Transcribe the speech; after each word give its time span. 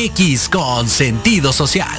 MX 0.00 0.48
con 0.48 0.88
sentido 0.88 1.52
social. 1.52 1.98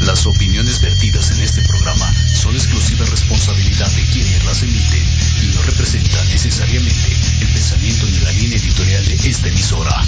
Las 0.00 0.26
opiniones 0.26 0.80
vertidas 0.80 1.32
en 1.32 1.40
este 1.40 1.62
programa 1.62 2.14
son 2.34 2.54
exclusiva 2.54 3.04
responsabilidad 3.06 3.90
de 3.90 4.02
quienes 4.12 4.44
las 4.44 4.62
emiten 4.62 5.04
y 5.42 5.56
no 5.56 5.62
representan 5.62 6.28
necesariamente 6.28 7.16
el 7.40 7.52
pensamiento 7.52 8.06
ni 8.06 8.18
la 8.20 8.30
línea 8.30 8.58
editorial 8.58 9.04
de 9.04 9.14
esta 9.28 9.48
emisora. 9.48 10.04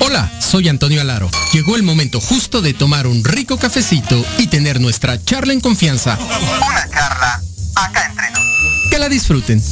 Hola, 0.00 0.30
soy 0.40 0.68
Antonio 0.68 1.00
Alaro. 1.00 1.30
Llegó 1.54 1.76
el 1.76 1.84
momento 1.84 2.20
justo 2.20 2.60
de 2.60 2.74
tomar 2.74 3.06
un 3.06 3.24
rico 3.24 3.56
cafecito 3.56 4.22
y 4.36 4.48
tener 4.48 4.78
nuestra 4.78 5.24
charla 5.24 5.54
en 5.54 5.60
confianza. 5.60 6.18
Una 6.18 6.90
charla 6.90 7.42
acá 7.76 8.06
entre 8.10 8.30
nos. 8.30 8.42
Que 8.90 8.98
la 8.98 9.08
disfruten. 9.08 9.62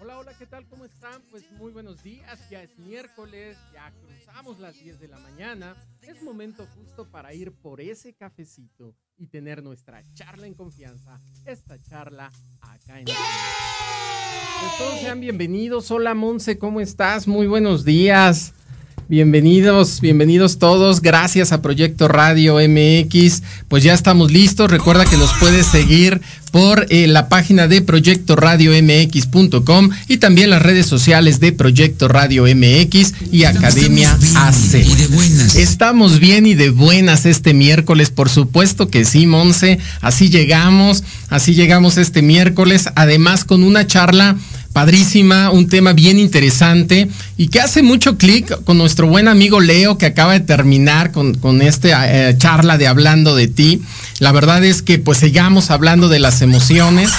Hola, 0.00 0.16
hola, 0.16 0.32
¿qué 0.38 0.46
tal? 0.46 0.66
¿Cómo 0.66 0.86
están? 0.86 1.20
Pues 1.30 1.44
muy 1.58 1.72
buenos 1.72 2.02
días, 2.02 2.40
ya 2.50 2.62
es 2.62 2.78
miércoles, 2.78 3.58
ya 3.74 3.92
cruzamos 4.00 4.58
las 4.60 4.82
10 4.82 4.98
de 4.98 5.08
la 5.08 5.18
mañana, 5.18 5.76
es 6.00 6.22
momento 6.22 6.66
justo 6.74 7.06
para 7.10 7.34
ir 7.34 7.52
por 7.52 7.82
ese 7.82 8.14
cafecito 8.14 8.94
y 9.18 9.26
tener 9.26 9.62
nuestra 9.62 10.02
charla 10.14 10.46
en 10.46 10.54
confianza, 10.54 11.20
esta 11.44 11.78
charla 11.82 12.32
acá 12.62 12.98
en... 12.98 13.04
Pues 13.04 13.18
todos 14.78 15.00
sean 15.00 15.20
bienvenidos, 15.20 15.90
hola 15.90 16.14
Monse, 16.14 16.58
¿cómo 16.58 16.80
estás? 16.80 17.28
Muy 17.28 17.46
buenos 17.46 17.84
días. 17.84 18.54
Bienvenidos, 19.08 20.00
bienvenidos 20.00 20.58
todos. 20.58 21.00
Gracias 21.00 21.52
a 21.52 21.62
Proyecto 21.62 22.08
Radio 22.08 22.56
MX. 22.56 23.40
Pues 23.68 23.84
ya 23.84 23.94
estamos 23.94 24.32
listos. 24.32 24.68
Recuerda 24.68 25.04
que 25.04 25.16
nos 25.16 25.32
puedes 25.34 25.66
seguir 25.66 26.20
por 26.50 26.88
eh, 26.90 27.06
la 27.06 27.28
página 27.28 27.68
de 27.68 27.82
Proyecto 27.82 28.34
Radio 28.34 28.72
MX.com 28.72 29.90
y 30.08 30.16
también 30.16 30.50
las 30.50 30.60
redes 30.60 30.86
sociales 30.86 31.38
de 31.38 31.52
Proyecto 31.52 32.08
Radio 32.08 32.46
MX 32.52 33.14
y 33.30 33.44
Academia 33.44 34.18
AC. 34.34 34.74
Estamos 35.54 36.18
bien 36.18 36.44
y 36.44 36.54
de 36.54 36.70
buenas 36.70 37.26
este 37.26 37.54
miércoles, 37.54 38.10
por 38.10 38.28
supuesto 38.28 38.88
que 38.88 39.04
sí, 39.04 39.28
Monse. 39.28 39.78
Así 40.00 40.30
llegamos, 40.30 41.04
así 41.28 41.54
llegamos 41.54 41.96
este 41.96 42.22
miércoles, 42.22 42.88
además 42.96 43.44
con 43.44 43.62
una 43.62 43.86
charla 43.86 44.36
padrísima, 44.76 45.50
un 45.52 45.68
tema 45.68 45.94
bien 45.94 46.18
interesante 46.18 47.08
y 47.38 47.48
que 47.48 47.60
hace 47.60 47.82
mucho 47.82 48.18
clic 48.18 48.62
con 48.64 48.76
nuestro 48.76 49.06
buen 49.06 49.26
amigo 49.26 49.58
Leo 49.58 49.96
que 49.96 50.04
acaba 50.04 50.34
de 50.34 50.40
terminar 50.40 51.12
con, 51.12 51.32
con 51.32 51.62
esta 51.62 52.28
eh, 52.28 52.36
charla 52.36 52.76
de 52.76 52.86
Hablando 52.86 53.34
de 53.34 53.48
ti. 53.48 53.80
La 54.18 54.32
verdad 54.32 54.62
es 54.62 54.82
que 54.82 54.98
pues 54.98 55.16
sigamos 55.16 55.70
hablando 55.70 56.10
de 56.10 56.18
las 56.18 56.42
emociones. 56.42 57.10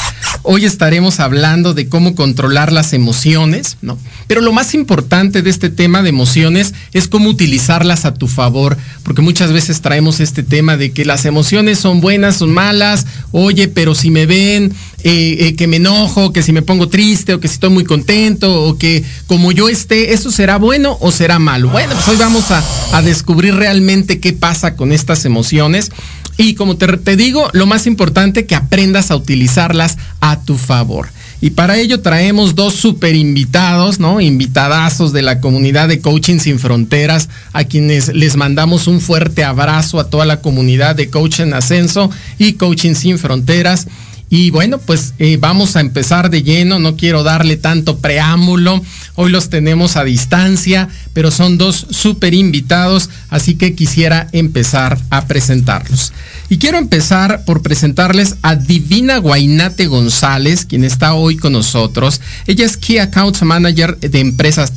Hoy 0.44 0.65
estaremos 0.65 1.19
hablando 1.19 1.74
de 1.74 1.89
cómo 1.89 2.13
controlar 2.13 2.71
las 2.71 2.94
emociones, 2.94 3.77
¿no? 3.81 3.98
Pero 4.27 4.42
lo 4.42 4.54
más 4.54 4.75
importante 4.75 5.42
de 5.42 5.50
este 5.50 5.69
tema 5.69 6.04
de 6.04 6.09
emociones 6.09 6.75
es 6.94 7.07
cómo 7.07 7.30
utilizarlas 7.30 8.06
a 8.06 8.13
tu 8.13 8.27
favor, 8.27 8.77
porque 9.01 9.24
muchas 9.24 9.51
veces 9.51 9.81
traemos 9.81 10.19
este 10.19 10.44
tema 10.44 10.77
de 10.77 10.92
que 10.92 11.06
las 11.06 11.25
emociones 11.25 11.80
son 11.80 12.01
buenas, 12.01 12.38
son 12.38 12.54
malas, 12.54 13.07
oye, 13.31 13.68
pero 13.68 13.95
si 13.95 14.12
me 14.12 14.27
ven 14.27 14.74
que 15.07 15.68
me 15.68 15.77
enojo, 15.77 16.33
que 16.33 16.44
si 16.44 16.51
me 16.51 16.62
pongo 16.62 16.89
triste 16.89 17.33
o 17.33 17.39
que 17.39 17.48
si 17.48 17.56
estoy 17.56 17.69
muy 17.69 17.83
contento 17.83 18.63
o 18.63 18.77
que 18.77 19.04
como 19.27 19.51
yo 19.51 19.69
esté, 19.69 20.13
¿eso 20.13 20.31
será 20.31 20.57
bueno 20.57 20.98
o 21.01 21.12
será 21.12 21.39
malo? 21.39 21.69
Bueno, 21.69 21.94
pues 21.94 22.07
hoy 22.07 22.18
vamos 22.18 22.51
a, 22.51 22.63
a 22.92 23.01
descubrir 23.01 23.56
realmente 23.56 24.19
qué 24.19 24.33
pasa 24.33 24.75
con 24.75 24.92
estas 24.92 25.25
emociones. 25.25 25.92
Y 26.38 26.54
como 26.54 26.77
te, 26.77 26.86
te 26.98 27.15
digo, 27.15 27.50
lo 27.54 27.65
más 27.65 27.88
importante 27.88 28.45
que 28.45 28.56
aprendas 28.56 29.09
a 29.09 29.15
utilizarlas 29.15 29.98
a 30.19 30.42
tu 30.42 30.57
favor. 30.57 31.09
Y 31.39 31.51
para 31.51 31.77
ello 31.77 32.01
traemos 32.01 32.56
dos 32.56 32.74
super 32.74 33.15
invitados, 33.15 34.00
¿no? 34.00 34.21
Invitadazos 34.21 35.13
de 35.13 35.21
la 35.21 35.39
comunidad 35.39 35.88
de 35.88 36.00
Coaching 36.00 36.39
Sin 36.39 36.57
Fronteras, 36.57 37.30
a 37.54 37.63
quienes 37.63 38.09
les 38.09 38.36
mandamos 38.36 38.88
un 38.88 39.01
fuerte 39.01 39.44
abrazo 39.44 40.00
a 40.00 40.09
toda 40.09 40.25
la 40.25 40.42
comunidad 40.42 40.95
de 40.95 41.09
Coaching 41.09 41.54
Ascenso 41.54 42.09
y 42.39 42.54
Coaching 42.54 42.95
Sin 42.95 43.19
Fronteras. 43.19 43.88
Y 44.29 44.51
bueno, 44.51 44.77
pues 44.77 45.13
eh, 45.19 45.38
vamos 45.39 45.77
a 45.77 45.81
empezar 45.81 46.29
de 46.29 46.44
lleno, 46.44 46.79
no 46.79 46.97
quiero 46.97 47.24
darle 47.24 47.56
tanto 47.56 48.00
preámbulo, 48.00 48.81
hoy 49.15 49.31
los 49.31 49.50
tenemos 49.50 49.95
a 49.95 50.03
distancia, 50.03 50.89
pero 51.13 51.31
son 51.31 51.57
dos 51.57 51.88
súper 51.91 52.33
invitados, 52.33 53.09
así 53.29 53.56
que 53.56 53.74
quisiera 53.74 54.27
empezar 54.33 55.00
a 55.12 55.27
presentarlos. 55.27 56.12
Y 56.49 56.59
quiero 56.59 56.77
empezar 56.77 57.44
por 57.44 57.61
presentarles 57.61 58.38
a 58.41 58.55
Divina 58.55 59.17
Guainate 59.17 59.88
González, 59.88 60.65
quien 60.65 60.85
está 60.85 61.13
hoy 61.13 61.35
con 61.35 61.51
nosotros. 61.51 62.21
Ella 62.45 62.65
es 62.65 62.77
Key 62.77 62.99
Account 62.99 63.41
Manager 63.41 63.97
de, 63.99 64.21
empresas 64.21 64.71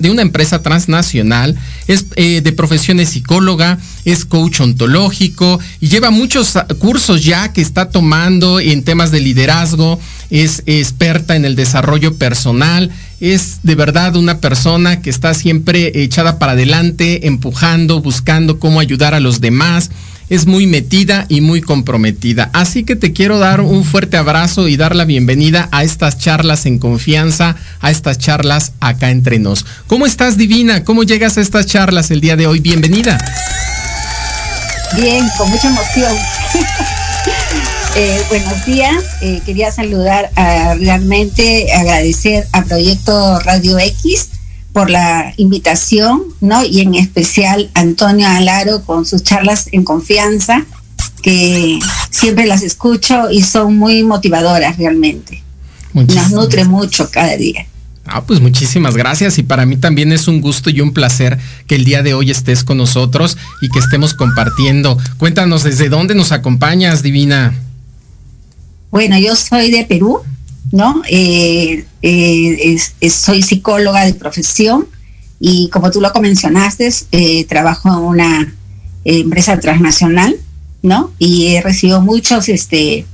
de 0.00 0.10
una 0.10 0.22
empresa 0.22 0.62
transnacional, 0.62 1.56
es 1.88 2.06
eh, 2.14 2.42
de 2.42 2.52
profesión 2.52 3.04
psicóloga, 3.04 3.78
es 4.04 4.24
coach 4.24 4.60
ontológico 4.60 5.58
y 5.80 5.88
lleva 5.88 6.10
muchos 6.10 6.54
cursos 6.78 7.24
ya 7.24 7.52
que 7.52 7.60
está 7.60 7.90
tomando 7.90 8.60
en 8.60 8.84
temas 8.84 9.10
de 9.10 9.18
liderazgo, 9.18 9.98
es 10.30 10.62
experta 10.66 11.34
en 11.34 11.44
el 11.44 11.56
desarrollo 11.56 12.14
personal, 12.14 12.92
es 13.20 13.60
de 13.64 13.74
verdad 13.74 14.14
una 14.14 14.38
persona 14.38 15.02
que 15.02 15.10
está 15.10 15.34
siempre 15.34 15.90
echada 16.02 16.38
para 16.38 16.52
adelante, 16.52 17.26
empujando, 17.26 18.00
buscando 18.00 18.60
cómo 18.60 18.78
ayudar 18.78 19.12
a 19.12 19.20
los 19.20 19.40
demás 19.40 19.90
es 20.28 20.46
muy 20.46 20.66
metida 20.66 21.26
y 21.28 21.40
muy 21.40 21.60
comprometida. 21.60 22.50
Así 22.52 22.84
que 22.84 22.96
te 22.96 23.12
quiero 23.12 23.38
dar 23.38 23.60
un 23.60 23.84
fuerte 23.84 24.16
abrazo 24.16 24.68
y 24.68 24.76
dar 24.76 24.96
la 24.96 25.04
bienvenida 25.04 25.68
a 25.72 25.84
estas 25.84 26.18
charlas 26.18 26.66
en 26.66 26.78
confianza, 26.78 27.56
a 27.80 27.90
estas 27.90 28.18
charlas 28.18 28.72
acá 28.80 29.10
entre 29.10 29.38
nos. 29.38 29.64
¿Cómo 29.86 30.06
estás, 30.06 30.36
Divina? 30.36 30.84
¿Cómo 30.84 31.02
llegas 31.02 31.38
a 31.38 31.40
estas 31.40 31.66
charlas 31.66 32.10
el 32.10 32.20
día 32.20 32.36
de 32.36 32.46
hoy? 32.46 32.60
Bienvenida. 32.60 33.18
Bien, 34.96 35.24
con 35.36 35.50
mucha 35.50 35.68
emoción. 35.68 36.16
Eh, 37.98 38.22
buenos 38.28 38.66
días, 38.66 39.02
eh, 39.22 39.40
quería 39.46 39.72
saludar 39.72 40.30
a 40.36 40.74
realmente 40.74 41.72
agradecer 41.72 42.46
a 42.52 42.62
Proyecto 42.62 43.40
Radio 43.40 43.78
X 43.78 44.28
por 44.76 44.90
la 44.90 45.32
invitación, 45.38 46.22
¿no? 46.42 46.62
Y 46.62 46.82
en 46.82 46.94
especial 46.96 47.70
Antonio 47.72 48.28
Alaro 48.28 48.82
con 48.82 49.06
sus 49.06 49.22
charlas 49.22 49.70
en 49.72 49.84
confianza, 49.84 50.66
que 51.22 51.78
siempre 52.10 52.44
las 52.44 52.62
escucho 52.62 53.30
y 53.30 53.40
son 53.40 53.78
muy 53.78 54.02
motivadoras 54.02 54.76
realmente. 54.76 55.42
Nos 55.94 56.30
nutre 56.30 56.66
mucho 56.66 57.10
cada 57.10 57.38
día. 57.38 57.64
Ah, 58.04 58.26
pues 58.26 58.38
muchísimas 58.42 58.98
gracias 58.98 59.38
y 59.38 59.44
para 59.44 59.64
mí 59.64 59.78
también 59.78 60.12
es 60.12 60.28
un 60.28 60.42
gusto 60.42 60.68
y 60.68 60.82
un 60.82 60.92
placer 60.92 61.38
que 61.66 61.76
el 61.76 61.86
día 61.86 62.02
de 62.02 62.12
hoy 62.12 62.30
estés 62.30 62.62
con 62.62 62.76
nosotros 62.76 63.38
y 63.62 63.70
que 63.70 63.78
estemos 63.78 64.12
compartiendo. 64.12 64.98
Cuéntanos 65.16 65.62
desde 65.62 65.88
dónde 65.88 66.14
nos 66.14 66.32
acompañas, 66.32 67.02
Divina. 67.02 67.54
Bueno, 68.90 69.18
yo 69.18 69.36
soy 69.36 69.70
de 69.70 69.86
Perú, 69.86 70.20
¿no? 70.76 71.00
Eh, 71.08 71.86
eh, 72.02 73.08
soy 73.08 73.40
psicóloga 73.40 74.04
de 74.04 74.12
profesión 74.12 74.86
y 75.40 75.70
como 75.70 75.90
tú 75.90 76.02
lo 76.02 76.12
mencionaste, 76.20 76.92
eh, 77.12 77.46
trabajo 77.46 77.88
en 77.88 78.04
una 78.04 78.54
empresa 79.04 79.58
transnacional, 79.58 80.36
¿no? 80.82 81.12
Y 81.18 81.54
he 81.54 81.62
recibido 81.62 82.02
muchos 82.02 82.50
este, 82.50 83.06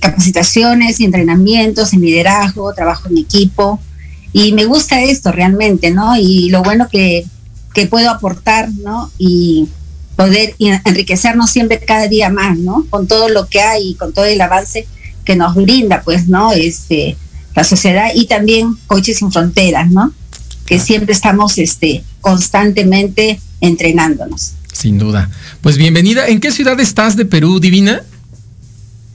capacitaciones 0.00 0.98
y 0.98 1.04
entrenamientos 1.04 1.92
en 1.92 2.00
liderazgo, 2.00 2.74
trabajo 2.74 3.08
en 3.08 3.18
equipo 3.18 3.78
y 4.32 4.52
me 4.54 4.64
gusta 4.64 5.02
esto 5.02 5.30
realmente, 5.30 5.92
¿no? 5.92 6.16
Y 6.16 6.48
lo 6.48 6.64
bueno 6.64 6.88
que, 6.90 7.26
puedo 7.88 8.10
aportar. 8.10 8.70
Y 9.18 9.68
poder 10.16 10.54
enriquecernos 10.58 11.50
siempre 11.50 11.78
cada 11.78 12.08
día 12.08 12.28
más, 12.28 12.58
¿no? 12.58 12.86
Con 12.90 13.06
todo 13.06 13.28
lo 13.28 13.46
que 13.46 13.60
hay 13.60 13.90
y 13.90 13.94
con 13.94 14.12
todo 14.12 14.24
el 14.24 14.40
avance 14.40 14.86
que 15.24 15.36
nos 15.36 15.54
brinda, 15.54 16.02
pues, 16.02 16.28
¿no? 16.28 16.52
Este, 16.52 17.16
la 17.54 17.64
sociedad 17.64 18.08
y 18.14 18.26
también 18.26 18.76
Coaches 18.86 19.18
sin 19.18 19.32
Fronteras, 19.32 19.90
¿no? 19.90 20.12
Que 20.66 20.78
siempre 20.78 21.12
estamos 21.12 21.58
este, 21.58 22.02
constantemente 22.20 23.40
entrenándonos. 23.60 24.52
Sin 24.72 24.98
duda. 24.98 25.30
Pues 25.60 25.76
bienvenida. 25.76 26.26
¿En 26.26 26.40
qué 26.40 26.50
ciudad 26.50 26.78
estás 26.80 27.16
de 27.16 27.24
Perú, 27.24 27.60
Divina? 27.60 28.02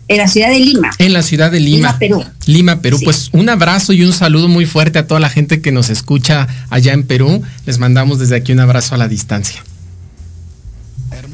En 0.07 0.17
la 0.17 0.27
ciudad 0.27 0.49
de 0.49 0.59
Lima. 0.59 0.89
En 0.97 1.13
la 1.13 1.21
ciudad 1.21 1.51
de 1.51 1.59
Lima. 1.59 1.77
Lima, 1.77 1.99
Perú. 1.99 2.25
Lima, 2.47 2.81
Perú. 2.81 2.99
Pues 3.03 3.29
un 3.31 3.47
abrazo 3.47 3.93
y 3.93 4.03
un 4.03 4.11
saludo 4.11 4.47
muy 4.47 4.65
fuerte 4.65 4.97
a 4.97 5.05
toda 5.05 5.19
la 5.19 5.29
gente 5.29 5.61
que 5.61 5.71
nos 5.71 5.91
escucha 5.91 6.47
allá 6.71 6.93
en 6.93 7.03
Perú. 7.03 7.43
Les 7.67 7.77
mandamos 7.77 8.17
desde 8.17 8.35
aquí 8.35 8.51
un 8.51 8.59
abrazo 8.59 8.95
a 8.95 8.97
la 8.97 9.07
distancia. 9.07 9.63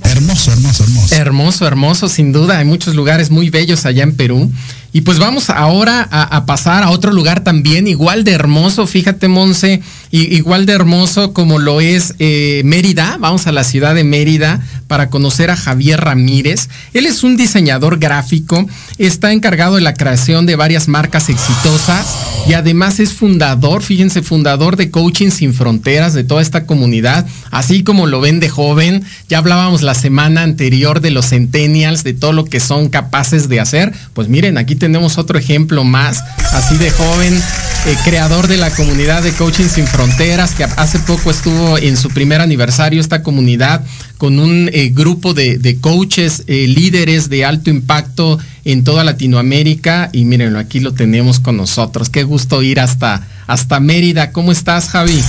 Hermoso, 0.04 0.35
hermoso, 0.52 0.84
hermoso. 0.84 1.16
Hermoso, 1.16 1.68
hermoso, 1.68 2.10
sin 2.10 2.32
duda. 2.32 2.58
Hay 2.60 2.66
muchos 2.66 2.96
lugares 2.96 3.32
muy 3.32 3.50
bellos 3.50 3.86
allá 3.86 4.04
en 4.04 4.16
Perú. 4.16 4.52
Y 4.96 5.02
pues 5.02 5.20
vamos 5.20 5.50
ahora 5.50 6.08
a, 6.10 6.46
pasar 6.46 6.84
a 6.84 6.90
otro 6.90 7.12
lugar 7.12 7.44
también 7.44 7.86
igual 7.86 8.24
de 8.24 8.32
hermoso, 8.32 8.88
fíjate 8.88 9.28
Monse, 9.28 9.82
igual 10.10 10.66
de 10.66 10.72
hermoso 10.72 11.34
como 11.34 11.60
lo 11.60 11.82
es 11.82 12.16
eh, 12.20 12.62
Mérida. 12.64 13.18
Vamos 13.20 13.46
a 13.46 13.52
la 13.52 13.66
ciudad 13.66 13.94
de 13.94 14.06
Mérida 14.06 14.62
para 14.88 15.10
conocer 15.10 15.52
a 15.52 15.58
Javier 15.58 16.00
Ramírez. 16.00 16.70
Él 16.94 17.08
es 17.08 17.24
un 17.24 17.36
diseñador 17.36 18.00
gráfico, 18.00 18.66
está 18.98 19.34
encargado 19.34 19.76
de 19.76 19.82
la 19.82 19.96
creación 19.96 20.46
de 20.46 20.56
varias 20.56 20.88
marcas 20.88 21.28
exitosas 21.28 22.16
y 22.48 22.54
además 22.54 23.02
es 23.02 23.12
fundador, 23.12 23.84
fíjense, 23.84 24.22
fundador 24.22 24.78
de 24.78 24.92
Coaching 24.92 25.32
Sin 25.32 25.54
Fronteras, 25.54 26.14
de 26.14 26.24
toda 26.24 26.42
esta 26.42 26.66
comunidad, 26.66 27.28
así 27.52 27.84
como 27.84 28.08
lo 28.08 28.22
ven 28.22 28.40
de 28.40 28.48
joven. 28.48 29.04
Ya 29.28 29.40
hablábamos 29.40 29.82
la 29.82 29.94
semana 29.94 30.35
anterior 30.44 31.02
de 31.02 31.12
los 31.12 31.30
centennials, 31.30 32.04
de 32.04 32.14
todo 32.14 32.34
lo 32.34 32.46
que 32.46 32.60
son 32.60 32.90
capaces 32.90 33.50
de 33.50 33.60
hacer. 33.60 33.94
Pues 34.14 34.28
miren, 34.28 34.58
aquí 34.58 34.76
tenemos 34.76 35.18
otro 35.18 35.38
ejemplo 35.38 35.84
más, 35.84 36.24
así 36.54 36.78
de 36.78 36.92
joven, 36.92 37.34
eh, 37.34 37.96
creador 38.04 38.48
de 38.48 38.58
la 38.58 38.72
comunidad 38.72 39.24
de 39.24 39.32
Coaching 39.32 39.68
Sin 39.68 39.88
Fronteras, 39.88 40.56
que 40.56 40.64
hace 40.64 41.00
poco 41.00 41.32
estuvo 41.32 41.78
en 41.78 41.98
su 41.98 42.10
primer 42.10 42.42
aniversario 42.42 43.02
esta 43.02 43.24
comunidad 43.24 43.84
con 44.18 44.40
un 44.40 44.70
eh, 44.74 44.92
grupo 44.94 45.34
de, 45.34 45.78
coaches, 45.82 46.44
eh, 46.48 46.68
líderes 46.68 47.30
de 47.30 47.46
alto 47.46 47.70
impacto 47.70 48.40
en 48.64 48.84
toda 48.84 49.04
Latinoamérica. 49.04 50.10
Y 50.14 50.26
mírenlo, 50.26 50.60
aquí 50.60 50.80
lo 50.80 50.94
tenemos 50.94 51.40
con 51.40 51.58
nosotros. 51.58 52.10
Qué 52.10 52.24
gusto 52.24 52.64
ir 52.64 52.80
hasta, 52.80 53.28
hasta 53.48 53.80
Mérida. 53.80 54.32
¿Cómo 54.32 54.52
estás, 54.52 54.90
Javi? 54.90 55.22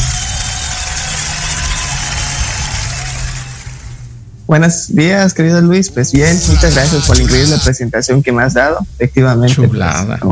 Buenos 4.47 4.95
días, 4.95 5.35
querido 5.35 5.61
Luis. 5.61 5.91
Pues 5.91 6.13
bien, 6.13 6.39
muchas 6.49 6.73
gracias 6.73 7.05
por 7.05 7.17
la 7.17 7.25
increíble 7.25 7.57
presentación 7.65 8.23
que 8.23 8.31
me 8.31 8.45
has 8.45 8.55
dado. 8.55 8.79
Efectivamente, 8.95 9.67
pues, 9.67 9.83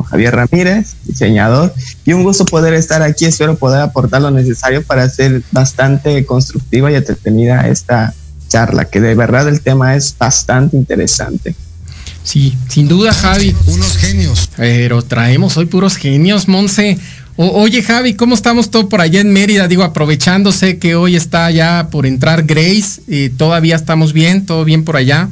Javier 0.08 0.36
Ramírez, 0.36 0.94
diseñador, 1.02 1.74
y 2.04 2.12
un 2.12 2.22
gusto 2.22 2.44
poder 2.44 2.74
estar 2.74 3.02
aquí. 3.02 3.24
Espero 3.24 3.56
poder 3.56 3.80
aportar 3.80 4.22
lo 4.22 4.30
necesario 4.30 4.84
para 4.84 5.02
hacer 5.02 5.42
bastante 5.50 6.24
constructiva 6.26 6.92
y 6.92 6.94
entretenida 6.94 7.68
esta 7.68 8.14
charla, 8.48 8.84
que 8.84 9.00
de 9.00 9.16
verdad 9.16 9.48
el 9.48 9.60
tema 9.60 9.96
es 9.96 10.14
bastante 10.16 10.76
interesante. 10.76 11.56
Sí, 12.22 12.56
sin 12.68 12.86
duda, 12.86 13.12
Javi. 13.12 13.54
Unos 13.66 13.96
genios. 13.96 14.48
Pero 14.56 15.02
traemos 15.02 15.56
hoy 15.56 15.66
puros 15.66 15.96
genios, 15.96 16.46
Monse 16.46 16.98
oye 17.36 17.82
Javi, 17.82 18.14
¿cómo 18.14 18.34
estamos 18.34 18.70
todo 18.70 18.88
por 18.88 19.00
allá 19.00 19.20
en 19.20 19.32
Mérida? 19.32 19.68
Digo, 19.68 19.82
aprovechándose 19.82 20.78
que 20.78 20.94
hoy 20.94 21.16
está 21.16 21.50
ya 21.50 21.88
por 21.90 22.06
entrar 22.06 22.44
Grace, 22.44 23.02
y 23.06 23.30
¿todavía 23.30 23.76
estamos 23.76 24.12
bien? 24.12 24.46
¿Todo 24.46 24.64
bien 24.64 24.84
por 24.84 24.96
allá? 24.96 25.28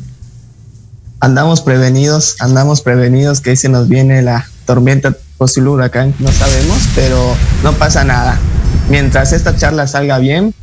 Andamos 1.21 1.61
prevenidos, 1.61 2.37
andamos 2.41 2.83
prevenidos 2.83 3.41
que 3.41 3.55
se 3.55 3.69
nos 3.69 3.89
viene 3.89 4.23
la 4.23 4.49
tormenta 4.67 5.17
posible 5.39 5.71
huracán, 5.71 6.15
no 6.19 6.33
sabemos, 6.33 6.79
pero 6.95 7.37
no 7.63 7.73
pasa 7.75 8.05
nada. 8.05 8.39
Mientras 8.89 9.33
esta 9.33 9.57
charla 9.57 9.87
salga 9.87 10.19
bien, 10.19 10.55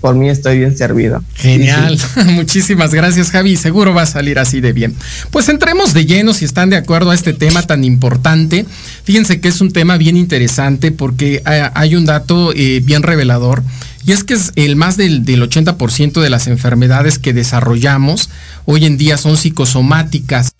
por 0.00 0.14
mí 0.14 0.28
estoy 0.28 0.58
bien 0.58 0.76
servido. 0.76 1.22
Genial, 1.34 1.98
muchísimas 2.26 2.94
gracias 2.94 3.30
Javi, 3.30 3.56
seguro 3.56 3.94
va 3.94 4.02
a 4.02 4.06
salir 4.06 4.38
así 4.38 4.60
de 4.60 4.72
bien. 4.72 4.94
Pues 5.30 5.48
entremos 5.48 5.92
de 5.92 6.06
lleno 6.06 6.32
si 6.34 6.44
están 6.44 6.70
de 6.70 6.76
acuerdo 6.76 7.10
a 7.10 7.14
este 7.14 7.32
tema 7.32 7.62
tan 7.62 7.84
importante. 7.84 8.64
Fíjense 9.04 9.40
que 9.40 9.48
es 9.48 9.60
un 9.60 9.72
tema 9.72 9.96
bien 9.96 10.16
interesante 10.16 10.92
porque 10.92 11.42
eh, 11.46 11.70
hay 11.74 11.94
un 11.96 12.06
dato 12.06 12.52
eh, 12.54 12.80
bien 12.84 13.02
revelador 13.02 13.62
y 14.04 14.12
es 14.12 14.24
que 14.24 14.34
es 14.34 14.52
el 14.56 14.76
más 14.76 14.96
del, 14.96 15.24
80% 15.24 16.20
de 16.20 16.30
las 16.30 16.46
enfermedades 16.46 17.18
que 17.18 17.32
desarrollamos 17.32 18.30
hoy 18.64 18.86
en 18.86 18.96
día 18.96 19.16
son 19.18 19.36
psicosomáticas, 19.36 20.52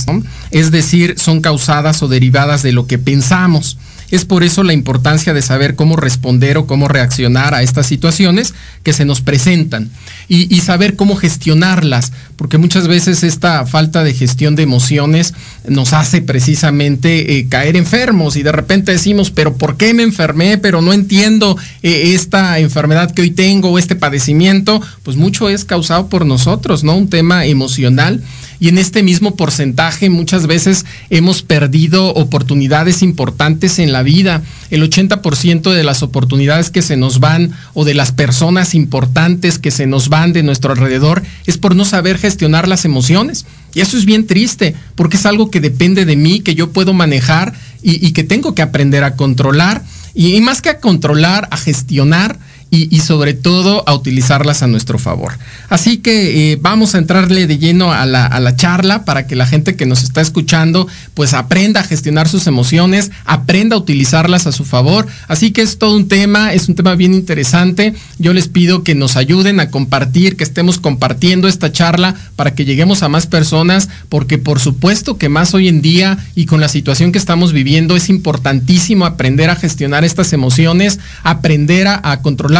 es 0.51 0.71
decir, 0.71 1.15
son 1.19 1.41
causadas 1.41 2.03
o 2.03 2.09
derivadas 2.09 2.63
de 2.63 2.73
lo 2.73 2.87
que 2.87 2.99
pensamos. 2.99 3.79
Es 4.11 4.25
por 4.25 4.43
eso 4.43 4.63
la 4.63 4.73
importancia 4.73 5.33
de 5.33 5.43
saber 5.43 5.77
cómo 5.77 5.97
responder 5.97 6.59
o 6.59 6.67
cómo 6.67 6.89
reaccionar 6.89 7.55
a 7.55 7.63
estas 7.63 7.87
situaciones 7.87 8.55
que 8.83 8.93
se 8.93 9.05
nos 9.05 9.21
presentan 9.21 9.91
y, 10.29 10.61
saber 10.61 10.95
cómo 10.95 11.17
gestionarlas, 11.17 12.13
porque 12.37 12.59
muchas 12.59 12.87
veces 12.87 13.25
esta 13.25 13.67
falta 13.67 14.05
de 14.05 14.15
gestión 14.15 14.55
de 14.55 14.63
emociones 14.63 15.35
nos 15.67 15.93
hace 15.93 16.23
precisamente 16.23 17.39
eh, 17.39 17.47
caer 17.49 17.77
enfermos 17.77 18.37
y 18.37 18.43
de 18.43 18.53
repente 18.53 18.93
decimos, 18.93 19.31
pero 19.31 19.57
¿por 19.57 19.77
qué 19.77 19.93
me 19.93 20.05
enfermé? 20.05 20.59
Pero 20.59 20.83
no 20.83 20.93
entiendo 20.93 21.57
eh, 21.83 22.13
esta 22.15 22.59
enfermedad 22.61 23.13
que 23.13 23.23
hoy 23.23 23.31
tengo 23.31 23.71
o 23.71 23.79
este 23.79 23.97
padecimiento, 23.97 24.81
pues 25.03 25.17
mucho 25.17 25.49
es 25.49 25.65
causado 25.65 26.09
por 26.09 26.25
nosotros, 26.25 26.85
¿no? 26.85 26.97
Un 26.97 27.11
tema 27.11 27.47
emocional 27.47 28.23
y 28.61 28.69
en 28.69 28.77
este 28.77 29.03
mismo 29.03 29.37
porcentaje 29.37 30.11
muchas 30.11 30.47
veces 30.47 30.85
hemos 31.09 31.43
perdido 31.43 32.09
oportunidades 32.09 33.03
importantes 33.03 33.79
en 33.79 33.91
la 33.91 34.03
vida. 34.03 34.43
El 34.71 34.83
80% 34.83 35.73
de 35.73 35.83
las 35.83 36.03
oportunidades 36.03 36.69
que 36.69 36.83
se 36.83 36.99
nos 36.99 37.21
van 37.21 37.53
o 37.73 37.87
de 37.87 37.95
las 37.95 38.13
personas 38.13 38.75
importantes 38.75 39.59
que 39.59 39.71
se 39.71 39.87
nos 39.87 40.11
van 40.11 40.35
de 40.35 40.43
nuestro 40.43 40.73
alrededor 40.73 41.23
es 41.47 41.57
por 41.57 41.75
no 41.75 41.87
saber 41.87 42.19
gestionar 42.19 42.69
las 42.69 42.85
emociones. 42.85 43.47
Y 43.75 43.81
eso 43.81 43.97
es 43.97 44.05
bien 44.05 44.27
triste, 44.27 44.75
porque 44.95 45.17
es 45.17 45.25
algo 45.25 45.51
que 45.51 45.61
depende 45.61 46.05
de 46.05 46.17
mí, 46.17 46.41
que 46.41 46.55
yo 46.55 46.71
puedo 46.71 46.93
manejar 46.93 47.55
y, 47.83 48.13
que 48.13 48.25
tengo 48.25 48.55
que 48.55 48.63
aprender 48.63 49.05
a 49.05 49.17
controlar. 49.17 49.83
y 50.13 50.39
más 50.43 50.61
que 50.61 50.69
a 50.69 50.81
controlar, 50.81 51.49
a 51.51 51.57
gestionar 51.57 52.39
y, 52.73 53.01
sobre 53.01 53.35
todo 53.35 53.83
a 53.87 53.95
utilizarlas 53.95 54.63
a 54.63 54.69
nuestro 54.69 54.99
favor. 54.99 55.33
Así 55.69 55.97
que 55.97 56.53
eh, 56.53 56.59
vamos 56.61 56.95
a 56.95 56.99
entrarle 56.99 57.49
de 57.49 57.59
lleno 57.59 57.93
a 57.93 58.07
la, 58.07 58.25
a 58.27 58.39
la, 58.39 58.55
charla 58.55 59.05
para 59.05 59.27
que 59.27 59.35
la 59.35 59.47
gente 59.47 59.75
que 59.75 59.87
nos 59.87 60.05
está 60.05 60.21
escuchando 60.21 60.87
pues 61.15 61.35
aprenda 61.35 61.81
a 61.81 61.85
gestionar 61.85 62.29
sus 62.29 62.47
emociones, 62.47 63.11
aprenda 63.25 63.75
a 63.75 63.79
utilizarlas 63.79 64.47
a 64.47 64.53
su 64.53 64.65
favor. 64.65 65.09
Así 65.27 65.51
que 65.51 65.63
es 65.63 65.79
todo 65.79 65.97
un 65.97 66.07
tema, 66.07 66.53
es 66.53 66.69
un 66.69 66.77
tema 66.77 66.95
bien 66.95 67.13
interesante. 67.13 67.95
Yo 68.19 68.33
les 68.33 68.47
pido 68.47 68.85
que 68.85 68.95
nos 68.95 69.17
ayuden 69.17 69.59
a 69.59 69.71
compartir, 69.71 70.37
que 70.37 70.45
estemos 70.45 70.79
compartiendo 70.79 71.49
esta 71.49 71.73
charla 71.73 72.15
para 72.37 72.55
que 72.55 72.65
lleguemos 72.65 73.03
a 73.03 73.09
más 73.09 73.27
personas, 73.27 73.89
porque 74.09 74.39
por 74.39 74.61
supuesto 74.61 75.19
que 75.19 75.29
más 75.29 75.55
hoy 75.55 75.67
en 75.67 75.83
día 75.83 76.19
y 76.37 76.47
con 76.47 76.61
la 76.61 76.69
situación 76.69 77.11
que 77.11 77.19
estamos 77.19 77.53
viviendo 77.53 77.97
es 77.97 78.11
importantísimo 78.11 79.07
aprender 79.07 79.51
a 79.51 79.57
gestionar 79.57 80.05
estas 80.05 80.33
emociones, 80.33 81.01
aprender 81.25 81.89
a 81.89 82.21
controlar 82.23 82.60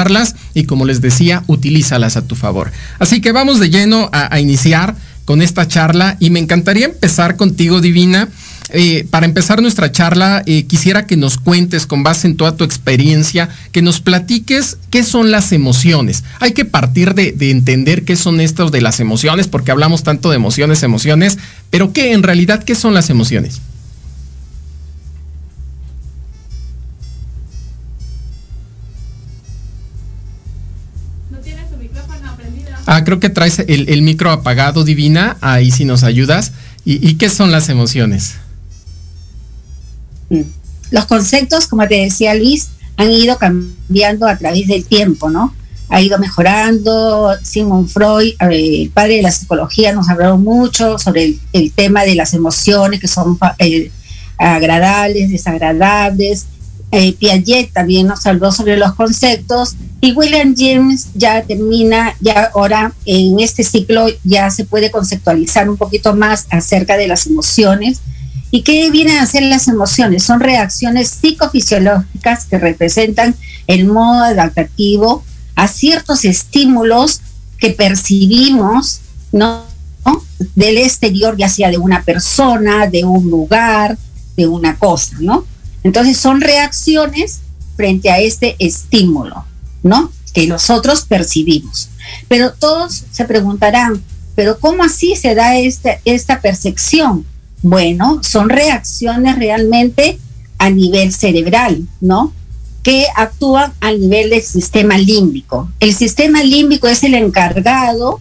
y 0.55 0.65
como 0.65 0.87
les 0.87 1.01
decía, 1.01 1.43
utilízalas 1.47 2.17
a 2.17 2.23
tu 2.23 2.35
favor. 2.35 2.73
Así 2.99 3.21
que 3.21 3.33
vamos 3.33 3.61
de 3.61 3.71
lleno 3.71 4.09
a, 4.13 4.39
iniciar 4.41 4.95
con 5.25 5.43
esta 5.43 5.69
charla 5.69 6.17
y 6.21 6.31
me 6.31 6.41
encantaría 6.41 6.87
empezar 6.87 7.37
contigo, 7.37 7.81
Divina. 7.81 8.29
Eh, 8.73 9.05
para 9.11 9.27
empezar 9.27 9.61
nuestra 9.61 9.91
charla, 9.91 10.45
eh, 10.47 10.65
quisiera 10.65 11.07
que 11.07 11.17
nos 11.17 11.39
cuentes 11.39 11.87
con 11.87 12.05
base 12.05 12.29
en 12.29 12.37
toda 12.37 12.57
tu 12.57 12.63
experiencia, 12.63 13.49
que 13.73 13.83
nos 13.83 14.01
platiques 14.01 14.77
qué 14.91 15.03
son 15.03 15.33
las 15.33 15.53
emociones. 15.53 16.23
Hay 16.39 16.53
que 16.53 16.65
partir 16.65 17.15
de, 17.15 17.33
de, 17.33 17.51
entender 17.51 18.05
qué 18.05 18.15
son 18.15 18.41
estos 18.41 18.71
de 18.71 18.81
las 18.81 19.01
emociones, 19.01 19.49
porque 19.49 19.73
hablamos 19.73 20.05
tanto 20.05 20.31
de 20.31 20.37
emociones, 20.37 20.85
emociones, 20.85 21.39
pero 21.71 21.93
qué 21.93 22.13
en 22.13 22.23
realidad, 22.23 22.63
¿qué 22.63 22.77
son 22.77 22.95
las 22.95 23.11
emociones? 23.11 23.61
Ah, 32.93 33.05
creo 33.05 33.21
que 33.21 33.29
traes 33.31 33.61
el, 33.61 34.03
micro 34.03 34.33
apagado, 34.33 34.83
Divina. 34.83 35.37
Ahí 35.41 35.71
sí 35.71 35.85
nos 35.85 36.03
ayudas. 36.03 36.51
¿Y, 36.85 37.15
qué 37.19 37.29
son 37.29 37.53
las 37.53 37.69
emociones? 37.69 38.35
Mm. 40.29 40.41
Los 40.91 41.07
conceptos, 41.07 41.69
como 41.69 41.87
te 41.87 41.95
decía 41.95 42.35
Luis, 42.35 42.71
han 42.97 43.13
ido 43.13 43.39
cambiando 43.39 44.27
a 44.27 44.37
través 44.37 44.67
del 44.67 44.85
tiempo, 44.85 45.31
¿no? 45.31 45.55
Ha 45.89 46.03
ido 46.03 46.19
mejorando. 46.19 47.33
Sigmund 47.45 47.89
Freud, 47.91 48.35
eh, 48.41 48.83
el 48.83 48.91
padre 48.91 49.19
de 49.19 49.23
la 49.23 49.31
psicología, 49.31 49.93
nos 49.93 50.09
ha 50.09 50.15
hablado 50.15 50.37
mucho 50.37 50.99
sobre 50.99 51.37
el, 51.53 51.71
tema 51.71 52.03
de 52.03 52.17
las 52.17 52.35
emociones 52.35 52.99
que 52.99 53.07
son 53.07 53.39
eh, 53.61 53.93
agradables, 54.37 55.31
desagradables, 55.31 56.47
eh, 56.93 57.13
Piaget 57.13 57.73
también 57.73 58.09
nos 58.09 58.27
habló 58.27 58.51
sobre 58.51 58.77
los 58.77 58.95
conceptos 58.95 59.77
y 60.01 60.13
William 60.13 60.55
James 60.57 61.09
ya 61.15 61.43
termina, 61.43 62.17
ya 62.21 62.51
ahora 62.55 62.93
en 63.05 63.39
este 63.39 63.63
ciclo 63.63 64.07
ya 64.25 64.51
se 64.51 64.65
puede 64.65 64.91
conceptualizar 64.91 65.69
un 65.69 65.77
poquito 65.77 66.17
más 66.17 66.47
acerca 66.51 66.97
de 66.97 67.07
las 67.07 67.27
emociones. 67.27 68.01
¿Y 68.51 68.63
qué 68.63 68.91
vienen 68.91 69.19
a 69.19 69.27
ser 69.27 69.45
las 69.45 69.69
emociones? 69.69 70.25
Son 70.25 70.41
reacciones 70.41 71.11
psicofisiológicas 71.11 72.47
que 72.47 72.59
representan 72.59 73.37
el 73.69 73.87
modo 73.87 74.25
adaptativo 74.25 75.23
a 75.55 75.69
ciertos 75.69 76.25
estímulos 76.25 77.21
que 77.59 77.71
percibimos, 77.71 79.01
¿no? 79.31 79.65
Del 80.57 80.79
exterior, 80.79 81.37
ya 81.37 81.49
sea 81.49 81.71
de 81.71 81.79
una 81.79 82.03
persona, 82.03 82.89
de 82.89 83.05
un 83.05 83.31
lugar, 83.31 83.97
de 84.37 84.49
una 84.49 84.77
cosa, 84.77 85.17
¿no? 85.21 85.45
Entonces 85.83 86.17
son 86.17 86.41
reacciones 86.41 87.41
frente 87.77 88.11
a 88.11 88.19
este 88.19 88.57
estímulo, 88.59 89.45
¿no? 89.83 90.13
Que 90.33 90.47
nosotros 90.47 91.03
percibimos. 91.03 91.89
Pero 92.29 92.53
todos 92.53 93.05
se 93.11 93.25
preguntarán, 93.25 94.03
¿pero 94.35 94.59
cómo 94.59 94.85
así 94.85 95.17
se 95.17 95.35
da 95.35 95.59
esta, 95.59 95.99
esta 96.05 96.41
percepción? 96.41 97.25
Bueno, 97.63 98.21
son 98.23 98.49
reacciones 98.49 99.37
realmente 99.37 100.19
a 100.59 100.71
nivel 100.71 101.13
cerebral, 101.13 101.87
¿no? 102.01 102.33
Que 102.83 103.07
actúan 103.17 103.73
a 103.81 103.93
nivel 103.93 104.31
del 104.31 104.43
sistema 104.43 104.97
límbico. 104.97 105.71
El 105.81 105.95
sistema 105.95 106.43
límbico 106.43 106.89
es 106.89 107.03
el 107.03 107.15
encargado 107.15 108.21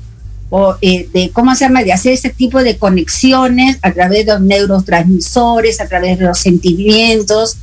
o, 0.50 0.76
eh, 0.82 1.08
de 1.14 1.30
cómo 1.32 1.54
se 1.56 1.66
llama, 1.66 1.84
de 1.84 1.94
hacer 1.94 2.14
este 2.14 2.30
tipo 2.30 2.64
de 2.64 2.78
conexiones 2.78 3.78
a 3.82 3.92
través 3.92 4.26
de 4.26 4.34
los 4.34 4.42
neurotransmisores, 4.42 5.80
a 5.80 5.88
través 5.88 6.20
de 6.20 6.26
los 6.26 6.40
sentimientos, 6.40 7.58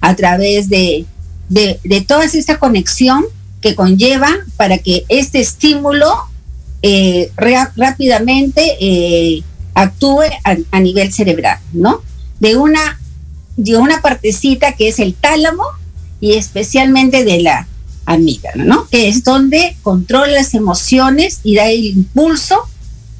a 0.00 0.14
través 0.16 0.68
de, 0.68 1.06
de, 1.48 2.04
toda 2.06 2.24
esta 2.24 2.58
conexión 2.58 3.24
que 3.60 3.74
conlleva 3.74 4.28
para 4.56 4.78
que 4.78 5.04
este 5.08 5.40
estímulo 5.40 6.10
eh, 6.82 7.30
rápidamente 7.76 8.76
eh, 8.80 9.42
actúe 9.74 10.22
a, 10.44 10.80
nivel 10.80 11.12
cerebral, 11.12 11.58
¿no? 11.72 12.02
De 12.38 12.56
una, 12.56 12.98
de 13.56 13.76
una 13.76 14.00
partecita 14.00 14.72
que 14.72 14.88
es 14.88 14.98
el 14.98 15.14
tálamo 15.14 15.64
y 16.20 16.34
especialmente 16.34 17.24
de 17.24 17.40
la 17.42 17.66
amígdala, 18.10 18.64
¿no? 18.64 18.88
Que 18.88 19.08
es 19.08 19.22
donde 19.22 19.76
controla 19.82 20.32
las 20.32 20.54
emociones 20.54 21.40
y 21.44 21.54
da 21.54 21.68
el 21.68 21.84
impulso 21.84 22.56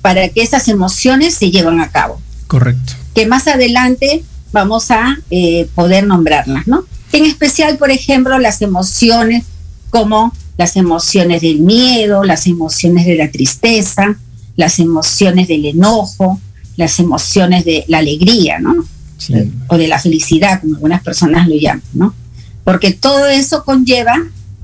para 0.02 0.28
que 0.28 0.42
esas 0.42 0.66
emociones 0.68 1.34
se 1.34 1.50
lleven 1.50 1.80
a 1.80 1.90
cabo. 1.90 2.20
Correcto. 2.48 2.94
Que 3.14 3.26
más 3.26 3.46
adelante 3.46 4.24
vamos 4.52 4.90
a 4.90 5.18
eh, 5.30 5.68
poder 5.76 6.06
nombrarlas, 6.06 6.66
¿no? 6.66 6.84
En 7.12 7.24
especial, 7.24 7.78
por 7.78 7.90
ejemplo, 7.90 8.38
las 8.38 8.62
emociones 8.62 9.44
como 9.90 10.32
las 10.58 10.76
emociones 10.76 11.40
del 11.40 11.60
miedo, 11.60 12.24
las 12.24 12.46
emociones 12.46 13.06
de 13.06 13.16
la 13.16 13.30
tristeza, 13.30 14.18
las 14.56 14.78
emociones 14.80 15.46
del 15.46 15.66
enojo, 15.66 16.40
las 16.76 16.98
emociones 16.98 17.64
de 17.64 17.84
la 17.86 17.98
alegría, 17.98 18.58
¿no? 18.58 18.84
O 19.68 19.76
de 19.76 19.86
la 19.86 20.00
felicidad, 20.00 20.60
como 20.60 20.74
algunas 20.74 21.02
personas 21.02 21.46
lo 21.46 21.54
llaman, 21.54 21.82
¿no? 21.92 22.14
Porque 22.64 22.92
todo 22.92 23.26
eso 23.26 23.64
conlleva 23.64 24.16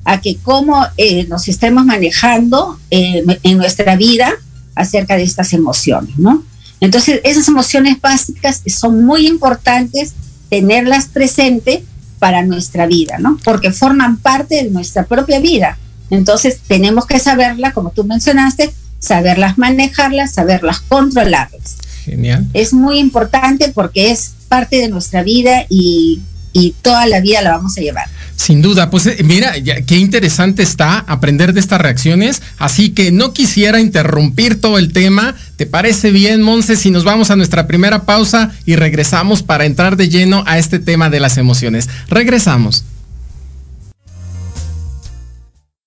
a 0.06 0.20
que 0.20 0.36
cómo 0.36 0.86
eh, 0.96 1.26
nos 1.26 1.48
estemos 1.48 1.84
manejando 1.84 2.78
eh, 2.90 3.24
en 3.42 3.58
nuestra 3.58 3.96
vida 3.96 4.32
acerca 4.76 5.16
de 5.16 5.24
estas 5.24 5.52
emociones, 5.52 6.16
¿no? 6.16 6.44
Entonces, 6.80 7.20
esas 7.24 7.48
emociones 7.48 8.00
básicas 8.00 8.62
son 8.68 9.04
muy 9.04 9.26
importantes 9.26 10.12
tenerlas 10.48 11.06
presentes 11.06 11.80
para 12.20 12.44
nuestra 12.44 12.86
vida, 12.86 13.18
¿no? 13.18 13.36
Porque 13.42 13.72
forman 13.72 14.18
parte 14.18 14.62
de 14.62 14.70
nuestra 14.70 15.04
propia 15.06 15.40
vida. 15.40 15.76
Entonces, 16.10 16.60
tenemos 16.68 17.06
que 17.06 17.18
saberlas, 17.18 17.72
como 17.72 17.90
tú 17.90 18.04
mencionaste, 18.04 18.72
saberlas 19.00 19.58
manejarlas, 19.58 20.34
saberlas 20.34 20.80
controlarlas. 20.80 21.78
Genial. 22.04 22.46
Es 22.52 22.72
muy 22.72 23.00
importante 23.00 23.72
porque 23.74 24.12
es 24.12 24.34
parte 24.48 24.76
de 24.76 24.88
nuestra 24.88 25.24
vida 25.24 25.66
y 25.68 26.20
y 26.56 26.74
toda 26.80 27.06
la 27.06 27.20
vida 27.20 27.42
la 27.42 27.50
vamos 27.50 27.76
a 27.76 27.82
llevar. 27.82 28.08
Sin 28.36 28.62
duda, 28.62 28.90
pues 28.90 29.06
eh, 29.06 29.18
mira, 29.24 29.54
qué 29.86 29.96
interesante 29.96 30.62
está 30.62 30.98
aprender 30.98 31.52
de 31.52 31.60
estas 31.60 31.80
reacciones, 31.80 32.42
así 32.58 32.90
que 32.90 33.10
no 33.10 33.32
quisiera 33.32 33.80
interrumpir 33.80 34.60
todo 34.60 34.78
el 34.78 34.92
tema. 34.92 35.34
¿Te 35.56 35.66
parece 35.66 36.10
bien, 36.10 36.42
Monse, 36.42 36.76
si 36.76 36.90
nos 36.90 37.04
vamos 37.04 37.30
a 37.30 37.36
nuestra 37.36 37.66
primera 37.66 38.04
pausa 38.04 38.52
y 38.66 38.76
regresamos 38.76 39.42
para 39.42 39.64
entrar 39.64 39.96
de 39.96 40.08
lleno 40.08 40.44
a 40.46 40.58
este 40.58 40.78
tema 40.78 41.08
de 41.10 41.20
las 41.20 41.38
emociones? 41.38 41.88
Regresamos. 42.08 42.84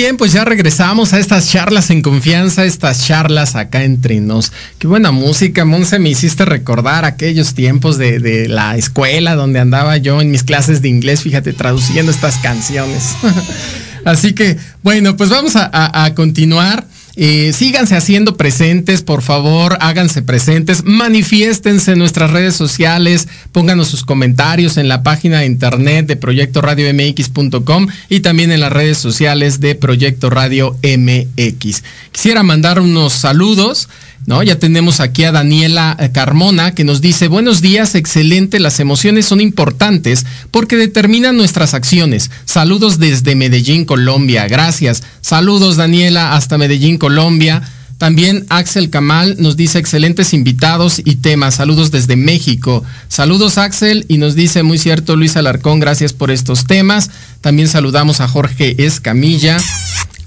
Bien, 0.00 0.16
pues 0.16 0.32
ya 0.32 0.46
regresamos 0.46 1.12
a 1.12 1.18
estas 1.18 1.50
charlas 1.50 1.90
en 1.90 2.00
confianza, 2.00 2.64
estas 2.64 3.06
charlas 3.06 3.54
acá 3.54 3.84
entre 3.84 4.18
nos. 4.20 4.50
Qué 4.78 4.86
buena 4.86 5.10
música, 5.10 5.66
Monse, 5.66 5.98
me 5.98 6.08
hiciste 6.08 6.46
recordar 6.46 7.04
aquellos 7.04 7.52
tiempos 7.52 7.98
de, 7.98 8.48
la 8.48 8.78
escuela 8.78 9.34
donde 9.34 9.60
andaba 9.60 9.98
yo 9.98 10.22
en 10.22 10.30
mis 10.30 10.42
clases 10.42 10.80
de 10.80 10.88
inglés, 10.88 11.20
fíjate, 11.20 11.52
traduciendo 11.52 12.10
estas 12.10 12.38
canciones. 12.38 13.14
Así 14.06 14.32
que, 14.32 14.56
bueno, 14.82 15.18
pues 15.18 15.28
vamos 15.28 15.52
a 15.56 16.12
continuar. 16.14 16.86
Eh, 17.22 17.52
síganse 17.52 17.96
haciendo 17.96 18.38
presentes, 18.38 19.02
por 19.02 19.20
favor, 19.20 19.76
háganse 19.82 20.22
presentes, 20.22 20.84
manifiéstense 20.86 21.92
en 21.92 21.98
nuestras 21.98 22.30
redes 22.30 22.56
sociales, 22.56 23.28
pónganos 23.52 23.88
sus 23.88 24.06
comentarios 24.06 24.78
en 24.78 24.88
la 24.88 25.02
página 25.02 25.40
de 25.40 25.44
internet 25.44 26.06
de 26.06 26.16
Proyecto 26.16 26.62
Radio 26.62 26.90
MX.com 26.94 27.88
y 28.08 28.20
también 28.20 28.52
en 28.52 28.60
las 28.60 28.72
redes 28.72 28.96
sociales 28.96 29.60
de 29.60 29.74
Proyecto 29.74 30.30
Radio 30.30 30.78
MX. 30.82 31.82
Quisiera 32.10 32.42
mandar 32.42 32.80
unos 32.80 33.12
saludos. 33.12 33.90
¿No? 34.26 34.42
Ya 34.42 34.58
tenemos 34.58 35.00
aquí 35.00 35.24
a 35.24 35.32
Daniela 35.32 35.96
eh, 35.98 36.10
Carmona 36.12 36.74
que 36.74 36.84
nos 36.84 37.00
dice, 37.00 37.28
buenos 37.28 37.60
días, 37.60 37.94
excelente, 37.94 38.60
las 38.60 38.80
emociones 38.80 39.26
son 39.26 39.40
importantes 39.40 40.26
porque 40.50 40.76
determinan 40.76 41.36
nuestras 41.36 41.74
acciones. 41.74 42.30
Saludos 42.44 42.98
desde 42.98 43.34
Medellín, 43.34 43.84
Colombia, 43.84 44.46
gracias. 44.48 45.02
Saludos 45.20 45.76
Daniela 45.76 46.34
hasta 46.34 46.58
Medellín, 46.58 46.98
Colombia. 46.98 47.62
También 48.00 48.46
Axel 48.48 48.88
Kamal 48.88 49.36
nos 49.40 49.58
dice 49.58 49.78
excelentes 49.78 50.32
invitados 50.32 51.02
y 51.04 51.16
temas. 51.16 51.56
Saludos 51.56 51.90
desde 51.90 52.16
México. 52.16 52.82
Saludos 53.08 53.58
Axel 53.58 54.06
y 54.08 54.16
nos 54.16 54.34
dice 54.34 54.62
muy 54.62 54.78
cierto 54.78 55.16
Luis 55.16 55.36
Alarcón, 55.36 55.80
gracias 55.80 56.14
por 56.14 56.30
estos 56.30 56.64
temas. 56.66 57.10
También 57.42 57.68
saludamos 57.68 58.22
a 58.22 58.26
Jorge 58.26 58.86
Escamilla. 58.86 59.58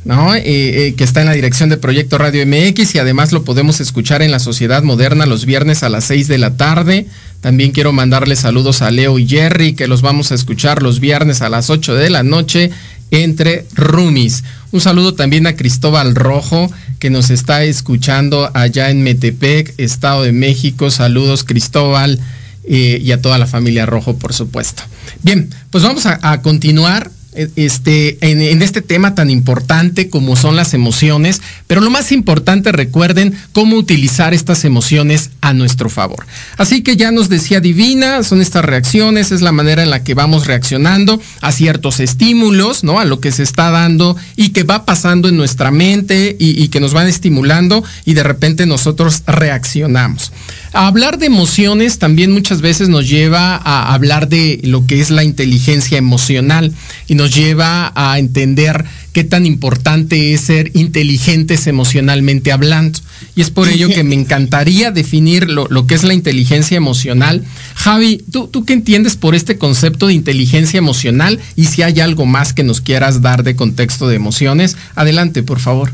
Eh, 0.06 0.42
eh, 0.46 0.96
que 0.98 1.06
está 1.06 1.22
en 1.22 1.28
la 1.28 1.34
dirección 1.34 1.70
de 1.70 1.78
Proyecto 1.78 2.18
Radio 2.18 2.46
MX 2.46 2.96
y 2.96 3.00
además 3.00 3.32
lo 3.32 3.46
podemos 3.46 3.80
escuchar 3.80 4.22
en 4.22 4.32
la 4.32 4.40
Sociedad 4.40 4.84
Moderna 4.84 5.26
los 5.26 5.46
viernes 5.46 5.82
a 5.82 5.88
las 5.88 6.04
6 6.06 6.28
de 6.28 6.38
la 6.38 6.58
tarde. 6.58 7.08
También 7.40 7.72
quiero 7.72 7.94
mandarle 7.94 8.36
saludos 8.36 8.82
a 8.82 8.92
Leo 8.92 9.18
y 9.18 9.26
Jerry, 9.26 9.76
que 9.76 9.88
los 9.88 10.02
vamos 10.02 10.34
a 10.34 10.36
escuchar 10.36 10.84
los 10.84 11.00
viernes 11.00 11.42
a 11.42 11.48
las 11.48 11.70
8 11.70 11.96
de 11.96 12.10
la 12.10 12.22
noche 12.22 12.70
entre 13.12 13.66
Rumis. 13.76 14.44
Un 14.72 14.82
saludo 14.82 15.14
también 15.14 15.48
a 15.48 15.56
Cristóbal 15.56 16.16
Rojo, 16.16 16.70
que 17.00 17.10
nos 17.10 17.30
está 17.30 17.64
escuchando 17.64 18.52
allá 18.54 18.90
en 18.90 19.04
Metepec, 19.04 19.74
Estado 19.78 20.24
de 20.24 20.34
México. 20.34 20.92
Saludos, 20.92 21.46
Cristóbal, 21.46 22.20
eh, 22.66 23.00
y 23.02 23.14
a 23.14 23.22
toda 23.22 23.38
la 23.38 23.48
familia 23.48 23.86
Rojo, 23.86 24.18
por 24.18 24.34
supuesto. 24.34 24.84
Bien, 25.22 25.50
pues 25.72 25.86
vamos 25.86 26.06
a 26.06 26.42
continuar 26.42 27.10
este, 27.36 28.18
en, 28.22 28.62
este 28.62 28.82
tema 28.82 29.16
tan 29.16 29.30
importante 29.30 30.10
como 30.10 30.36
son 30.36 30.56
las 30.56 30.74
emociones, 30.74 31.42
pero 31.68 31.82
lo 31.82 31.90
más 31.90 32.12
importante, 32.12 32.72
recuerden 32.72 33.34
cómo 33.52 33.78
utilizar 33.78 34.34
estas 34.34 34.66
emociones 34.66 35.32
a 35.42 35.54
nuestro 35.54 35.90
favor. 35.90 36.26
Así 36.58 36.82
que 36.82 36.98
ya 36.98 37.12
nos 37.12 37.30
decía 37.30 37.60
Divina, 37.60 38.24
son 38.24 38.42
estas 38.42 38.66
reacciones, 38.66 39.32
es 39.32 39.42
la 39.42 39.52
manera 39.52 39.84
en 39.84 39.90
la 39.90 40.04
que 40.04 40.14
vamos 40.14 40.48
reaccionando 40.48 41.22
a 41.42 41.52
ciertos 41.52 42.00
estímulos, 42.00 42.84
¿no? 42.84 43.00
A 43.00 43.06
lo 43.06 43.20
que 43.20 43.32
se 43.32 43.44
está 43.44 43.72
dando 43.72 44.16
y 44.36 44.50
que 44.50 44.64
va 44.64 44.86
pasando 44.86 45.30
en 45.30 45.38
nuestra 45.38 45.72
mente 45.72 46.36
y 46.40 46.68
que 46.70 46.80
nos 46.80 46.94
van 46.94 47.08
estimulando 47.08 47.84
y 48.06 48.14
de 48.14 48.24
repente 48.24 48.66
nosotros 48.66 49.24
reaccionamos 49.26 50.32
hablar 50.74 51.20
de 51.20 51.28
emociones 51.28 52.00
también 52.00 52.32
muchas 52.32 52.62
veces 52.62 52.90
nos 52.90 53.08
lleva 53.08 53.56
a 53.56 53.94
hablar 53.94 54.28
de 54.28 54.60
lo 54.64 54.86
que 54.86 55.00
es 55.00 55.12
la 55.12 55.24
inteligencia 55.24 55.98
emocional 55.98 56.74
y 57.08 57.16
nos 57.16 57.23
lleva 57.28 57.92
a 57.96 58.18
entender 58.20 58.86
qué 59.12 59.24
tan 59.24 59.46
importante 59.46 60.34
es 60.34 60.42
ser 60.42 60.72
inteligentes 60.76 61.68
emocionalmente 61.68 62.52
hablando. 62.52 63.00
Y 63.36 63.42
es 63.42 63.50
por 63.50 63.68
ello 63.68 63.88
que 63.88 64.04
me 64.04 64.16
encantaría 64.16 64.92
definir 64.92 65.50
lo, 65.50 65.88
que 65.88 65.96
es 65.96 66.04
la 66.04 66.14
inteligencia 66.14 66.78
emocional. 66.78 67.44
Javi, 67.76 68.24
¿tú, 68.32 68.48
¿tú 68.48 68.66
qué 68.66 68.74
entiendes 68.74 69.16
por 69.16 69.36
este 69.36 69.58
concepto 69.58 70.08
de 70.08 70.14
inteligencia 70.14 70.78
emocional? 70.78 71.40
Y 71.56 71.66
si 71.66 71.84
hay 71.84 72.00
algo 72.00 72.26
más 72.26 72.54
que 72.54 72.64
nos 72.64 72.82
quieras 72.82 73.22
dar 73.22 73.44
de 73.44 73.56
contexto 73.56 74.08
de 74.08 74.16
emociones, 74.16 74.76
adelante, 74.96 75.44
por 75.44 75.60
favor. 75.60 75.92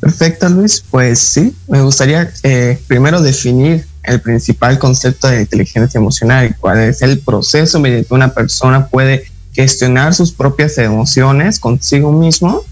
Perfecto, 0.00 0.48
Luis. 0.48 0.84
Pues 0.90 1.20
sí, 1.20 1.54
me 1.68 1.80
gustaría 1.80 2.32
eh, 2.42 2.78
primero 2.88 3.22
definir 3.22 3.86
el 4.02 4.20
principal 4.20 4.78
concepto 4.78 5.28
de 5.28 5.42
inteligencia 5.42 5.98
emocional, 5.98 6.56
cuál 6.58 6.80
es 6.80 7.02
el 7.02 7.20
proceso 7.20 7.78
mediante 7.78 8.12
una 8.12 8.34
persona 8.34 8.88
puede 8.88 9.24
gestionar 9.52 10.14
sus 10.14 10.32
propias 10.32 10.78
emociones 10.78 11.58
consigo 11.58 12.12
mismo 12.12 12.62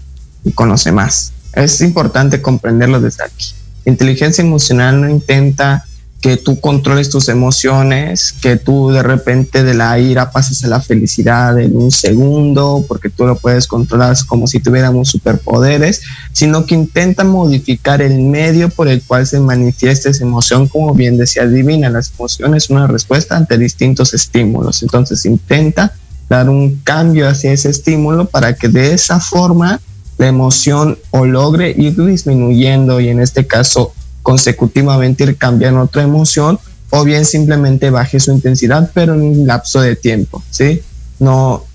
y 0.43 0.51
con 0.51 0.69
los 0.69 0.83
demás. 0.83 1.33
Es 1.53 1.81
importante 1.81 2.41
comprenderlo 2.41 2.99
desde 2.99 3.23
aquí. 3.23 3.53
Inteligencia 3.85 4.43
emocional 4.43 5.01
no 5.01 5.09
intenta 5.09 5.85
que 6.21 6.37
tú 6.37 6.59
controles 6.59 7.09
tus 7.09 7.29
emociones, 7.29 8.31
que 8.31 8.55
tú 8.55 8.91
de 8.91 9.01
repente 9.01 9.63
de 9.63 9.73
la 9.73 9.97
ira 9.97 10.31
pases 10.31 10.63
a 10.63 10.67
la 10.67 10.79
felicidad 10.79 11.59
en 11.59 11.75
un 11.75 11.89
segundo, 11.91 12.85
porque 12.87 13.09
tú 13.09 13.25
lo 13.25 13.35
puedes 13.35 13.65
controlar 13.65 14.15
como 14.27 14.45
si 14.45 14.59
tuviéramos 14.59 15.09
superpoderes, 15.09 16.01
sino 16.31 16.67
que 16.67 16.75
intenta 16.75 17.23
modificar 17.23 18.03
el 18.03 18.21
medio 18.21 18.69
por 18.69 18.87
el 18.87 19.01
cual 19.01 19.25
se 19.25 19.39
manifiesta 19.39 20.09
esa 20.09 20.23
emoción, 20.23 20.67
como 20.67 20.93
bien 20.93 21.17
decía 21.17 21.47
Divina, 21.47 21.89
las 21.89 22.11
emociones 22.15 22.65
son 22.65 22.77
una 22.77 22.87
respuesta 22.87 23.35
ante 23.35 23.57
distintos 23.57 24.13
estímulos, 24.13 24.83
entonces 24.83 25.25
intenta 25.25 25.95
dar 26.31 26.49
un 26.49 26.77
cambio 26.85 27.27
hacia 27.27 27.51
ese 27.51 27.69
estímulo 27.69 28.23
para 28.23 28.53
que 28.53 28.69
de 28.69 28.93
esa 28.93 29.19
forma 29.19 29.81
la 30.17 30.27
emoción 30.27 30.97
o 31.09 31.25
logre 31.25 31.75
ir 31.77 32.01
disminuyendo 32.05 33.01
y 33.01 33.09
en 33.09 33.19
este 33.19 33.45
caso 33.45 33.93
consecutivamente 34.21 35.25
ir 35.25 35.35
cambiando 35.35 35.81
otra 35.81 36.03
emoción 36.03 36.57
o 36.89 37.03
bien 37.03 37.25
simplemente 37.25 37.89
baje 37.89 38.21
su 38.21 38.31
intensidad, 38.31 38.91
pero 38.93 39.13
en 39.13 39.23
un 39.23 39.45
lapso 39.45 39.81
de 39.81 39.97
tiempo, 39.97 40.41
¿sí? 40.49 40.81
No 41.19 41.65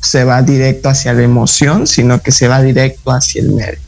se 0.00 0.24
va 0.24 0.40
directo 0.40 0.88
hacia 0.88 1.12
la 1.12 1.22
emoción, 1.22 1.86
sino 1.86 2.22
que 2.22 2.32
se 2.32 2.48
va 2.48 2.62
directo 2.62 3.10
hacia 3.10 3.42
el 3.42 3.52
medio. 3.52 3.78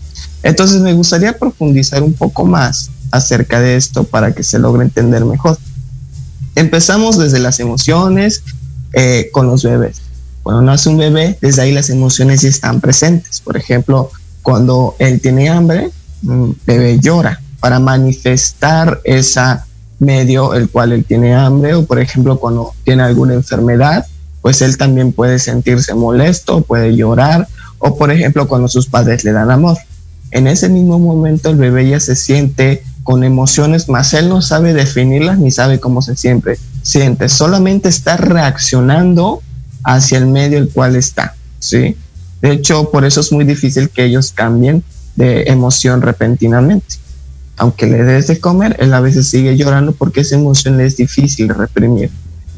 Entonces 0.42 0.82
me 0.82 0.92
gustaría 0.92 1.38
profundizar 1.38 2.02
un 2.02 2.12
poco 2.12 2.44
más 2.44 2.90
acerca 3.12 3.60
de 3.60 3.76
esto 3.76 4.04
para 4.04 4.32
que 4.32 4.42
se 4.42 4.58
logre 4.58 4.84
entender 4.84 5.24
mejor. 5.24 5.56
Empezamos 6.54 7.16
desde 7.16 7.38
las 7.38 7.60
emociones 7.60 8.42
eh, 8.92 9.30
con 9.32 9.46
los 9.46 9.62
bebés. 9.62 10.02
Cuando 10.48 10.62
nace 10.62 10.88
un 10.88 10.96
bebé, 10.96 11.36
desde 11.42 11.60
ahí 11.60 11.72
las 11.72 11.90
emociones 11.90 12.40
ya 12.40 12.48
están 12.48 12.80
presentes. 12.80 13.42
Por 13.42 13.58
ejemplo, 13.58 14.10
cuando 14.40 14.94
él 14.98 15.20
tiene 15.20 15.50
hambre, 15.50 15.90
un 16.26 16.56
bebé 16.64 16.98
llora 16.98 17.38
para 17.60 17.78
manifestar 17.80 18.98
esa 19.04 19.66
medio 19.98 20.54
el 20.54 20.70
cual 20.70 20.92
él 20.92 21.04
tiene 21.04 21.34
hambre 21.34 21.74
o 21.74 21.84
por 21.84 21.98
ejemplo 21.98 22.40
cuando 22.40 22.72
tiene 22.82 23.02
alguna 23.02 23.34
enfermedad, 23.34 24.06
pues 24.40 24.62
él 24.62 24.78
también 24.78 25.12
puede 25.12 25.38
sentirse 25.38 25.92
molesto, 25.92 26.62
puede 26.62 26.96
llorar 26.96 27.46
o 27.78 27.98
por 27.98 28.10
ejemplo 28.10 28.48
cuando 28.48 28.68
sus 28.68 28.86
padres 28.86 29.24
le 29.24 29.32
dan 29.32 29.50
amor. 29.50 29.76
En 30.30 30.46
ese 30.46 30.70
mismo 30.70 30.98
momento 30.98 31.50
el 31.50 31.56
bebé 31.56 31.90
ya 31.90 32.00
se 32.00 32.16
siente 32.16 32.82
con 33.02 33.22
emociones, 33.22 33.90
más 33.90 34.14
él 34.14 34.30
no 34.30 34.40
sabe 34.40 34.72
definirlas 34.72 35.36
ni 35.36 35.50
sabe 35.50 35.78
cómo 35.78 36.00
se 36.00 36.16
siente, 36.16 36.58
siente, 36.80 37.28
solamente 37.28 37.90
está 37.90 38.16
reaccionando 38.16 39.42
hacia 39.84 40.18
el 40.18 40.26
medio 40.26 40.58
el 40.58 40.70
cual 40.70 40.96
está, 40.96 41.34
¿sí? 41.58 41.96
De 42.40 42.52
hecho, 42.52 42.90
por 42.90 43.04
eso 43.04 43.20
es 43.20 43.32
muy 43.32 43.44
difícil 43.44 43.90
que 43.90 44.04
ellos 44.04 44.32
cambien 44.32 44.82
de 45.16 45.44
emoción 45.48 46.02
repentinamente 46.02 46.96
aunque 47.58 47.86
le 47.86 48.02
des 48.04 48.28
de 48.28 48.40
comer, 48.40 48.76
él 48.78 48.94
a 48.94 49.00
veces 49.00 49.28
sigue 49.28 49.56
llorando 49.56 49.92
porque 49.92 50.20
esa 50.20 50.36
emoción 50.36 50.80
es 50.80 50.96
difícil 50.96 51.48
de 51.48 51.54
reprimir. 51.54 52.10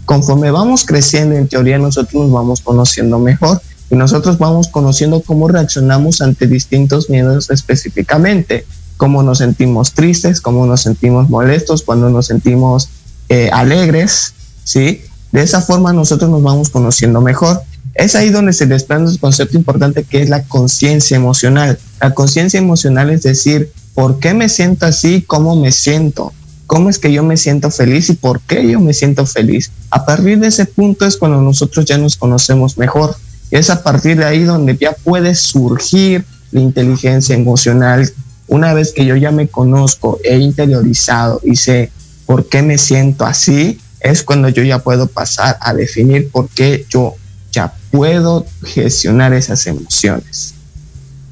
Conforme 0.04 0.50
vamos 0.50 0.84
creciendo, 0.84 1.34
en 1.36 1.48
teoría 1.48 1.78
nosotros 1.78 2.22
nos 2.22 2.32
vamos 2.32 2.60
conociendo 2.60 3.18
mejor 3.18 3.60
y 3.90 3.96
nosotros 3.96 4.38
vamos 4.38 4.68
conociendo 4.68 5.22
cómo 5.22 5.48
reaccionamos 5.48 6.20
ante 6.20 6.46
distintos 6.46 7.08
miedos 7.08 7.50
específicamente, 7.50 8.66
cómo 8.98 9.22
nos 9.22 9.38
sentimos 9.38 9.92
tristes, 9.92 10.40
cómo 10.40 10.66
nos 10.66 10.82
sentimos 10.82 11.30
molestos, 11.30 11.82
cuando 11.82 12.10
nos 12.10 12.26
sentimos 12.26 12.90
eh, 13.30 13.48
alegres, 13.52 14.34
¿sí? 14.64 15.02
De 15.32 15.42
esa 15.42 15.60
forma 15.60 15.92
nosotros 15.92 16.30
nos 16.30 16.42
vamos 16.42 16.70
conociendo 16.70 17.20
mejor. 17.20 17.62
Es 17.94 18.14
ahí 18.14 18.30
donde 18.30 18.52
se 18.52 18.66
desprende 18.66 19.10
un 19.10 19.18
concepto 19.18 19.56
importante 19.56 20.04
que 20.04 20.22
es 20.22 20.28
la 20.28 20.42
conciencia 20.44 21.16
emocional. 21.16 21.78
La 22.00 22.14
conciencia 22.14 22.58
emocional 22.58 23.10
es 23.10 23.22
decir, 23.22 23.72
¿Por 23.94 24.18
qué 24.18 24.34
me 24.34 24.48
siento 24.48 24.86
así? 24.86 25.22
¿Cómo 25.26 25.56
me 25.56 25.72
siento? 25.72 26.32
¿Cómo 26.66 26.88
es 26.88 26.98
que 26.98 27.12
yo 27.12 27.24
me 27.24 27.36
siento 27.36 27.70
feliz 27.70 28.08
y 28.08 28.14
por 28.14 28.40
qué 28.40 28.66
yo 28.66 28.80
me 28.80 28.94
siento 28.94 29.26
feliz? 29.26 29.72
A 29.90 30.06
partir 30.06 30.38
de 30.38 30.46
ese 30.46 30.64
punto 30.64 31.04
es 31.04 31.16
cuando 31.16 31.40
nosotros 31.42 31.84
ya 31.84 31.98
nos 31.98 32.16
conocemos 32.16 32.78
mejor. 32.78 33.16
Y 33.50 33.56
es 33.56 33.68
a 33.68 33.82
partir 33.82 34.16
de 34.16 34.24
ahí 34.24 34.44
donde 34.44 34.76
ya 34.76 34.92
puede 34.92 35.34
surgir 35.34 36.24
la 36.52 36.60
inteligencia 36.60 37.34
emocional. 37.34 38.10
Una 38.46 38.72
vez 38.72 38.92
que 38.92 39.04
yo 39.04 39.16
ya 39.16 39.32
me 39.32 39.48
conozco, 39.48 40.18
he 40.24 40.38
interiorizado 40.38 41.40
y 41.42 41.56
sé 41.56 41.90
por 42.26 42.48
qué 42.48 42.62
me 42.62 42.78
siento 42.78 43.26
así, 43.26 43.80
es 44.00 44.22
cuando 44.22 44.48
yo 44.48 44.62
ya 44.62 44.78
puedo 44.80 45.06
pasar 45.06 45.56
a 45.60 45.74
definir 45.74 46.28
por 46.30 46.48
qué 46.48 46.84
yo 46.88 47.14
ya 47.52 47.72
puedo 47.90 48.46
gestionar 48.64 49.32
esas 49.32 49.66
emociones. 49.66 50.54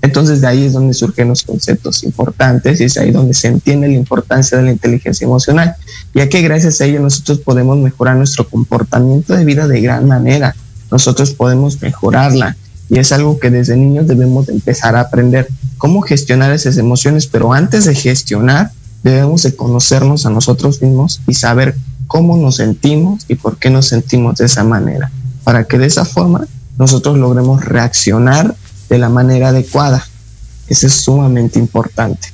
Entonces 0.00 0.40
de 0.40 0.46
ahí 0.46 0.64
es 0.64 0.74
donde 0.74 0.94
surgen 0.94 1.28
los 1.28 1.42
conceptos 1.42 2.04
importantes 2.04 2.80
y 2.80 2.84
es 2.84 2.96
ahí 2.98 3.10
donde 3.10 3.34
se 3.34 3.48
entiende 3.48 3.88
la 3.88 3.94
importancia 3.94 4.56
de 4.56 4.64
la 4.64 4.70
inteligencia 4.70 5.24
emocional, 5.24 5.74
ya 6.14 6.28
que 6.28 6.40
gracias 6.42 6.80
a 6.80 6.84
ello 6.84 7.00
nosotros 7.00 7.40
podemos 7.40 7.76
mejorar 7.78 8.16
nuestro 8.16 8.48
comportamiento 8.48 9.34
de 9.34 9.44
vida 9.44 9.66
de 9.66 9.80
gran 9.80 10.06
manera, 10.06 10.54
nosotros 10.90 11.32
podemos 11.32 11.82
mejorarla 11.82 12.56
y 12.88 12.98
es 12.98 13.12
algo 13.12 13.38
que 13.38 13.50
desde 13.50 13.76
niños 13.76 14.06
debemos 14.06 14.48
empezar 14.48 14.96
a 14.96 15.00
aprender 15.00 15.48
cómo 15.76 16.00
gestionar 16.00 16.52
esas 16.52 16.78
emociones, 16.78 17.26
pero 17.26 17.52
antes 17.52 17.84
de 17.84 17.94
gestionar 17.94 18.70
debemos 19.02 19.42
de 19.42 19.54
conocernos 19.54 20.26
a 20.26 20.30
nosotros 20.30 20.80
mismos 20.80 21.20
y 21.26 21.34
saber 21.34 21.74
cómo 22.08 22.36
nos 22.36 22.56
sentimos 22.56 23.24
y 23.28 23.36
por 23.36 23.58
qué 23.58 23.70
nos 23.70 23.86
sentimos 23.86 24.38
de 24.38 24.46
esa 24.46 24.64
manera, 24.64 25.12
para 25.44 25.64
que 25.64 25.78
de 25.78 25.86
esa 25.86 26.04
forma 26.04 26.48
nosotros 26.76 27.16
logremos 27.16 27.64
reaccionar 27.64 28.56
de 28.88 28.98
la 28.98 29.08
manera 29.08 29.50
adecuada. 29.50 30.04
Eso 30.66 30.86
es 30.88 30.94
sumamente 30.94 31.58
importante. 31.58 32.28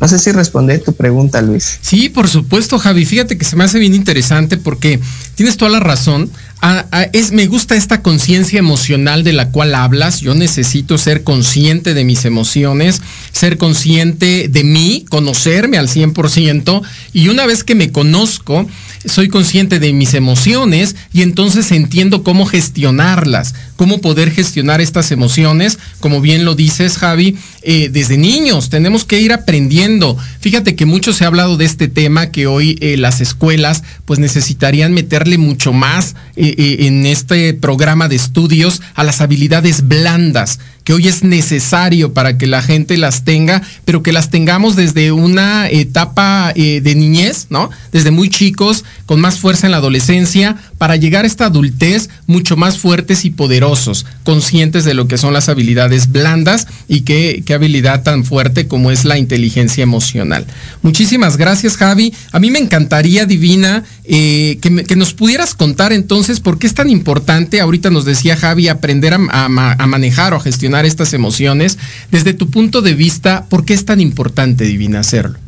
No 0.00 0.06
sé 0.06 0.18
si 0.18 0.30
responde 0.30 0.78
tu 0.78 0.92
pregunta, 0.92 1.42
Luis. 1.42 1.78
Sí, 1.80 2.08
por 2.08 2.28
supuesto, 2.28 2.78
Javi. 2.78 3.04
Fíjate 3.04 3.36
que 3.36 3.44
se 3.44 3.56
me 3.56 3.64
hace 3.64 3.78
bien 3.78 3.94
interesante 3.94 4.56
porque 4.56 5.00
tienes 5.34 5.56
toda 5.56 5.70
la 5.70 5.80
razón. 5.80 6.30
Ah, 6.60 6.86
ah, 6.90 7.06
es, 7.12 7.30
me 7.30 7.46
gusta 7.46 7.76
esta 7.76 8.02
conciencia 8.02 8.58
emocional 8.58 9.22
de 9.22 9.32
la 9.32 9.50
cual 9.50 9.74
hablas. 9.76 10.20
Yo 10.20 10.34
necesito 10.34 10.98
ser 10.98 11.22
consciente 11.22 11.94
de 11.94 12.04
mis 12.04 12.24
emociones, 12.24 13.00
ser 13.30 13.58
consciente 13.58 14.48
de 14.48 14.64
mí, 14.64 15.04
conocerme 15.08 15.78
al 15.78 15.88
100%. 15.88 16.82
Y 17.12 17.28
una 17.28 17.46
vez 17.46 17.62
que 17.62 17.76
me 17.76 17.92
conozco, 17.92 18.66
soy 19.04 19.28
consciente 19.28 19.78
de 19.78 19.92
mis 19.92 20.14
emociones 20.14 20.96
y 21.12 21.22
entonces 21.22 21.70
entiendo 21.70 22.22
cómo 22.24 22.46
gestionarlas, 22.46 23.54
cómo 23.76 24.00
poder 24.00 24.30
gestionar 24.30 24.80
estas 24.80 25.12
emociones, 25.12 25.78
como 26.00 26.20
bien 26.20 26.44
lo 26.44 26.54
dices 26.54 26.98
Javi, 26.98 27.36
eh, 27.62 27.88
desde 27.92 28.18
niños. 28.18 28.70
Tenemos 28.70 29.04
que 29.04 29.20
ir 29.20 29.32
aprendiendo. 29.32 30.16
Fíjate 30.40 30.74
que 30.74 30.86
mucho 30.86 31.12
se 31.12 31.24
ha 31.24 31.28
hablado 31.28 31.56
de 31.56 31.64
este 31.64 31.88
tema 31.88 32.30
que 32.30 32.46
hoy 32.46 32.76
eh, 32.80 32.96
las 32.96 33.20
escuelas 33.20 33.84
pues 34.04 34.18
necesitarían 34.18 34.92
meterle 34.92 35.38
mucho 35.38 35.72
más 35.72 36.16
eh, 36.36 36.47
en 36.56 37.06
este 37.06 37.54
programa 37.54 38.08
de 38.08 38.16
estudios 38.16 38.80
a 38.94 39.04
las 39.04 39.20
habilidades 39.20 39.86
blandas 39.86 40.58
que 40.88 40.94
hoy 40.94 41.06
es 41.06 41.22
necesario 41.22 42.14
para 42.14 42.38
que 42.38 42.46
la 42.46 42.62
gente 42.62 42.96
las 42.96 43.22
tenga, 43.22 43.60
pero 43.84 44.02
que 44.02 44.10
las 44.10 44.30
tengamos 44.30 44.74
desde 44.74 45.12
una 45.12 45.68
etapa 45.68 46.50
eh, 46.56 46.80
de 46.80 46.94
niñez, 46.94 47.48
¿no? 47.50 47.68
Desde 47.92 48.10
muy 48.10 48.30
chicos, 48.30 48.86
con 49.04 49.20
más 49.20 49.38
fuerza 49.38 49.66
en 49.66 49.72
la 49.72 49.76
adolescencia, 49.76 50.56
para 50.78 50.96
llegar 50.96 51.24
a 51.24 51.26
esta 51.26 51.44
adultez 51.44 52.08
mucho 52.26 52.56
más 52.56 52.78
fuertes 52.78 53.26
y 53.26 53.30
poderosos, 53.30 54.06
conscientes 54.24 54.86
de 54.86 54.94
lo 54.94 55.08
que 55.08 55.18
son 55.18 55.34
las 55.34 55.50
habilidades 55.50 56.10
blandas 56.10 56.66
y 56.88 57.02
qué, 57.02 57.42
qué 57.44 57.52
habilidad 57.52 58.02
tan 58.02 58.24
fuerte 58.24 58.66
como 58.66 58.90
es 58.90 59.04
la 59.04 59.18
inteligencia 59.18 59.82
emocional. 59.82 60.46
Muchísimas 60.80 61.36
gracias, 61.36 61.76
Javi. 61.76 62.14
A 62.32 62.38
mí 62.38 62.50
me 62.50 62.60
encantaría, 62.60 63.26
Divina, 63.26 63.84
eh, 64.04 64.56
que, 64.62 64.96
nos 64.96 65.12
pudieras 65.12 65.54
contar 65.54 65.92
entonces 65.92 66.40
por 66.40 66.58
qué 66.58 66.66
es 66.66 66.72
tan 66.72 66.88
importante, 66.88 67.60
ahorita 67.60 67.90
nos 67.90 68.06
decía 68.06 68.38
Javi, 68.38 68.68
aprender 68.68 69.12
a 69.12 69.48
manejar 69.48 70.32
o 70.32 70.38
a 70.38 70.40
gestionar 70.40 70.77
estas 70.84 71.12
emociones. 71.12 71.78
Desde 72.10 72.34
tu 72.34 72.50
punto 72.50 72.82
de 72.82 72.94
vista, 72.94 73.46
¿por 73.48 73.64
qué 73.64 73.74
es 73.74 73.84
tan 73.84 74.00
importante, 74.00 74.64
Divina, 74.64 75.00
hacerlo? 75.00 75.38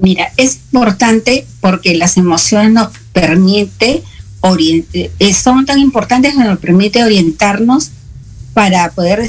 Mira, 0.00 0.32
es 0.36 0.60
importante 0.72 1.46
porque 1.60 1.94
las 1.94 2.16
emociones 2.16 2.72
nos 2.72 2.88
permite 3.12 4.02
eh, 4.42 5.34
son 5.34 5.66
tan 5.66 5.78
importantes 5.78 6.34
que 6.34 6.44
nos 6.44 6.58
permite 6.58 7.04
orientarnos 7.04 7.90
para 8.54 8.90
poder 8.92 9.20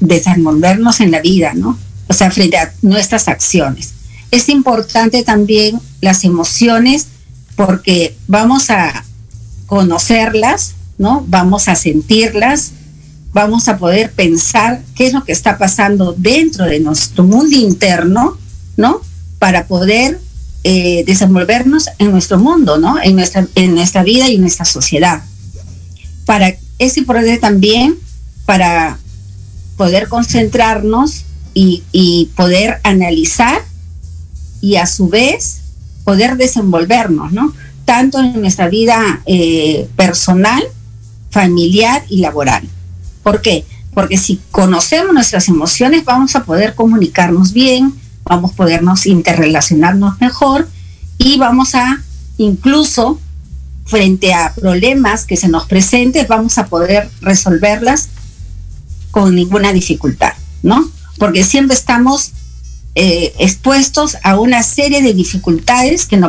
desenvolvernos 0.00 1.00
en 1.00 1.10
la 1.10 1.20
vida, 1.20 1.52
¿no? 1.54 1.78
O 2.08 2.12
sea, 2.12 2.30
frente 2.30 2.58
a 2.58 2.72
nuestras 2.82 3.28
acciones. 3.28 3.94
Es 4.30 4.48
importante 4.48 5.22
también 5.22 5.80
las 6.00 6.24
emociones 6.24 7.06
porque 7.56 8.16
vamos 8.28 8.70
a 8.70 9.04
conocerlas, 9.66 10.74
¿no? 10.98 11.24
Vamos 11.26 11.68
a 11.68 11.74
sentirlas, 11.74 12.72
vamos 13.32 13.68
a 13.68 13.78
poder 13.78 14.12
pensar 14.12 14.82
qué 14.94 15.06
es 15.06 15.12
lo 15.12 15.24
que 15.24 15.32
está 15.32 15.58
pasando 15.58 16.14
dentro 16.16 16.64
de 16.64 16.80
nuestro 16.80 17.24
mundo 17.24 17.56
interno, 17.56 18.36
¿no? 18.76 19.00
Para 19.38 19.66
poder 19.66 20.20
eh, 20.64 21.04
desenvolvernos 21.06 21.88
en 21.98 22.10
nuestro 22.10 22.38
mundo, 22.38 22.78
¿no? 22.78 23.00
En 23.02 23.16
nuestra, 23.16 23.46
en 23.54 23.74
nuestra 23.74 24.02
vida 24.02 24.28
y 24.28 24.34
en 24.34 24.42
nuestra 24.42 24.64
sociedad. 24.64 25.22
Para, 26.26 26.54
es 26.78 26.96
importante 26.96 27.38
también 27.38 27.96
para 28.46 28.98
poder 29.76 30.08
concentrarnos 30.08 31.24
y, 31.54 32.28
poder 32.36 32.80
analizar 32.84 33.60
y 34.60 34.76
a 34.76 34.86
su 34.86 35.08
vez 35.08 35.60
poder 36.04 36.36
desenvolvernos, 36.36 37.32
¿no? 37.32 37.52
Tanto 37.84 38.18
en 38.18 38.40
nuestra 38.40 38.68
vida 38.68 39.22
eh, 39.26 39.88
personal, 39.96 40.62
familiar 41.30 42.04
y 42.08 42.18
laboral. 42.18 42.68
¿Por 43.22 43.42
qué? 43.42 43.64
Porque 43.94 44.18
si 44.18 44.40
conocemos 44.50 45.12
nuestras 45.12 45.48
emociones 45.48 46.04
vamos 46.04 46.36
a 46.36 46.44
poder 46.44 46.74
comunicarnos 46.74 47.52
bien, 47.52 47.94
vamos 48.24 48.52
a 48.52 48.54
podernos 48.54 49.06
interrelacionarnos 49.06 50.20
mejor 50.20 50.68
y 51.18 51.38
vamos 51.38 51.74
a 51.74 52.02
incluso 52.38 53.20
frente 53.84 54.32
a 54.32 54.54
problemas 54.54 55.24
que 55.24 55.36
se 55.36 55.48
nos 55.48 55.66
presenten, 55.66 56.26
vamos 56.28 56.58
a 56.58 56.66
poder 56.66 57.10
resolverlas 57.20 58.08
con 59.10 59.34
ninguna 59.34 59.72
dificultad, 59.72 60.32
¿no? 60.62 60.88
Porque 61.18 61.44
siempre 61.44 61.76
estamos 61.76 62.30
eh, 62.94 63.34
expuestos 63.38 64.16
a 64.22 64.38
una 64.38 64.62
serie 64.62 65.02
de 65.02 65.12
dificultades 65.12 66.06
que, 66.06 66.20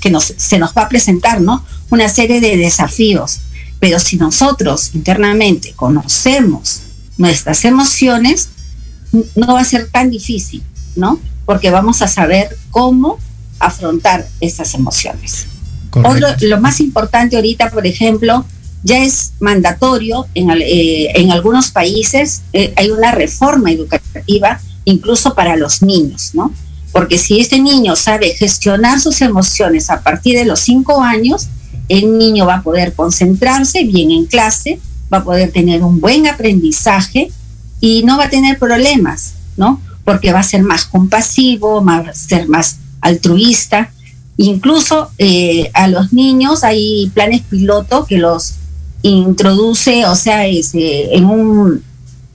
que 0.00 0.10
nos, 0.10 0.34
se 0.36 0.58
nos 0.58 0.74
va 0.76 0.82
a 0.82 0.88
presentar, 0.88 1.40
¿no? 1.40 1.64
Una 1.90 2.08
serie 2.08 2.40
de 2.40 2.56
desafíos. 2.56 3.40
Pero 3.80 3.98
si 3.98 4.16
nosotros 4.16 4.94
internamente 4.94 5.72
conocemos 5.74 6.82
nuestras 7.16 7.64
emociones, 7.64 8.50
no 9.34 9.54
va 9.54 9.60
a 9.60 9.64
ser 9.64 9.88
tan 9.88 10.10
difícil, 10.10 10.62
¿no? 10.96 11.18
Porque 11.46 11.70
vamos 11.70 12.02
a 12.02 12.08
saber 12.08 12.56
cómo 12.70 13.18
afrontar 13.58 14.28
esas 14.40 14.74
emociones. 14.74 15.46
lo 16.40 16.60
más 16.60 16.80
importante 16.80 17.36
ahorita, 17.36 17.70
por 17.70 17.86
ejemplo, 17.86 18.44
ya 18.82 19.02
es 19.02 19.32
mandatorio 19.40 20.26
en, 20.34 20.50
eh, 20.50 21.10
en 21.14 21.32
algunos 21.32 21.70
países, 21.70 22.42
eh, 22.52 22.72
hay 22.76 22.90
una 22.90 23.12
reforma 23.12 23.70
educativa 23.70 24.60
incluso 24.84 25.34
para 25.34 25.56
los 25.56 25.82
niños, 25.82 26.30
¿no? 26.34 26.52
Porque 26.92 27.18
si 27.18 27.40
este 27.40 27.60
niño 27.60 27.94
sabe 27.94 28.34
gestionar 28.34 29.00
sus 29.00 29.20
emociones 29.20 29.90
a 29.90 30.02
partir 30.02 30.36
de 30.36 30.44
los 30.44 30.60
cinco 30.60 31.02
años, 31.02 31.48
el 31.90 32.16
niño 32.16 32.46
va 32.46 32.56
a 32.56 32.62
poder 32.62 32.94
concentrarse 32.94 33.82
bien 33.82 34.12
en 34.12 34.24
clase, 34.24 34.78
va 35.12 35.18
a 35.18 35.24
poder 35.24 35.50
tener 35.50 35.82
un 35.82 36.00
buen 36.00 36.28
aprendizaje 36.28 37.32
y 37.80 38.04
no 38.04 38.16
va 38.16 38.26
a 38.26 38.30
tener 38.30 38.60
problemas, 38.60 39.34
¿no? 39.56 39.80
Porque 40.04 40.32
va 40.32 40.38
a 40.38 40.44
ser 40.44 40.62
más 40.62 40.84
compasivo, 40.84 41.84
va 41.84 41.96
a 41.96 42.14
ser 42.14 42.48
más 42.48 42.78
altruista. 43.00 43.92
Incluso 44.36 45.10
eh, 45.18 45.68
a 45.74 45.88
los 45.88 46.12
niños 46.12 46.62
hay 46.62 47.10
planes 47.12 47.42
piloto 47.42 48.06
que 48.06 48.18
los 48.18 48.54
introduce, 49.02 50.06
o 50.06 50.14
sea, 50.14 50.46
eh, 50.46 50.62
en, 51.10 51.24
un, 51.24 51.82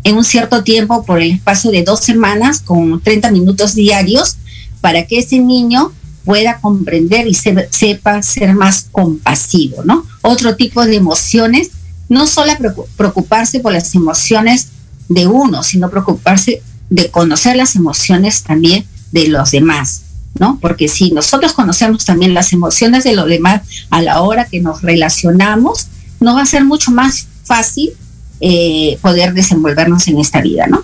en 0.03 0.17
un 0.17 0.25
cierto 0.25 0.63
tiempo 0.63 1.05
por 1.05 1.21
el 1.21 1.31
espacio 1.31 1.71
de 1.71 1.83
dos 1.83 2.01
semanas 2.01 2.59
con 2.59 2.99
30 2.99 3.31
minutos 3.31 3.73
diarios 3.73 4.35
para 4.81 5.07
que 5.07 5.19
ese 5.19 5.39
niño 5.39 5.93
pueda 6.25 6.59
comprender 6.59 7.27
y 7.27 7.35
sepa 7.35 8.21
ser 8.21 8.55
más 8.55 8.88
compasivo, 8.91 9.83
¿no? 9.85 10.05
Otro 10.21 10.55
tipo 10.55 10.83
de 10.83 10.95
emociones, 10.95 11.69
no 12.09 12.27
solo 12.27 12.51
preocuparse 12.97 13.59
por 13.59 13.71
las 13.71 13.93
emociones 13.93 14.69
de 15.07 15.27
uno, 15.27 15.63
sino 15.63 15.89
preocuparse 15.89 16.63
de 16.89 17.11
conocer 17.11 17.55
las 17.55 17.75
emociones 17.75 18.41
también 18.43 18.85
de 19.11 19.27
los 19.27 19.51
demás, 19.51 20.01
¿no? 20.39 20.57
Porque 20.59 20.88
si 20.88 21.11
nosotros 21.11 21.53
conocemos 21.53 22.05
también 22.05 22.33
las 22.33 22.53
emociones 22.53 23.03
de 23.03 23.13
los 23.13 23.27
demás 23.27 23.61
a 23.91 24.01
la 24.01 24.21
hora 24.21 24.45
que 24.45 24.61
nos 24.61 24.81
relacionamos, 24.81 25.88
nos 26.19 26.35
va 26.35 26.41
a 26.41 26.47
ser 26.47 26.65
mucho 26.65 26.91
más 26.91 27.27
fácil 27.43 27.91
eh, 28.39 28.97
poder 29.01 29.33
desenvolvernos 29.33 30.07
en 30.07 30.19
esta 30.19 30.41
vida, 30.41 30.65
¿no? 30.67 30.81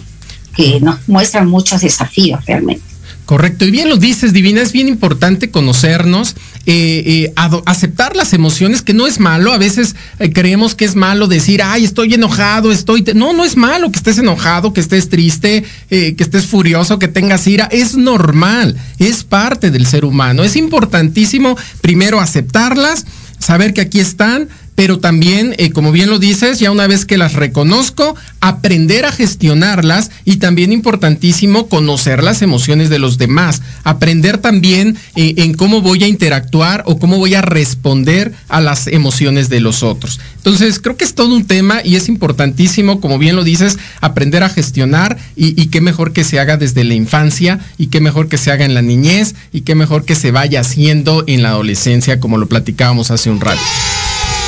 Que 0.56 0.80
nos 0.80 1.08
muestran 1.08 1.47
muchos 1.47 1.82
desafíos 1.82 2.45
realmente. 2.45 2.90
Correcto, 3.25 3.65
y 3.65 3.71
bien 3.71 3.88
lo 3.88 3.97
dices, 3.97 4.34
Divina, 4.34 4.62
es 4.62 4.73
bien 4.73 4.89
importante 4.89 5.51
conocernos, 5.51 6.36
eh, 6.65 7.03
eh, 7.05 7.34
aceptar 7.65 8.15
las 8.15 8.34
emociones, 8.34 8.81
que 8.81 8.93
no 8.93 9.07
es 9.07 9.19
malo, 9.19 9.53
a 9.53 9.57
veces 9.57 9.95
eh, 10.19 10.34
creemos 10.34 10.75
que 10.75 10.86
es 10.86 10.95
malo 10.95 11.27
decir, 11.27 11.62
ay, 11.63 11.86
estoy 11.86 12.13
enojado, 12.13 12.71
estoy... 12.71 13.05
No, 13.15 13.31
no 13.31 13.45
es 13.45 13.55
malo 13.55 13.89
que 13.91 13.97
estés 13.97 14.17
enojado, 14.17 14.73
que 14.73 14.81
estés 14.81 15.07
triste, 15.07 15.63
que 15.89 16.15
estés 16.17 16.45
furioso, 16.45 16.99
que 16.99 17.07
tengas 17.07 17.47
ira, 17.47 17.69
es 17.71 17.95
normal, 17.95 18.77
es 18.99 19.23
parte 19.23 19.71
del 19.71 19.86
ser 19.86 20.03
humano, 20.03 20.43
es 20.43 20.55
importantísimo 20.55 21.57
primero 21.81 22.19
aceptarlas, 22.19 23.05
saber 23.39 23.73
que 23.73 23.81
aquí 23.81 23.99
están, 23.99 24.49
pero 24.75 24.99
también, 24.99 25.53
eh, 25.57 25.71
como 25.71 25.91
bien 25.91 26.10
lo 26.10 26.19
dices, 26.19 26.60
ya 26.60 26.71
una 26.71 26.88
vez 26.88 27.05
que 27.05 27.17
las 27.17 27.34
reconozco, 27.34 28.15
aprender 28.39 29.05
a 29.05 29.12
gestionarlas 29.12 30.12
y 30.25 30.38
también 30.38 30.71
importantísimo 30.71 31.67
conocer 31.67 32.23
las 32.23 32.41
emociones 32.41 32.89
de 32.89 32.99
los 32.99 33.17
demás, 33.17 33.62
aprender 33.84 34.38
también 34.38 34.97
eh, 35.15 35.36
en 35.38 35.53
cómo 35.53 35.81
voy 35.81 36.03
a 36.03 36.07
interactuar 36.07 36.84
o 36.86 36.97
cómo 36.97 37.17
voy 37.17 37.36
a 37.36 37.41
responder 37.41 38.34
a 38.47 38.62
las 38.62 38.88
emociones 38.88 39.49
de 39.49 39.60
los 39.60 39.84
otros. 39.84 40.19
Entonces, 40.38 40.79
creo 40.79 40.97
que 40.97 41.05
es 41.05 41.13
todo 41.13 41.36
un 41.36 41.45
tema 41.45 41.81
y 41.84 41.95
es 41.95 42.10
importantísimo, 42.10 43.01
como 43.01 43.19
bien 43.19 43.36
lo 43.36 43.43
dices, 43.43 43.77
aprender 43.99 44.43
a 44.43 44.49
gestionar 44.49 45.17
y, 45.36 45.62
y 45.62 45.67
qué 45.67 45.81
mejor 45.81 46.13
que 46.13 46.23
se 46.23 46.39
haga 46.39 46.57
desde 46.57 46.84
la 46.84 46.95
infancia 46.95 47.60
y 47.77 47.88
qué 47.88 47.99
mejor 47.99 48.29
que 48.29 48.38
se 48.38 48.51
haga 48.51 48.65
en 48.65 48.73
la 48.73 48.81
niñez 48.81 49.36
y 49.51 49.62
qué 49.62 49.75
mejor 49.75 50.05
que 50.05 50.15
se 50.15 50.31
vaya 50.31 50.62
haciendo 50.62 51.23
en 51.27 51.43
la 51.43 51.49
adolescencia, 51.49 52.19
como 52.19 52.38
lo 52.38 52.47
platicábamos 52.47 53.12
hace 53.12 53.29
un 53.29 53.39
rato. 53.39 53.62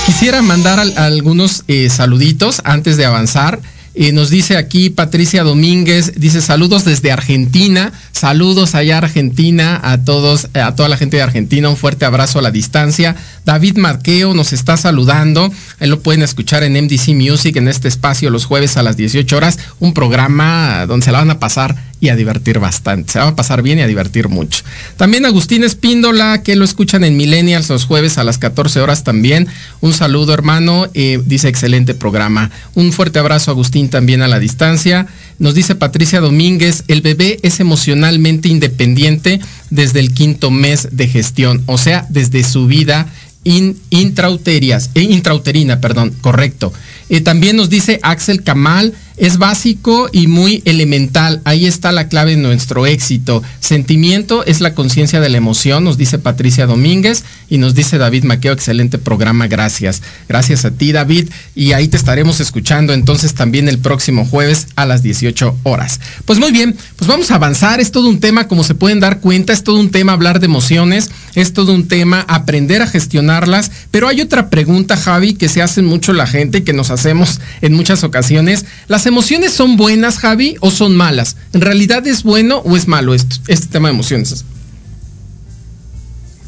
Quisiera 0.06 0.42
mandar 0.42 0.82
algunos 0.98 1.64
eh, 1.70 1.90
saluditos 1.90 2.62
antes 2.66 2.98
de 2.98 3.06
avanzar. 3.06 3.62
Eh, 3.96 4.12
nos 4.12 4.30
dice 4.30 4.58
aquí 4.58 4.90
Patricia 4.90 5.44
Domínguez, 5.44 6.14
dice 6.18 6.42
saludos 6.42 6.84
desde 6.84 7.12
Argentina, 7.12 7.94
saludos 8.12 8.76
allá 8.76 8.98
Argentina, 8.98 9.80
a 9.82 10.04
todos, 10.04 10.50
a 10.56 10.76
toda 10.76 10.90
la 10.90 10.98
gente 10.98 11.18
de 11.18 11.24
Argentina, 11.24 11.70
un 11.70 11.78
fuerte 11.78 12.04
abrazo 12.04 12.40
a 12.40 12.42
la 12.42 12.52
distancia. 12.52 13.16
David 13.46 13.78
Marqueo 13.78 14.34
nos 14.34 14.52
está 14.52 14.78
saludando, 14.78 15.52
lo 15.80 16.02
pueden 16.02 16.24
escuchar 16.24 16.64
en 16.64 16.74
MDC 16.74 17.10
Music 17.10 17.56
en 17.56 17.68
este 17.68 17.88
espacio 17.88 18.30
los 18.30 18.46
jueves 18.46 18.78
a 18.78 18.84
las 18.84 18.98
18 18.98 19.38
horas, 19.38 19.60
un 19.80 19.94
programa 19.94 20.86
donde 20.86 21.06
se 21.06 21.12
la 21.12 21.20
van 21.20 21.32
a 21.32 21.40
pasar 21.40 21.76
y 22.04 22.10
a 22.10 22.18
divertir 22.18 22.60
bastante. 22.60 23.14
Se 23.14 23.20
va 23.20 23.30
a 23.30 23.36
pasar 23.38 23.62
bien 23.62 23.80
y 23.80 23.82
a 23.82 23.88
divertir 23.88 24.28
mucho. 24.28 24.66
También 24.98 25.26
Agustín 25.26 25.64
Espíndola, 25.64 26.44
que 26.44 26.58
lo 26.58 26.66
escuchan 26.66 27.06
en 27.06 27.16
Millennials 27.16 27.70
los 27.70 27.86
jueves 27.86 28.18
a 28.18 28.26
las 28.26 28.38
14 28.38 28.82
horas 28.82 29.06
también. 29.06 29.48
Un 29.80 29.94
saludo, 29.94 30.34
hermano. 30.34 30.90
Eh, 30.96 31.22
dice 31.26 31.48
excelente 31.48 31.94
programa. 31.94 32.52
Un 32.76 32.92
fuerte 32.92 33.20
abrazo, 33.20 33.52
Agustín, 33.52 33.88
también 33.88 34.22
a 34.22 34.28
la 34.28 34.40
distancia. 34.40 35.08
Nos 35.40 35.56
dice 35.56 35.76
Patricia 35.76 36.20
Domínguez, 36.20 36.84
el 36.90 37.00
bebé 37.00 37.40
es 37.42 37.62
emocionalmente 37.62 38.50
independiente 38.50 39.40
desde 39.70 40.02
el 40.02 40.14
quinto 40.14 40.52
mes 40.52 40.90
de 40.92 41.08
gestión, 41.08 41.64
o 41.68 41.78
sea, 41.78 42.06
desde 42.10 42.44
su 42.44 42.68
vida 42.68 43.08
intrauterias, 43.46 44.90
eh, 44.96 45.02
intrauterina, 45.02 45.80
perdón, 45.82 46.14
correcto. 46.22 46.74
Eh, 47.10 47.22
también 47.22 47.58
nos 47.58 47.70
dice 47.70 48.00
Axel 48.02 48.44
Kamal, 48.44 48.94
es 49.18 49.38
básico 49.38 50.10
y 50.12 50.28
muy 50.28 50.62
elemental. 50.66 51.42
Ahí 51.46 51.66
está 51.66 51.92
la 51.92 52.08
clave 52.08 52.32
de 52.32 52.42
nuestro 52.42 52.86
éxito. 52.86 53.44
Sentimiento 53.60 54.46
es 54.46 54.62
la 54.62 54.74
conciencia 54.74 55.20
de 55.20 55.30
la 55.30 55.38
emoción, 55.38 55.84
nos 55.84 55.98
dice 55.98 56.20
Patricia 56.20 56.66
Domínguez 56.66 57.24
y 57.50 57.58
nos 57.58 57.76
dice 57.76 57.98
David 57.98 58.24
Maqueo, 58.24 58.54
excelente 58.54 58.98
programa, 58.98 59.48
gracias. 59.48 60.02
Gracias 60.28 60.66
a 60.66 60.72
ti, 60.72 60.92
David. 60.92 61.30
Y 61.56 61.74
ahí 61.74 61.88
te 61.88 61.98
estaremos 61.98 62.40
escuchando 62.40 62.94
entonces 62.94 63.34
también 63.34 63.70
el 63.70 63.80
próximo 63.80 64.26
jueves 64.26 64.68
a 64.76 64.86
las 64.86 65.04
18 65.04 65.60
horas. 65.64 66.00
Pues 66.26 66.40
muy 66.40 66.52
bien, 66.52 66.76
pues 66.96 67.08
vamos 67.08 67.32
a 67.32 67.36
avanzar. 67.36 67.80
Es 67.80 67.92
todo 67.92 68.10
un 68.10 68.20
tema, 68.20 68.48
como 68.48 68.64
se 68.64 68.76
pueden 68.76 69.00
dar 69.00 69.20
cuenta, 69.20 69.54
es 69.54 69.64
todo 69.64 69.80
un 69.80 69.92
tema 69.92 70.14
hablar 70.14 70.40
de 70.40 70.46
emociones, 70.46 71.12
es 71.36 71.54
todo 71.54 71.74
un 71.74 71.88
tema 71.88 72.26
aprender 72.28 72.82
a 72.82 72.88
gestionarlas. 72.88 73.72
Pero 73.92 74.08
hay 74.08 74.22
otra 74.22 74.50
pregunta, 74.50 74.98
Javi, 74.98 75.34
que 75.34 75.50
se 75.50 75.62
hace 75.62 75.82
mucho 75.82 76.14
la 76.14 76.28
gente 76.28 76.60
y 76.60 76.62
que 76.62 76.74
nos 76.74 76.90
hacemos 76.90 77.40
en 77.62 77.74
muchas 77.74 78.04
ocasiones. 78.04 78.66
¿Las 78.88 79.03
emociones 79.06 79.54
son 79.54 79.78
buenas, 79.78 80.18
Javi, 80.18 80.56
o 80.60 80.72
son 80.72 80.96
malas? 80.96 81.36
¿En 81.54 81.62
realidad 81.62 82.06
es 82.08 82.24
bueno 82.24 82.60
o 82.66 82.76
es 82.76 82.88
malo 82.88 83.14
este 83.14 83.68
tema 83.70 83.90
de 83.90 83.94
emociones? 83.94 84.46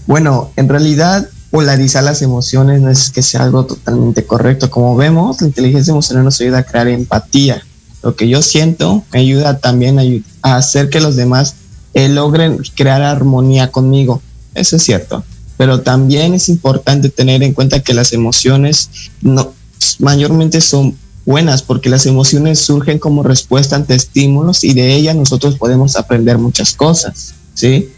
Bueno, 0.07 0.51
en 0.55 0.69
realidad 0.69 1.29
polarizar 1.49 2.03
las 2.03 2.21
emociones 2.21 2.81
no 2.81 2.89
es 2.89 3.11
que 3.11 3.21
sea 3.21 3.43
algo 3.43 3.65
totalmente 3.65 4.25
correcto. 4.25 4.69
Como 4.69 4.95
vemos, 4.95 5.41
la 5.41 5.47
inteligencia 5.47 5.91
emocional 5.91 6.25
nos 6.25 6.41
ayuda 6.41 6.59
a 6.59 6.63
crear 6.63 6.87
empatía. 6.87 7.63
Lo 8.03 8.15
que 8.15 8.27
yo 8.27 8.41
siento 8.41 9.03
me 9.11 9.19
ayuda 9.19 9.57
también 9.59 9.97
a, 10.41 10.57
hacer 10.57 10.89
que 10.89 10.99
los 10.99 11.15
demás 11.15 11.55
eh, 11.93 12.09
logren 12.09 12.59
crear 12.75 13.01
armonía 13.01 13.71
conmigo. 13.71 14.21
Eso 14.53 14.75
es 14.75 14.83
cierto. 14.83 15.23
Pero 15.57 15.81
también 15.81 16.33
es 16.33 16.49
importante 16.49 17.09
tener 17.09 17.41
en 17.41 17.53
cuenta 17.53 17.79
que 17.79 17.93
las 17.93 18.11
emociones 18.13 18.89
no, 19.21 19.53
mayormente 19.99 20.61
son 20.61 20.97
buenas 21.25 21.63
porque 21.63 21.89
las 21.89 22.05
emociones 22.05 22.59
surgen 22.59 22.99
como 22.99 23.23
respuesta 23.23 23.75
ante 23.75 23.95
estímulos 23.95 24.63
y 24.63 24.73
de 24.73 24.93
ellas 24.93 25.15
nosotros 25.15 25.57
podemos 25.57 25.95
aprender 25.95 26.37
muchas 26.37 26.73
cosas, 26.73 27.33
¿sí? 27.53 27.89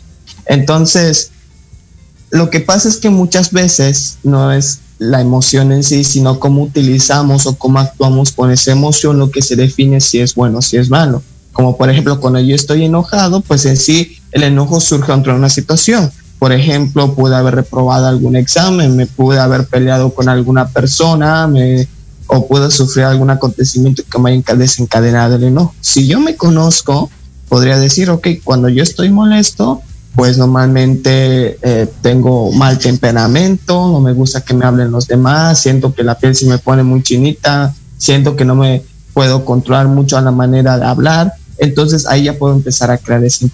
Entonces, 0.45 1.31
lo 2.29 2.49
que 2.49 2.61
pasa 2.61 2.87
es 2.87 2.97
que 2.97 3.09
muchas 3.09 3.51
veces 3.51 4.17
no 4.23 4.51
es 4.51 4.79
la 4.99 5.21
emoción 5.21 5.71
en 5.71 5.83
sí, 5.83 6.03
sino 6.03 6.39
cómo 6.39 6.63
utilizamos 6.63 7.45
o 7.45 7.55
cómo 7.55 7.79
actuamos 7.79 8.31
con 8.31 8.51
esa 8.51 8.71
emoción 8.71 9.19
lo 9.19 9.29
que 9.29 9.41
se 9.41 9.55
define 9.55 10.01
si 10.01 10.19
es 10.19 10.33
bueno 10.33 10.59
o 10.59 10.61
si 10.61 10.77
es 10.77 10.89
malo. 10.89 11.21
Como 11.51 11.77
por 11.77 11.89
ejemplo, 11.89 12.19
cuando 12.19 12.39
yo 12.39 12.55
estoy 12.55 12.85
enojado, 12.85 13.41
pues 13.41 13.65
en 13.65 13.77
sí 13.77 14.17
el 14.31 14.43
enojo 14.43 14.79
surge 14.79 15.11
ante 15.11 15.31
una 15.31 15.49
situación. 15.49 16.11
Por 16.39 16.51
ejemplo, 16.51 17.15
pude 17.15 17.35
haber 17.35 17.55
reprobado 17.55 18.07
algún 18.07 18.35
examen, 18.35 18.95
me 18.95 19.07
pude 19.07 19.39
haber 19.39 19.65
peleado 19.65 20.13
con 20.13 20.29
alguna 20.29 20.67
persona, 20.67 21.47
me, 21.47 21.87
o 22.27 22.47
puedo 22.47 22.69
sufrir 22.69 23.05
algún 23.05 23.29
acontecimiento 23.29 24.03
que 24.09 24.19
me 24.19 24.31
haya 24.31 24.55
desencadenado 24.55 25.35
el 25.35 25.45
enojo. 25.45 25.73
Si 25.81 26.07
yo 26.07 26.19
me 26.19 26.35
conozco, 26.35 27.09
podría 27.49 27.79
decir, 27.79 28.09
ok, 28.09 28.27
cuando 28.43 28.69
yo 28.69 28.83
estoy 28.83 29.09
molesto, 29.09 29.81
pues 30.15 30.37
normalmente 30.37 31.57
eh, 31.61 31.87
tengo 32.01 32.51
mal 32.51 32.77
temperamento, 32.79 33.87
no 33.91 33.99
me 33.99 34.13
gusta 34.13 34.41
que 34.41 34.53
me 34.53 34.65
hablen 34.65 34.91
los 34.91 35.07
demás, 35.07 35.59
siento 35.59 35.93
que 35.93 36.03
la 36.03 36.17
piel 36.17 36.35
se 36.35 36.47
me 36.47 36.57
pone 36.57 36.83
muy 36.83 37.03
chinita, 37.03 37.73
siento 37.97 38.35
que 38.35 38.43
no 38.43 38.55
me 38.55 38.83
puedo 39.13 39.45
controlar 39.45 39.87
mucho 39.87 40.17
a 40.17 40.21
la 40.21 40.31
manera 40.31 40.77
de 40.77 40.85
hablar. 40.85 41.33
Entonces 41.59 42.05
ahí 42.05 42.25
ya 42.25 42.37
puedo 42.37 42.53
empezar 42.53 42.91
a 42.91 42.97
crear 42.99 43.23
esa 43.23 43.47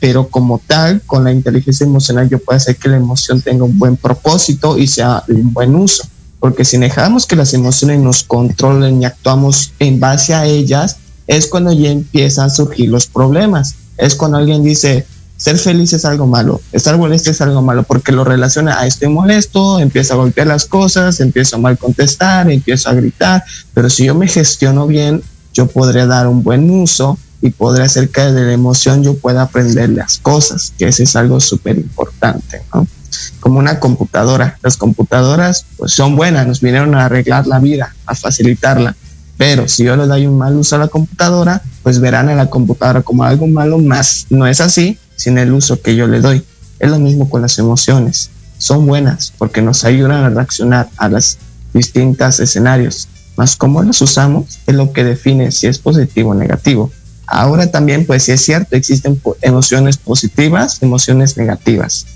pero 0.00 0.28
como 0.28 0.60
tal, 0.66 1.00
con 1.06 1.24
la 1.24 1.32
inteligencia 1.32 1.84
emocional 1.84 2.28
yo 2.28 2.38
puedo 2.38 2.56
hacer 2.56 2.76
que 2.76 2.88
la 2.88 2.96
emoción 2.96 3.40
tenga 3.40 3.64
un 3.64 3.78
buen 3.78 3.96
propósito 3.96 4.76
y 4.76 4.86
sea 4.86 5.22
un 5.28 5.52
buen 5.52 5.74
uso 5.74 6.04
porque 6.40 6.64
si 6.64 6.78
dejamos 6.78 7.26
que 7.26 7.36
las 7.36 7.54
emociones 7.54 8.00
nos 8.00 8.22
controlen 8.22 9.02
y 9.02 9.04
actuamos 9.04 9.72
en 9.78 10.00
base 10.00 10.34
a 10.34 10.46
ellas, 10.46 10.96
es 11.26 11.46
cuando 11.46 11.72
ya 11.72 11.90
empiezan 11.90 12.46
a 12.46 12.50
surgir 12.50 12.88
los 12.88 13.06
problemas. 13.06 13.74
Es 13.96 14.14
cuando 14.14 14.38
alguien 14.38 14.62
dice, 14.62 15.04
ser 15.36 15.58
feliz 15.58 15.92
es 15.92 16.04
algo 16.04 16.26
malo, 16.26 16.60
estar 16.72 16.96
molesto 16.96 17.30
es 17.30 17.40
algo 17.40 17.62
malo, 17.62 17.82
porque 17.84 18.12
lo 18.12 18.24
relaciona 18.24 18.80
a 18.80 18.86
estoy 18.86 19.08
molesto, 19.08 19.78
empieza 19.78 20.14
a 20.14 20.16
golpear 20.16 20.46
las 20.46 20.66
cosas, 20.66 21.20
empiezo 21.20 21.56
a 21.56 21.58
mal 21.60 21.78
contestar, 21.78 22.50
empiezo 22.50 22.88
a 22.88 22.94
gritar, 22.94 23.44
pero 23.74 23.88
si 23.90 24.04
yo 24.04 24.14
me 24.14 24.26
gestiono 24.26 24.86
bien, 24.86 25.22
yo 25.54 25.66
podré 25.66 26.06
dar 26.06 26.26
un 26.26 26.42
buen 26.42 26.70
uso 26.70 27.18
y 27.40 27.50
podré 27.50 27.84
hacer 27.84 28.10
que 28.10 28.20
de 28.20 28.46
la 28.46 28.52
emoción 28.52 29.02
yo 29.02 29.14
pueda 29.14 29.42
aprender 29.42 29.90
las 29.90 30.18
cosas, 30.18 30.72
que 30.76 30.88
eso 30.88 31.02
es 31.02 31.14
algo 31.14 31.40
súper 31.40 31.78
importante, 31.78 32.62
¿no? 32.74 32.86
Como 33.40 33.58
una 33.58 33.80
computadora. 33.80 34.58
Las 34.62 34.76
computadoras 34.76 35.66
pues, 35.76 35.92
son 35.92 36.16
buenas, 36.16 36.46
nos 36.46 36.60
vinieron 36.60 36.94
a 36.94 37.06
arreglar 37.06 37.46
la 37.46 37.58
vida, 37.58 37.94
a 38.06 38.14
facilitarla. 38.14 38.96
Pero 39.36 39.68
si 39.68 39.84
yo 39.84 39.96
le 39.96 40.06
doy 40.06 40.26
un 40.26 40.36
mal 40.36 40.56
uso 40.56 40.76
a 40.76 40.80
la 40.80 40.88
computadora, 40.88 41.62
pues 41.82 42.00
verán 42.00 42.28
a 42.28 42.34
la 42.34 42.50
computadora 42.50 43.02
como 43.02 43.22
algo 43.24 43.46
malo, 43.46 43.78
más 43.78 44.26
no 44.30 44.46
es 44.46 44.60
así 44.60 44.98
sin 45.16 45.38
el 45.38 45.52
uso 45.52 45.80
que 45.80 45.94
yo 45.94 46.06
le 46.06 46.20
doy. 46.20 46.44
Es 46.80 46.90
lo 46.90 46.98
mismo 46.98 47.30
con 47.30 47.42
las 47.42 47.58
emociones. 47.58 48.30
Son 48.58 48.86
buenas 48.86 49.32
porque 49.38 49.62
nos 49.62 49.84
ayudan 49.84 50.24
a 50.24 50.30
reaccionar 50.30 50.88
a 50.96 51.08
los 51.08 51.38
distintos 51.72 52.40
escenarios. 52.40 53.08
Más 53.36 53.54
cómo 53.54 53.82
las 53.82 54.02
usamos 54.02 54.58
es 54.66 54.74
lo 54.74 54.92
que 54.92 55.04
define 55.04 55.52
si 55.52 55.68
es 55.68 55.78
positivo 55.78 56.30
o 56.30 56.34
negativo. 56.34 56.90
Ahora 57.26 57.70
también, 57.70 58.06
pues 58.06 58.24
sí 58.24 58.32
es 58.32 58.40
cierto, 58.40 58.74
existen 58.74 59.20
emociones 59.42 59.98
positivas, 59.98 60.78
emociones 60.82 61.36
negativas 61.36 62.06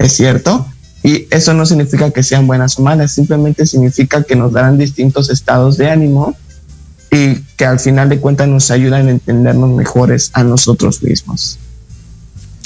es 0.00 0.12
cierto. 0.14 0.66
Y 1.02 1.26
eso 1.30 1.54
no 1.54 1.64
significa 1.64 2.10
que 2.10 2.22
sean 2.22 2.46
buenas 2.46 2.78
o 2.78 2.82
malas, 2.82 3.12
simplemente 3.12 3.64
significa 3.64 4.22
que 4.22 4.36
nos 4.36 4.52
darán 4.52 4.76
distintos 4.76 5.30
estados 5.30 5.78
de 5.78 5.90
ánimo 5.90 6.36
y 7.10 7.36
que 7.56 7.64
al 7.64 7.78
final 7.78 8.08
de 8.08 8.18
cuentas 8.18 8.48
nos 8.48 8.70
ayudan 8.70 9.08
a 9.08 9.10
entendernos 9.10 9.70
mejores 9.70 10.30
a 10.34 10.44
nosotros 10.44 11.02
mismos. 11.02 11.58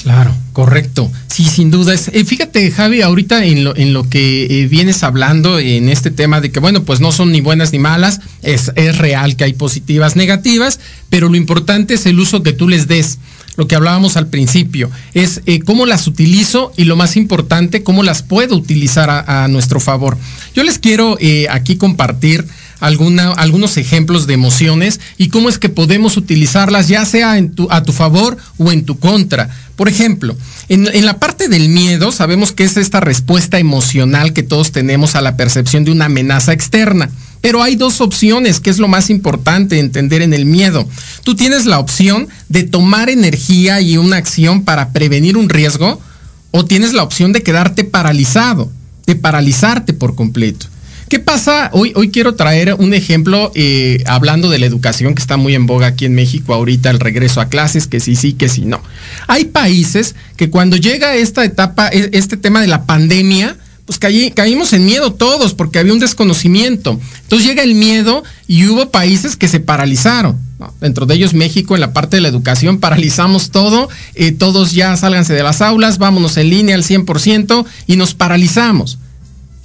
Claro, 0.05 0.35
correcto. 0.53 1.11
Sí, 1.25 1.45
sin 1.45 1.71
duda. 1.71 1.91
Es, 1.91 2.09
eh, 2.09 2.23
fíjate, 2.23 2.69
Javi, 2.69 3.01
ahorita 3.01 3.43
en 3.43 3.63
lo, 3.63 3.75
en 3.75 3.91
lo 3.91 4.07
que 4.07 4.45
eh, 4.45 4.67
vienes 4.67 5.01
hablando 5.01 5.57
en 5.57 5.89
este 5.89 6.11
tema 6.11 6.41
de 6.41 6.51
que, 6.51 6.59
bueno, 6.59 6.83
pues 6.83 6.99
no 6.99 7.11
son 7.11 7.31
ni 7.31 7.41
buenas 7.41 7.71
ni 7.71 7.79
malas, 7.79 8.19
es, 8.43 8.71
es 8.75 8.99
real 8.99 9.35
que 9.35 9.45
hay 9.45 9.53
positivas, 9.53 10.15
negativas, 10.15 10.79
pero 11.09 11.27
lo 11.27 11.37
importante 11.37 11.95
es 11.95 12.05
el 12.05 12.19
uso 12.19 12.43
que 12.43 12.53
tú 12.53 12.67
les 12.67 12.87
des 12.87 13.17
lo 13.57 13.67
que 13.67 13.75
hablábamos 13.75 14.15
al 14.15 14.27
principio, 14.27 14.91
es 15.15 15.41
eh, 15.47 15.61
cómo 15.61 15.87
las 15.87 16.05
utilizo 16.05 16.71
y 16.77 16.83
lo 16.83 16.95
más 16.95 17.17
importante, 17.17 17.81
cómo 17.81 18.03
las 18.03 18.21
puedo 18.21 18.55
utilizar 18.55 19.09
a, 19.09 19.47
nuestro 19.47 19.79
favor. 19.79 20.19
Yo 20.53 20.63
les 20.63 20.77
quiero 20.77 21.17
aquí 21.49 21.77
compartir 21.77 22.45
algunos 22.79 23.77
ejemplos 23.77 24.27
de 24.27 24.33
emociones 24.33 24.99
y 25.17 25.29
cómo 25.29 25.49
es 25.49 25.57
que 25.57 25.69
podemos 25.69 26.17
utilizarlas 26.17 26.87
ya 26.87 27.05
sea 27.05 27.35
tu, 27.49 27.67
a 27.71 27.83
tu 27.83 27.91
favor 27.91 28.37
o 28.57 28.71
en 28.71 28.85
tu 28.85 28.99
contra. 28.99 29.49
Por 29.75 29.89
ejemplo, 29.89 30.35
en, 30.69 31.05
la 31.05 31.19
parte 31.19 31.49
del 31.49 31.69
miedo 31.69 32.11
sabemos 32.11 32.51
que 32.51 32.63
es 32.63 32.77
esta 32.77 33.01
respuesta 33.01 33.59
emocional 33.59 34.33
que 34.33 34.43
todos 34.43 34.71
tenemos 34.71 35.15
a 35.15 35.21
la 35.21 35.35
percepción 35.35 35.83
de 35.83 35.91
una 35.91 36.05
amenaza 36.05 36.53
externa. 36.53 37.09
Pero 37.41 37.61
hay 37.61 37.75
dos 37.75 38.01
opciones, 38.01 38.59
que 38.59 38.71
es 38.71 38.79
lo 38.79 38.87
más 38.87 39.09
importante 39.09 39.79
entender 39.79 40.23
en 40.23 40.33
el 40.33 40.45
miedo. 40.45 40.87
Tú 41.23 41.35
tienes 41.35 41.65
la 41.65 41.77
opción 41.77 42.27
de 42.49 42.63
tomar 42.63 43.09
energía 43.09 43.81
y 43.81 43.97
una 43.97 44.17
acción 44.17 44.63
para 44.63 44.89
prevenir 44.91 45.37
un 45.37 45.49
riesgo 45.49 46.01
o 46.49 46.65
tienes 46.65 46.93
la 46.93 47.03
opción 47.03 47.33
de 47.33 47.43
quedarte 47.43 47.83
paralizado, 47.83 48.71
de 49.05 49.15
paralizarte 49.15 49.93
por 49.93 50.15
completo. 50.15 50.67
¿Qué 51.09 51.19
pasa? 51.19 51.69
Hoy, 51.71 51.93
hoy 51.95 52.09
quiero 52.09 52.33
traer 52.33 52.73
un 52.79 52.95
ejemplo 52.95 53.51
eh, 53.53 54.03
hablando 54.07 54.49
de 54.49 54.57
la 54.57 54.65
educación 54.65 55.13
que 55.13 55.21
está 55.21 55.37
muy 55.37 55.53
en 55.53 55.67
boga 55.67 55.85
aquí 55.85 56.05
en 56.05 56.15
México 56.15 56.55
ahorita, 56.55 56.89
el 56.89 56.99
regreso 56.99 57.41
a 57.41 57.45
clases, 57.45 57.85
que 57.85 57.99
sí, 57.99 58.15
sí, 58.15 58.33
que 58.33 58.49
sí, 58.49 58.61
no. 58.65 58.81
Hay 59.27 59.45
países 59.45 60.15
que 60.35 60.49
cuando 60.49 60.77
llega 60.77 61.15
esta 61.15 61.45
etapa, 61.45 61.89
e, 61.89 62.09
este 62.13 62.37
tema 62.37 62.59
de 62.59 62.67
la 62.67 62.85
pandemia, 62.87 63.55
pues 63.85 63.99
caímos 63.99 64.73
en 64.73 64.83
miedo 64.83 65.13
todos 65.13 65.53
porque 65.53 65.77
había 65.77 65.93
un 65.93 65.99
desconocimiento. 65.99 66.99
Entonces 67.21 67.47
llega 67.47 67.61
el 67.61 67.75
miedo 67.75 68.23
y 68.47 68.65
hubo 68.65 68.89
países 68.89 69.35
que 69.35 69.47
se 69.47 69.59
paralizaron. 69.59 70.39
Dentro 70.81 71.05
de 71.05 71.13
ellos 71.13 71.35
México 71.35 71.75
en 71.75 71.81
la 71.81 71.93
parte 71.93 72.17
de 72.17 72.21
la 72.21 72.29
educación 72.29 72.79
paralizamos 72.79 73.51
todo, 73.51 73.89
eh, 74.15 74.31
todos 74.31 74.71
ya 74.71 74.97
sálganse 74.97 75.33
de 75.33 75.43
las 75.43 75.61
aulas, 75.61 75.99
vámonos 75.99 76.37
en 76.37 76.49
línea 76.49 76.73
al 76.73 76.83
100% 76.83 77.63
y 77.85 77.95
nos 77.95 78.15
paralizamos 78.15 78.97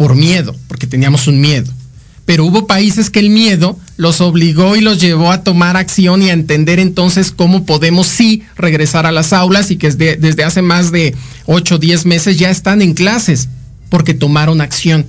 por 0.01 0.15
miedo, 0.15 0.57
porque 0.67 0.87
teníamos 0.87 1.27
un 1.29 1.43
miedo. 1.43 1.71
Pero 2.25 2.47
hubo 2.47 2.67
países 2.67 3.11
que 3.11 3.19
el 3.19 3.29
miedo 3.29 3.79
los 3.99 4.23
obligó 4.23 4.75
y 4.75 4.81
los 4.81 4.99
llevó 4.99 5.31
a 5.31 5.45
tomar 5.45 5.77
acción 5.77 6.23
y 6.23 6.31
a 6.31 6.33
entender 6.33 6.81
entonces 6.81 7.33
cómo 7.37 7.67
podemos 7.67 8.07
sí 8.07 8.43
regresar 8.57 9.05
a 9.05 9.13
las 9.13 9.35
aulas 9.35 9.71
y 9.71 9.77
que 9.77 9.89
desde, 9.89 10.17
desde 10.17 10.45
hace 10.45 10.63
más 10.63 10.91
de 10.91 11.15
8 11.45 11.75
o 11.75 11.79
10 11.79 12.07
meses 12.07 12.39
ya 12.39 12.49
están 12.49 12.81
en 12.81 12.95
clases 12.95 13.51
porque 13.91 14.15
tomaron 14.15 14.63
acción. 14.63 15.05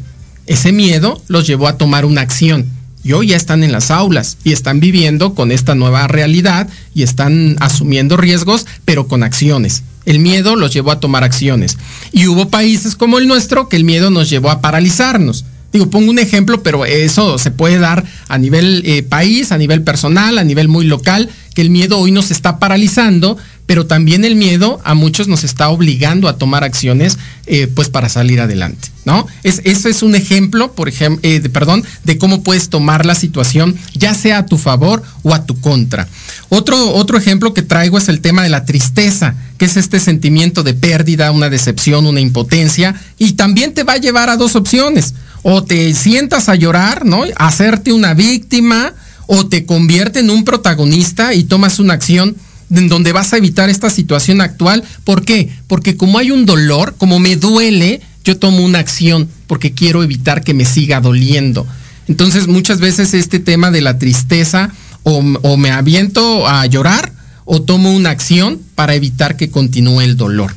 Ese 0.45 0.73
miedo 0.73 1.23
los 1.29 1.47
llevó 1.47 1.69
a 1.69 1.77
tomar 1.77 2.03
una 2.03 2.19
acción. 2.19 2.65
Y 3.01 3.13
hoy 3.13 3.27
ya 3.27 3.37
están 3.37 3.63
en 3.63 3.71
las 3.71 3.91
aulas 3.91 4.39
y 4.43 4.51
están 4.51 4.81
viviendo 4.81 5.35
con 5.35 5.53
esta 5.53 5.73
nueva 5.73 6.05
realidad 6.09 6.67
y 6.93 7.03
están 7.03 7.55
asumiendo 7.61 8.17
riesgos, 8.17 8.65
pero 8.83 9.07
con 9.07 9.23
acciones. 9.23 9.83
El 10.05 10.19
miedo 10.19 10.55
los 10.55 10.73
llevó 10.73 10.91
a 10.91 10.99
tomar 10.99 11.23
acciones. 11.23 11.77
Y 12.11 12.27
hubo 12.27 12.49
países 12.49 12.95
como 12.95 13.17
el 13.19 13.27
nuestro 13.27 13.69
que 13.69 13.75
el 13.75 13.83
miedo 13.83 14.09
nos 14.09 14.29
llevó 14.29 14.49
a 14.49 14.61
paralizarnos. 14.61 15.45
Digo, 15.71 15.89
pongo 15.89 16.11
un 16.11 16.19
ejemplo, 16.19 16.63
pero 16.63 16.85
eso 16.85 17.37
se 17.37 17.51
puede 17.51 17.79
dar 17.79 18.03
a 18.27 18.37
nivel 18.37 18.83
eh, 18.85 19.03
país, 19.03 19.51
a 19.51 19.57
nivel 19.57 19.83
personal, 19.83 20.37
a 20.37 20.43
nivel 20.43 20.67
muy 20.67 20.85
local, 20.85 21.29
que 21.55 21.61
el 21.61 21.69
miedo 21.69 21.97
hoy 21.97 22.11
nos 22.11 22.29
está 22.29 22.59
paralizando, 22.59 23.37
pero 23.71 23.85
también 23.85 24.25
el 24.25 24.35
miedo 24.35 24.81
a 24.83 24.95
muchos 24.95 25.29
nos 25.29 25.45
está 25.45 25.69
obligando 25.69 26.27
a 26.27 26.37
tomar 26.37 26.65
acciones 26.65 27.17
eh, 27.45 27.67
pues 27.73 27.87
para 27.87 28.09
salir 28.09 28.41
adelante, 28.41 28.89
¿no? 29.05 29.25
Es, 29.43 29.61
ese 29.63 29.89
es 29.89 30.03
un 30.03 30.13
ejemplo, 30.13 30.73
por 30.73 30.89
ejemplo, 30.89 31.21
eh, 31.23 31.39
de, 31.39 31.47
perdón, 31.47 31.85
de 32.03 32.17
cómo 32.17 32.43
puedes 32.43 32.67
tomar 32.67 33.05
la 33.05 33.15
situación 33.15 33.77
ya 33.93 34.13
sea 34.13 34.39
a 34.39 34.45
tu 34.45 34.57
favor 34.57 35.03
o 35.23 35.33
a 35.33 35.45
tu 35.45 35.57
contra. 35.61 36.09
Otro, 36.49 36.91
otro 36.95 37.17
ejemplo 37.17 37.53
que 37.53 37.61
traigo 37.61 37.97
es 37.97 38.09
el 38.09 38.19
tema 38.19 38.43
de 38.43 38.49
la 38.49 38.65
tristeza, 38.65 39.35
que 39.57 39.63
es 39.63 39.77
este 39.77 40.01
sentimiento 40.01 40.63
de 40.63 40.73
pérdida, 40.73 41.31
una 41.31 41.49
decepción, 41.49 42.05
una 42.07 42.19
impotencia, 42.19 43.01
y 43.17 43.31
también 43.31 43.73
te 43.73 43.85
va 43.85 43.93
a 43.93 43.99
llevar 43.99 44.29
a 44.29 44.35
dos 44.35 44.57
opciones. 44.57 45.13
O 45.43 45.63
te 45.63 45.93
sientas 45.93 46.49
a 46.49 46.55
llorar, 46.55 47.05
¿no? 47.05 47.23
hacerte 47.37 47.93
una 47.93 48.15
víctima, 48.15 48.93
o 49.27 49.47
te 49.47 49.65
convierte 49.65 50.19
en 50.19 50.29
un 50.29 50.43
protagonista 50.43 51.33
y 51.33 51.45
tomas 51.45 51.79
una 51.79 51.93
acción 51.93 52.35
en 52.71 52.87
donde 52.87 53.11
vas 53.11 53.33
a 53.33 53.37
evitar 53.37 53.69
esta 53.69 53.89
situación 53.89 54.41
actual. 54.41 54.83
¿Por 55.03 55.23
qué? 55.23 55.49
Porque 55.67 55.97
como 55.97 56.17
hay 56.17 56.31
un 56.31 56.45
dolor, 56.45 56.95
como 56.97 57.19
me 57.19 57.35
duele, 57.35 58.01
yo 58.23 58.37
tomo 58.37 58.63
una 58.63 58.79
acción 58.79 59.27
porque 59.47 59.73
quiero 59.73 60.03
evitar 60.03 60.43
que 60.43 60.53
me 60.53 60.65
siga 60.65 61.01
doliendo. 61.01 61.67
Entonces 62.07 62.47
muchas 62.47 62.79
veces 62.79 63.13
este 63.13 63.39
tema 63.39 63.71
de 63.71 63.81
la 63.81 63.97
tristeza 63.97 64.71
o, 65.03 65.21
me 65.57 65.71
aviento 65.71 66.47
a 66.47 66.65
llorar 66.65 67.11
o 67.45 67.61
tomo 67.61 67.91
una 67.91 68.11
acción 68.11 68.59
para 68.75 68.95
evitar 68.95 69.35
que 69.35 69.49
continúe 69.49 70.01
el 70.01 70.17
dolor. 70.17 70.53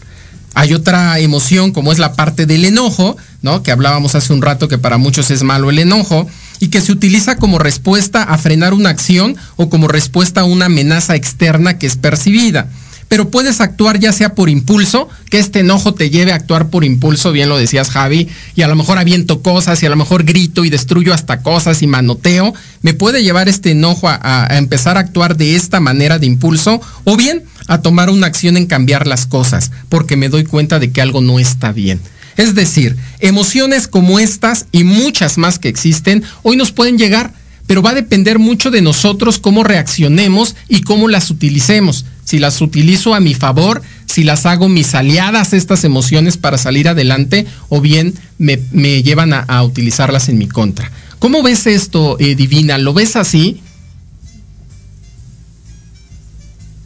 Hay 0.55 0.75
otra 0.75 1.19
emoción 1.19 1.73
como 1.73 1.93
es 1.93 1.99
la 1.99 2.13
parte 2.13 2.47
del 2.47 2.65
enojo, 2.65 3.17
¿no? 3.43 3.63
Que 3.63 3.73
hablábamos 3.73 4.15
hace 4.15 4.33
un 4.33 4.43
rato 4.43 4.69
que 4.69 4.79
para 4.79 4.99
muchos 4.99 5.31
es 5.31 5.43
malo 5.43 5.71
el 5.71 5.81
enojo 5.81 6.29
y 6.61 6.69
que 6.69 6.81
se 6.81 6.93
utiliza 6.93 7.37
como 7.37 7.59
respuesta 7.59 8.23
a 8.23 8.39
frenar 8.39 8.75
una 8.75 8.91
acción 8.91 9.37
o 9.57 9.69
como 9.69 9.89
respuesta 9.89 10.43
a 10.43 10.45
una 10.45 10.67
amenaza 10.67 11.17
externa 11.17 11.79
que 11.79 11.87
es 11.87 11.97
percibida. 11.97 12.69
Pero 13.09 13.31
puedes 13.31 13.61
actuar 13.61 13.99
ya 13.99 14.13
sea 14.13 14.35
por 14.35 14.49
impulso, 14.49 15.09
que 15.31 15.39
este 15.39 15.61
enojo 15.61 15.95
te 15.95 16.11
lleve 16.11 16.33
a 16.33 16.37
actuar 16.37 16.69
por 16.69 16.85
impulso, 16.85 17.33
bien 17.33 17.49
lo 17.49 17.59
decías 17.59 17.91
Javi, 17.91 18.29
y 18.57 18.63
a 18.63 18.69
lo 18.69 18.77
mejor 18.77 18.99
aviento 18.99 19.43
cosas 19.43 19.83
y 19.83 19.87
a 19.87 19.91
lo 19.91 19.97
mejor 19.97 20.25
grito 20.25 20.65
y 20.65 20.71
destruyo 20.71 21.13
hasta 21.13 21.43
cosas 21.43 21.83
y 21.83 21.87
manoteo. 21.87 22.55
Me 22.83 22.95
puede 22.95 23.23
llevar 23.23 23.49
este 23.49 23.73
enojo 23.73 24.09
a, 24.09 24.19
a 24.23 24.59
empezar 24.59 24.97
a 24.97 25.01
actuar 25.01 25.37
de 25.37 25.55
esta 25.55 25.81
manera 25.81 26.19
de 26.19 26.27
impulso 26.27 26.81
o 27.05 27.17
bien 27.17 27.45
a 27.69 27.83
tomar 27.83 28.11
una 28.11 28.27
acción 28.27 28.57
en 28.57 28.67
cambiar 28.67 29.07
las 29.07 29.27
cosas, 29.27 29.71
porque 29.89 30.17
me 30.17 30.29
doy 30.29 30.45
cuenta 30.45 30.79
de 30.79 30.91
que 30.91 31.01
algo 31.01 31.21
no 31.21 31.39
está 31.39 31.73
bien. 31.73 32.01
Es 32.37 32.55
decir, 32.55 32.97
emociones 33.21 33.89
como 33.89 34.19
estas 34.19 34.67
y 34.73 34.85
muchas 34.85 35.39
más 35.39 35.59
que 35.59 35.69
existen 35.69 36.25
hoy 36.43 36.57
nos 36.57 36.73
pueden 36.73 36.99
llegar, 36.99 37.33
pero 37.67 37.83
va 37.83 37.91
a 37.91 37.95
depender 37.95 38.39
mucho 38.39 38.71
de 38.71 38.83
nosotros 38.83 39.39
cómo 39.39 39.65
reaccionemos 39.65 40.55
y 40.69 40.83
cómo 40.83 41.09
las 41.09 41.31
utilicemos. 41.31 42.05
Si 42.25 42.39
las 42.39 42.61
utilizo 42.61 43.15
a 43.15 43.21
mi 43.21 43.35
favor, 43.35 43.83
si 44.07 44.23
las 44.23 44.47
hago 44.47 44.69
mis 44.69 44.95
aliadas 44.95 45.53
estas 45.53 45.85
emociones 45.85 46.37
para 46.37 46.59
salir 46.59 46.89
adelante 46.89 47.47
o 47.69 47.81
bien 47.81 48.15
me, 48.39 48.57
llevan 49.03 49.33
a, 49.33 49.63
utilizarlas 49.63 50.29
en 50.29 50.39
mi 50.39 50.49
contra. 50.49 50.91
¿Cómo 51.19 51.43
ves 51.43 51.67
esto, 51.67 52.17
eh, 52.19 52.35
Divina? 52.35 52.79
¿Lo 52.79 52.93
ves 52.93 53.17
así? 53.17 53.63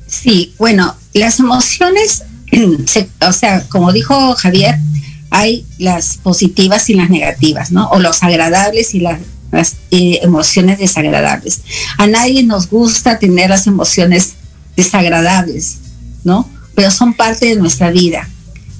Sí, 0.06 0.54
bueno, 0.58 0.96
las 1.12 1.38
emociones, 1.38 2.24
o 3.20 3.32
sea, 3.32 3.68
como 3.68 3.92
dijo 3.92 4.34
Javier, 4.36 4.76
hay 5.30 5.66
las 5.78 6.18
positivas 6.18 6.88
y 6.90 6.94
las 6.94 7.10
negativas, 7.10 7.70
¿no? 7.70 7.88
O 7.90 7.98
los 7.98 8.22
agradables 8.22 8.94
y 8.94 9.00
las, 9.00 9.20
eh, 9.90 10.20
emociones 10.22 10.78
desagradables. 10.78 11.62
A 11.96 12.06
nadie 12.06 12.42
nos 12.42 12.68
gusta 12.68 13.18
tener 13.18 13.50
las 13.50 13.66
emociones 13.66 14.34
desagradables, 14.76 15.78
¿no? 16.24 16.48
Pero 16.74 16.90
son 16.90 17.14
parte 17.14 17.46
de 17.46 17.56
nuestra 17.56 17.90
vida. 17.90 18.28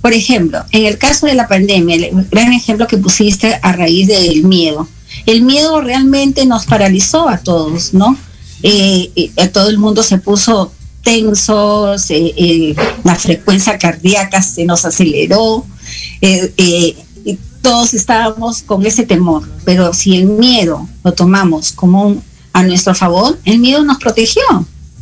Por 0.00 0.12
ejemplo, 0.12 0.64
en 0.70 0.86
el 0.86 0.98
caso 0.98 1.26
de 1.26 1.34
la 1.34 1.48
pandemia, 1.48 1.96
el 1.96 2.26
gran 2.30 2.52
ejemplo 2.52 2.86
que 2.86 2.98
pusiste 2.98 3.58
a 3.62 3.72
raíz 3.72 4.06
del 4.08 4.44
miedo, 4.44 4.88
el 5.26 5.42
miedo 5.42 5.80
realmente 5.80 6.46
nos 6.46 6.66
paralizó 6.66 7.28
a 7.28 7.38
todos, 7.38 7.94
¿no? 7.94 8.16
Eh, 8.62 9.10
eh, 9.16 9.48
todo 9.48 9.68
el 9.68 9.78
mundo 9.78 10.02
se 10.02 10.18
puso 10.18 10.72
tenso, 11.02 11.94
la 13.04 13.14
frecuencia 13.14 13.78
cardíaca 13.78 14.42
se 14.42 14.64
nos 14.64 14.84
aceleró, 14.84 15.64
eh, 16.20 16.52
eh, 16.56 16.96
todos 17.62 17.94
estábamos 17.94 18.62
con 18.62 18.86
ese 18.86 19.04
temor, 19.04 19.48
pero 19.64 19.92
si 19.92 20.16
el 20.16 20.26
miedo 20.26 20.88
lo 21.04 21.12
tomamos 21.12 21.72
como 21.72 22.22
a 22.52 22.62
nuestro 22.62 22.94
favor, 22.94 23.38
el 23.44 23.58
miedo 23.58 23.84
nos 23.84 23.98
protegió, 23.98 24.42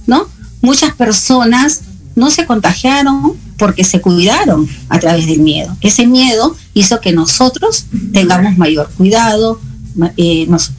¿no? 0.06 0.28
Muchas 0.62 0.94
personas 0.94 1.82
no 2.14 2.30
se 2.30 2.46
contagiaron 2.46 3.34
porque 3.58 3.84
se 3.84 4.00
cuidaron 4.00 4.68
a 4.88 4.98
través 4.98 5.26
del 5.26 5.40
miedo. 5.40 5.76
Ese 5.80 6.06
miedo 6.06 6.56
hizo 6.74 7.00
que 7.00 7.12
nosotros 7.12 7.86
tengamos 8.12 8.56
mayor 8.58 8.90
cuidado, 8.96 9.60
eh, 10.16 10.46
nos 10.48 10.72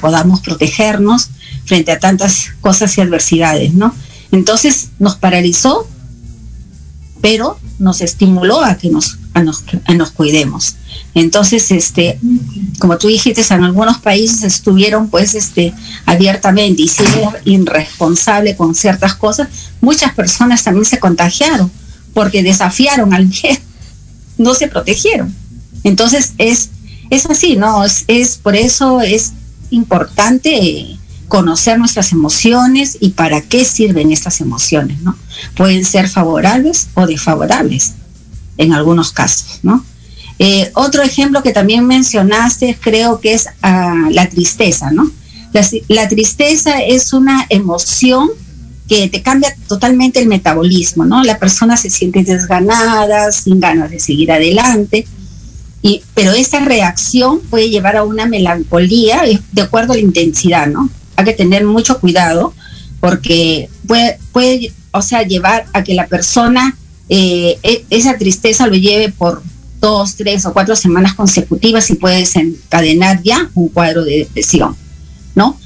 podamos 0.00 0.40
protegernos 0.40 1.30
frente 1.64 1.92
a 1.92 1.98
tantas 1.98 2.48
cosas 2.60 2.96
y 2.96 3.00
adversidades, 3.00 3.74
¿no? 3.74 3.94
Entonces 4.30 4.88
nos 4.98 5.16
paralizó, 5.16 5.88
pero 7.20 7.58
nos 7.78 8.00
estimuló 8.00 8.62
a 8.62 8.76
que 8.76 8.90
nos, 8.90 9.18
nos, 9.42 9.64
nos 9.94 10.10
cuidemos. 10.10 10.76
Entonces, 11.14 11.70
este, 11.70 12.18
como 12.78 12.98
tú 12.98 13.08
dijiste, 13.08 13.42
en 13.50 13.64
algunos 13.64 13.98
países 13.98 14.42
estuvieron 14.42 15.08
pues 15.08 15.34
este, 15.34 15.72
abiertamente 16.04 16.82
y 16.82 16.88
siendo 16.88 17.32
irresponsable 17.44 18.56
con 18.56 18.74
ciertas 18.74 19.14
cosas, 19.14 19.48
muchas 19.80 20.14
personas 20.14 20.62
también 20.62 20.84
se 20.84 20.98
contagiaron 20.98 21.70
porque 22.12 22.42
desafiaron 22.42 23.12
al 23.14 23.26
miedo, 23.28 23.60
no 24.38 24.54
se 24.54 24.68
protegieron. 24.68 25.34
Entonces 25.84 26.32
es, 26.38 26.70
es 27.10 27.26
así, 27.26 27.56
¿no? 27.56 27.84
Es, 27.84 28.04
es 28.08 28.36
por 28.36 28.56
eso 28.56 29.00
es 29.00 29.32
importante 29.70 30.98
conocer 31.28 31.78
nuestras 31.78 32.12
emociones 32.12 32.96
y 33.00 33.10
para 33.10 33.40
qué 33.40 33.64
sirven 33.64 34.12
estas 34.12 34.40
emociones, 34.40 35.00
¿no? 35.02 35.16
Pueden 35.56 35.84
ser 35.84 36.08
favorables 36.08 36.88
o 36.94 37.06
desfavorables 37.06 37.94
en 38.58 38.72
algunos 38.72 39.12
casos, 39.12 39.60
¿no? 39.62 39.84
Eh, 40.38 40.70
otro 40.74 41.02
ejemplo 41.02 41.42
que 41.42 41.52
también 41.52 41.86
mencionaste 41.86 42.76
creo 42.78 43.20
que 43.20 43.32
es 43.32 43.48
ah, 43.62 44.08
la 44.10 44.28
tristeza, 44.28 44.90
¿no? 44.90 45.10
La, 45.88 46.06
tristeza 46.06 46.82
es 46.82 47.14
una 47.14 47.46
emoción 47.48 48.28
que 48.88 49.08
te 49.08 49.22
cambia 49.22 49.56
totalmente 49.66 50.20
el 50.20 50.28
metabolismo, 50.28 51.06
¿no? 51.06 51.24
La 51.24 51.38
persona 51.38 51.78
se 51.78 51.88
siente 51.88 52.22
desganada, 52.24 53.32
sin 53.32 53.58
ganas 53.58 53.90
de 53.90 53.98
seguir 53.98 54.30
adelante, 54.30 55.06
y, 55.80 56.02
pero 56.14 56.32
esa 56.32 56.60
reacción 56.60 57.40
puede 57.40 57.70
llevar 57.70 57.96
a 57.96 58.04
una 58.04 58.26
melancolía 58.26 59.22
de 59.52 59.62
acuerdo 59.62 59.94
a 59.94 59.96
la 59.96 60.02
intensidad, 60.02 60.66
¿no? 60.66 60.90
Hay 61.16 61.24
que 61.24 61.32
tener 61.32 61.64
mucho 61.64 61.98
cuidado 62.00 62.52
porque 63.00 63.70
puede, 63.86 64.18
puede 64.32 64.74
o 64.90 65.00
sea, 65.00 65.22
llevar 65.22 65.64
a 65.72 65.82
que 65.82 65.94
la 65.94 66.06
persona 66.06 66.76
eh, 67.08 67.58
e, 67.62 67.84
esa 67.90 68.16
tristeza 68.18 68.66
lo 68.66 68.74
lleve 68.74 69.10
por 69.10 69.42
dos, 69.80 70.16
tres 70.16 70.44
o 70.46 70.52
cuatro 70.52 70.74
semanas 70.74 71.14
consecutivas 71.14 71.90
y 71.90 71.94
puede 71.94 72.18
desencadenar 72.18 73.22
ya 73.22 73.50
un 73.54 73.68
cuadro 73.68 74.04
de 74.04 74.18
depresión, 74.18 74.76
¿no? 75.34 75.58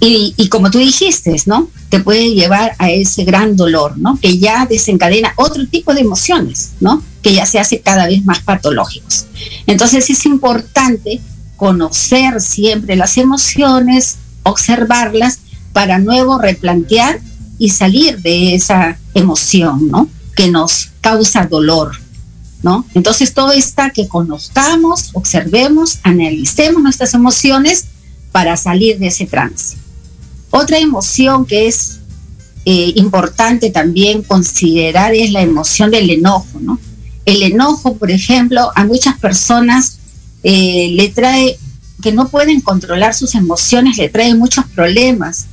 Y, 0.00 0.48
como 0.48 0.70
tú 0.70 0.78
dijiste, 0.78 1.36
¿no? 1.44 1.68
Te 1.90 2.00
puede 2.00 2.34
llevar 2.34 2.74
a 2.78 2.90
ese 2.90 3.24
gran 3.24 3.56
dolor, 3.56 3.98
¿no? 3.98 4.18
Que 4.18 4.38
ya 4.38 4.64
desencadena 4.64 5.34
otro 5.36 5.66
tipo 5.66 5.92
de 5.92 6.00
emociones, 6.00 6.70
¿no? 6.80 7.02
Que 7.20 7.34
ya 7.34 7.44
se 7.44 7.58
hace 7.58 7.80
cada 7.80 8.06
vez 8.06 8.24
más 8.24 8.40
patológicos. 8.40 9.26
Entonces 9.66 10.08
es 10.08 10.24
importante 10.24 11.20
conocer 11.56 12.40
siempre 12.40 12.96
las 12.96 13.18
emociones, 13.18 14.16
observarlas 14.44 15.40
para 15.74 15.98
nuevo 15.98 16.38
replantear 16.38 17.20
y 17.58 17.68
salir 17.68 18.22
de 18.22 18.54
esa 18.54 18.98
emoción, 19.12 19.88
¿no? 19.88 20.08
Que 20.40 20.50
nos 20.50 20.88
causa 21.02 21.44
dolor, 21.44 21.92
¿no? 22.62 22.86
Entonces 22.94 23.34
todo 23.34 23.52
está 23.52 23.90
que 23.90 24.08
conozcamos, 24.08 25.10
observemos, 25.12 25.98
analicemos 26.02 26.82
nuestras 26.82 27.12
emociones 27.12 27.84
para 28.32 28.56
salir 28.56 28.98
de 28.98 29.08
ese 29.08 29.26
trance. 29.26 29.76
Otra 30.48 30.78
emoción 30.78 31.44
que 31.44 31.68
es 31.68 31.98
eh, 32.64 32.94
importante 32.96 33.68
también 33.68 34.22
considerar 34.22 35.14
es 35.14 35.30
la 35.30 35.42
emoción 35.42 35.90
del 35.90 36.08
enojo, 36.08 36.58
¿no? 36.58 36.80
El 37.26 37.42
enojo, 37.42 37.98
por 37.98 38.10
ejemplo, 38.10 38.70
a 38.74 38.86
muchas 38.86 39.18
personas 39.18 39.98
eh, 40.42 40.88
le 40.92 41.10
trae 41.10 41.58
que 42.00 42.12
no 42.12 42.28
pueden 42.28 42.62
controlar 42.62 43.12
sus 43.12 43.34
emociones, 43.34 43.98
le 43.98 44.08
trae 44.08 44.34
muchos 44.34 44.64
problemas, 44.74 45.48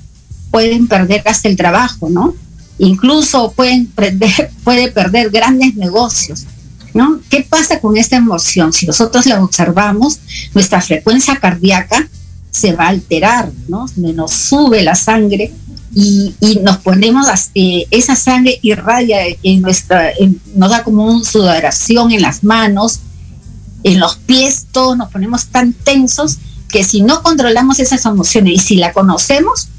pueden 0.50 0.88
perder 0.88 1.24
hasta 1.26 1.50
el 1.50 1.58
trabajo, 1.58 2.10
¿no? 2.10 2.36
Incluso 2.80 3.52
pueden 3.52 3.88
perder, 3.88 4.52
puede 4.64 4.92
perder 4.92 5.30
grandes 5.30 5.76
negocios. 5.76 6.46
¿No? 6.94 7.20
¿Qué 7.30 7.46
pasa 7.48 7.80
con 7.80 7.96
esta 7.96 8.16
emoción? 8.16 8.74
Si 8.74 8.88
nosotros 8.88 9.28
la 9.28 9.44
observamos, 9.44 10.20
nuestra 10.56 10.82
frecuencia 10.82 11.36
cardíaca 11.36 12.10
se 12.50 12.74
va 12.74 12.86
a 12.86 12.90
alterar, 12.90 13.52
¿no? 13.68 13.86
Nos 13.96 14.32
sube 14.32 14.82
la 14.82 14.96
sangre 14.96 15.54
y, 15.94 16.34
nos 16.64 16.78
ponemos, 16.78 17.28
eh, 17.56 17.86
esa 17.92 18.16
sangre 18.16 18.60
irradia 18.62 19.20
en 19.44 19.62
nuestra, 19.62 20.12
nos 20.56 20.72
da 20.72 20.84
como 20.84 21.06
una 21.06 21.24
sudoración 21.24 22.12
en 22.12 22.22
las 22.22 22.44
manos, 22.44 23.00
en 23.84 24.00
los 24.00 24.16
pies, 24.18 24.68
todos 24.72 24.98
nos 24.98 25.12
ponemos 25.12 25.48
tan 25.48 25.74
tensos 25.74 26.38
que 26.70 26.84
si 26.84 27.02
no 27.02 27.24
controlamos 27.24 27.80
esas 27.80 28.06
emociones 28.06 28.54
y 28.54 28.60
si 28.60 28.76
la 28.76 28.92
conocemos, 28.92 29.70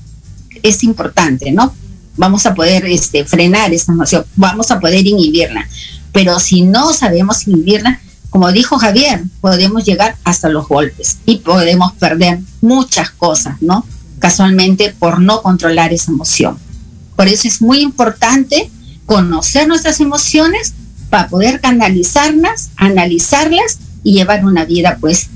es 0.62 0.82
importante, 0.82 1.53
¿no? 1.53 1.74
Vamos 2.18 2.44
a 2.44 2.54
poder 2.54 2.84
este, 2.84 3.24
frenar 3.24 3.72
esa 3.72 3.92
emoción, 3.92 4.26
vamos 4.36 4.70
a 4.70 4.78
poder 4.78 5.06
inhibirla. 5.06 5.66
Pero 6.12 6.38
si 6.40 6.62
no 6.62 6.92
sabemos 6.92 7.46
inhibirla, 7.46 8.00
como 8.30 8.52
dijo 8.52 8.78
Javier, 8.78 9.22
podemos 9.40 9.84
llegar 9.84 10.16
hasta 10.24 10.48
los 10.48 10.68
golpes 10.68 11.18
y 11.24 11.36
podemos 11.38 11.92
perder 11.94 12.40
muchas 12.60 13.10
cosas, 13.10 13.62
¿no? 13.62 13.86
Casualmente 14.18 14.94
por 14.98 15.20
no 15.20 15.42
controlar 15.42 15.92
esa 15.92 16.12
emoción. 16.12 16.58
Por 17.16 17.28
eso 17.28 17.48
es 17.48 17.62
muy 17.62 17.80
importante 17.80 18.70
conocer 19.06 19.66
nuestras 19.66 20.00
emociones 20.00 20.74
para 21.08 21.28
poder 21.28 21.60
canalizarlas, 21.60 22.70
analizarlas 22.76 23.78
y 24.04 24.12
llevar 24.12 24.44
una 24.44 24.64
vida 24.64 24.98
pues 25.00 25.28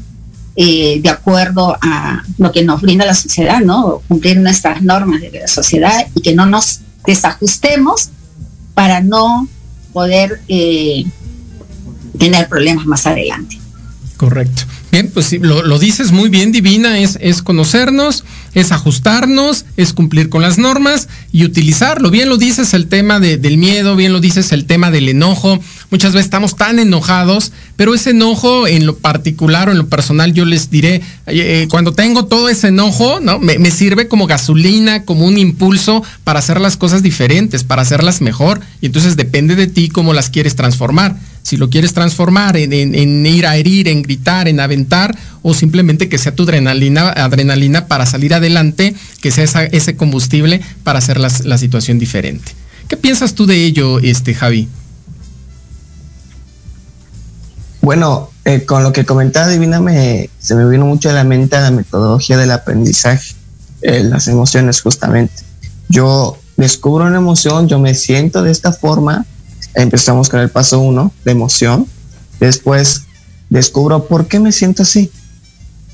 eh, 0.54 1.00
de 1.02 1.08
acuerdo 1.08 1.76
a 1.80 2.22
lo 2.38 2.52
que 2.52 2.62
nos 2.62 2.80
brinda 2.80 3.06
la 3.06 3.14
sociedad, 3.14 3.60
¿no? 3.60 4.02
Cumplir 4.08 4.38
nuestras 4.38 4.82
normas 4.82 5.20
de 5.20 5.30
la 5.30 5.48
sociedad 5.48 6.06
y 6.14 6.20
que 6.20 6.34
no 6.34 6.46
nos 6.46 6.80
desajustemos 7.06 8.10
para 8.74 9.00
no 9.00 9.48
poder 9.92 10.40
eh, 10.48 11.04
tener 12.18 12.48
problemas 12.48 12.86
más 12.86 13.06
adelante. 13.06 13.58
Correcto. 14.16 14.62
Bien, 14.90 15.10
pues 15.12 15.26
sí, 15.26 15.38
lo, 15.38 15.78
dices 15.78 16.12
muy 16.12 16.28
bien, 16.28 16.52
Divina, 16.52 16.98
es, 16.98 17.18
es 17.20 17.42
conocernos, 17.42 18.24
es 18.54 18.72
ajustarnos, 18.72 19.64
es 19.76 19.92
cumplir 19.92 20.28
con 20.28 20.42
las 20.42 20.58
normas 20.58 21.08
y 21.32 21.44
utilizarlo. 21.44 22.10
Bien 22.10 22.28
lo 22.28 22.36
dices 22.36 22.74
el 22.74 22.86
tema 22.86 23.20
del 23.20 23.58
miedo, 23.58 23.96
bien 23.96 24.12
lo 24.12 24.20
dices 24.20 24.52
el 24.52 24.66
tema 24.66 24.90
del 24.90 25.08
enojo. 25.08 25.58
Muchas 25.90 26.12
veces 26.12 26.26
estamos 26.26 26.56
tan 26.56 26.78
enojados, 26.78 27.52
pero 27.76 27.94
ese 27.94 28.10
enojo 28.10 28.66
en 28.66 28.86
lo 28.86 28.96
particular 28.96 29.68
o 29.68 29.72
en 29.72 29.78
lo 29.78 29.88
personal, 29.88 30.32
yo 30.32 30.44
les 30.44 30.70
diré, 30.70 31.02
eh, 31.26 31.66
cuando 31.70 31.92
tengo 31.92 32.26
todo 32.26 32.48
ese 32.48 32.68
enojo, 32.68 33.20
¿no? 33.20 33.38
Me, 33.38 33.58
me 33.58 33.70
sirve 33.70 34.08
como 34.08 34.26
gasolina, 34.26 35.04
como 35.04 35.26
un 35.26 35.38
impulso 35.38 36.02
para 36.24 36.38
hacer 36.38 36.60
las 36.60 36.76
cosas 36.76 37.02
diferentes, 37.02 37.64
para 37.64 37.82
hacerlas 37.82 38.20
mejor. 38.20 38.60
Y 38.80 38.86
entonces 38.86 39.16
depende 39.16 39.56
de 39.56 39.66
ti 39.66 39.88
cómo 39.88 40.12
las 40.12 40.30
quieres 40.30 40.56
transformar 40.56 41.16
si 41.42 41.56
lo 41.56 41.68
quieres 41.70 41.92
transformar 41.92 42.56
en, 42.56 43.26
ir 43.26 43.46
a 43.46 43.56
herir, 43.56 43.88
en 43.88 44.02
gritar, 44.02 44.48
en 44.48 44.60
aventar, 44.60 45.16
o 45.42 45.54
simplemente 45.54 46.08
que 46.08 46.18
sea 46.18 46.34
tu 46.34 46.44
adrenalina, 46.44 47.10
adrenalina 47.10 47.86
para 47.86 48.06
salir 48.06 48.32
adelante, 48.34 48.94
que 49.20 49.30
sea 49.30 49.44
ese 49.64 49.96
combustible 49.96 50.60
para 50.84 51.00
hacer 51.00 51.18
la, 51.18 51.58
situación 51.58 51.98
diferente. 51.98 52.52
¿Qué 52.88 52.96
piensas 52.96 53.34
tú 53.34 53.46
de 53.46 53.64
ello, 53.64 53.98
este, 53.98 54.34
Javi? 54.34 54.68
Bueno, 57.80 58.30
eh, 58.44 58.64
con 58.64 58.84
lo 58.84 58.92
que 58.92 59.04
comentaba 59.04 59.48
Divina, 59.48 59.80
me, 59.80 60.30
se 60.38 60.54
me 60.54 60.68
vino 60.68 60.86
mucho 60.86 61.10
a 61.10 61.12
la 61.12 61.24
mente 61.24 61.60
la 61.60 61.72
metodología 61.72 62.36
del 62.36 62.52
aprendizaje, 62.52 63.34
eh, 63.82 64.04
las 64.04 64.28
emociones 64.28 64.80
justamente. 64.80 65.34
Yo 65.88 66.38
descubro 66.56 67.06
una 67.06 67.16
emoción, 67.16 67.68
yo 67.68 67.80
me 67.80 67.94
siento 67.94 68.42
de 68.42 68.52
esta 68.52 68.72
forma, 68.72 69.26
empezamos 69.74 70.28
con 70.28 70.40
el 70.40 70.50
paso 70.50 70.80
uno 70.80 71.12
de 71.24 71.32
emoción. 71.32 71.86
Después 72.40 73.02
descubro 73.50 74.06
por 74.06 74.26
qué 74.26 74.40
me 74.40 74.52
siento 74.52 74.82
así. 74.82 75.10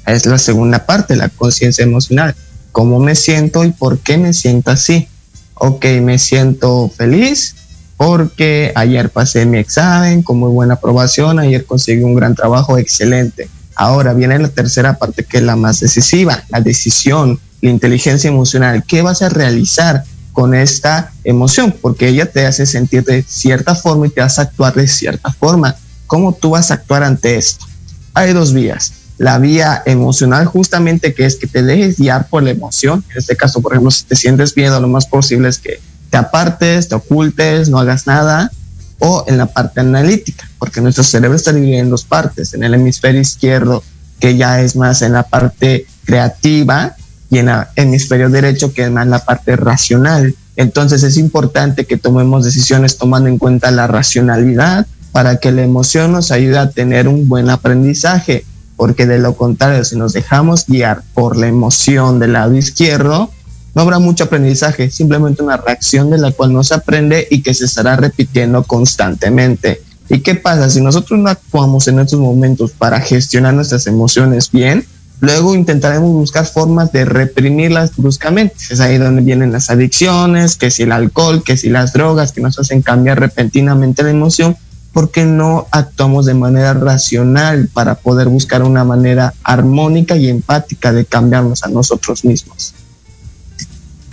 Es 0.06 0.26
la 0.26 0.38
segunda 0.38 0.86
parte, 0.86 1.16
la 1.16 1.28
conciencia 1.28 1.84
emocional. 1.84 2.34
¿Cómo 2.72 2.98
me 2.98 3.14
siento 3.14 3.64
y 3.64 3.72
por 3.72 3.98
qué 3.98 4.16
me 4.16 4.32
siento 4.32 4.70
así? 4.70 5.08
Ok, 5.54 5.84
me 6.02 6.18
siento 6.18 6.90
feliz 6.96 7.54
porque 7.96 8.70
ayer 8.76 9.10
pasé 9.10 9.44
mi 9.44 9.58
examen 9.58 10.22
con 10.22 10.38
muy 10.38 10.52
buena 10.52 10.74
aprobación, 10.74 11.40
ayer 11.40 11.66
conseguí 11.66 12.04
un 12.04 12.14
gran 12.14 12.36
trabajo 12.36 12.78
excelente. 12.78 13.50
Ahora 13.74 14.14
viene 14.14 14.38
la 14.38 14.48
tercera 14.48 14.98
parte 14.98 15.24
que 15.24 15.38
es 15.38 15.42
la 15.42 15.56
más 15.56 15.80
decisiva, 15.80 16.44
la 16.48 16.60
decisión, 16.60 17.40
la 17.60 17.70
inteligencia 17.70 18.28
emocional. 18.28 18.84
¿Qué 18.86 19.02
vas 19.02 19.22
a 19.22 19.28
realizar? 19.28 20.04
Con 20.38 20.54
esta 20.54 21.10
emoción, 21.24 21.74
porque 21.82 22.06
ella 22.06 22.30
te 22.30 22.46
hace 22.46 22.64
sentir 22.64 23.02
de 23.02 23.24
cierta 23.24 23.74
forma 23.74 24.06
y 24.06 24.10
te 24.10 24.20
hace 24.20 24.40
actuar 24.40 24.72
de 24.72 24.86
cierta 24.86 25.32
forma. 25.32 25.74
¿Cómo 26.06 26.32
tú 26.32 26.50
vas 26.50 26.70
a 26.70 26.74
actuar 26.74 27.02
ante 27.02 27.34
esto? 27.34 27.66
Hay 28.14 28.34
dos 28.34 28.52
vías. 28.52 28.92
La 29.16 29.40
vía 29.40 29.82
emocional 29.84 30.46
justamente 30.46 31.12
que 31.12 31.26
es 31.26 31.34
que 31.34 31.48
te 31.48 31.64
dejes 31.64 31.98
guiar 31.98 32.28
por 32.28 32.44
la 32.44 32.50
emoción. 32.50 33.04
En 33.10 33.18
este 33.18 33.36
caso, 33.36 33.60
por 33.60 33.72
ejemplo, 33.72 33.90
si 33.90 34.04
te 34.04 34.14
sientes 34.14 34.56
miedo, 34.56 34.80
lo 34.80 34.86
más 34.86 35.06
posible 35.06 35.48
es 35.48 35.58
que 35.58 35.80
te 36.08 36.16
apartes, 36.16 36.88
te 36.88 36.94
ocultes, 36.94 37.68
no 37.68 37.80
hagas 37.80 38.06
nada. 38.06 38.52
O 39.00 39.24
en 39.26 39.38
la 39.38 39.46
parte 39.46 39.80
analítica, 39.80 40.48
porque 40.60 40.80
nuestro 40.80 41.02
cerebro 41.02 41.34
está 41.34 41.52
dividido 41.52 41.80
en 41.80 41.90
dos 41.90 42.04
partes. 42.04 42.54
En 42.54 42.62
el 42.62 42.74
hemisferio 42.74 43.20
izquierdo, 43.20 43.82
que 44.20 44.36
ya 44.36 44.60
es 44.60 44.76
más 44.76 45.02
en 45.02 45.14
la 45.14 45.24
parte 45.24 45.88
creativa, 46.04 46.94
y 47.30 47.38
en 47.38 47.48
el 47.48 47.64
hemisferio 47.76 48.30
derecho 48.30 48.72
que 48.72 48.84
es 48.84 48.90
más 48.90 49.06
la 49.06 49.24
parte 49.24 49.56
racional. 49.56 50.34
Entonces 50.56 51.02
es 51.02 51.16
importante 51.16 51.84
que 51.84 51.96
tomemos 51.96 52.44
decisiones 52.44 52.96
tomando 52.96 53.28
en 53.28 53.38
cuenta 53.38 53.70
la 53.70 53.86
racionalidad 53.86 54.86
para 55.12 55.38
que 55.38 55.52
la 55.52 55.62
emoción 55.62 56.12
nos 56.12 56.30
ayude 56.30 56.58
a 56.58 56.70
tener 56.70 57.08
un 57.08 57.28
buen 57.28 57.50
aprendizaje, 57.50 58.44
porque 58.76 59.06
de 59.06 59.18
lo 59.18 59.34
contrario, 59.34 59.84
si 59.84 59.96
nos 59.96 60.12
dejamos 60.12 60.66
guiar 60.66 61.02
por 61.14 61.36
la 61.36 61.48
emoción 61.48 62.18
del 62.18 62.34
lado 62.34 62.54
izquierdo, 62.54 63.30
no 63.74 63.82
habrá 63.82 63.98
mucho 63.98 64.24
aprendizaje, 64.24 64.90
simplemente 64.90 65.42
una 65.42 65.56
reacción 65.56 66.10
de 66.10 66.18
la 66.18 66.32
cual 66.32 66.52
no 66.52 66.64
se 66.64 66.74
aprende 66.74 67.26
y 67.30 67.42
que 67.42 67.54
se 67.54 67.66
estará 67.66 67.96
repitiendo 67.96 68.64
constantemente. 68.64 69.82
¿Y 70.08 70.20
qué 70.20 70.34
pasa? 70.34 70.70
Si 70.70 70.80
nosotros 70.80 71.18
no 71.20 71.28
actuamos 71.28 71.86
en 71.86 72.00
estos 72.00 72.18
momentos 72.18 72.72
para 72.72 73.00
gestionar 73.00 73.54
nuestras 73.54 73.86
emociones 73.86 74.50
bien, 74.50 74.86
Luego 75.20 75.54
intentaremos 75.54 76.12
buscar 76.12 76.46
formas 76.46 76.92
de 76.92 77.04
reprimirlas 77.04 77.96
bruscamente. 77.96 78.54
Es 78.70 78.80
ahí 78.80 78.98
donde 78.98 79.22
vienen 79.22 79.50
las 79.50 79.68
adicciones, 79.68 80.56
que 80.56 80.70
si 80.70 80.84
el 80.84 80.92
alcohol, 80.92 81.42
que 81.42 81.56
si 81.56 81.70
las 81.70 81.92
drogas, 81.92 82.32
que 82.32 82.40
nos 82.40 82.58
hacen 82.58 82.82
cambiar 82.82 83.18
repentinamente 83.18 84.04
la 84.04 84.10
emoción, 84.10 84.56
por 84.92 85.10
qué 85.10 85.24
no 85.24 85.66
actuamos 85.70 86.26
de 86.26 86.34
manera 86.34 86.72
racional 86.74 87.68
para 87.72 87.96
poder 87.96 88.28
buscar 88.28 88.62
una 88.62 88.84
manera 88.84 89.34
armónica 89.42 90.16
y 90.16 90.28
empática 90.28 90.92
de 90.92 91.04
cambiarnos 91.04 91.64
a 91.64 91.68
nosotros 91.68 92.24
mismos. 92.24 92.74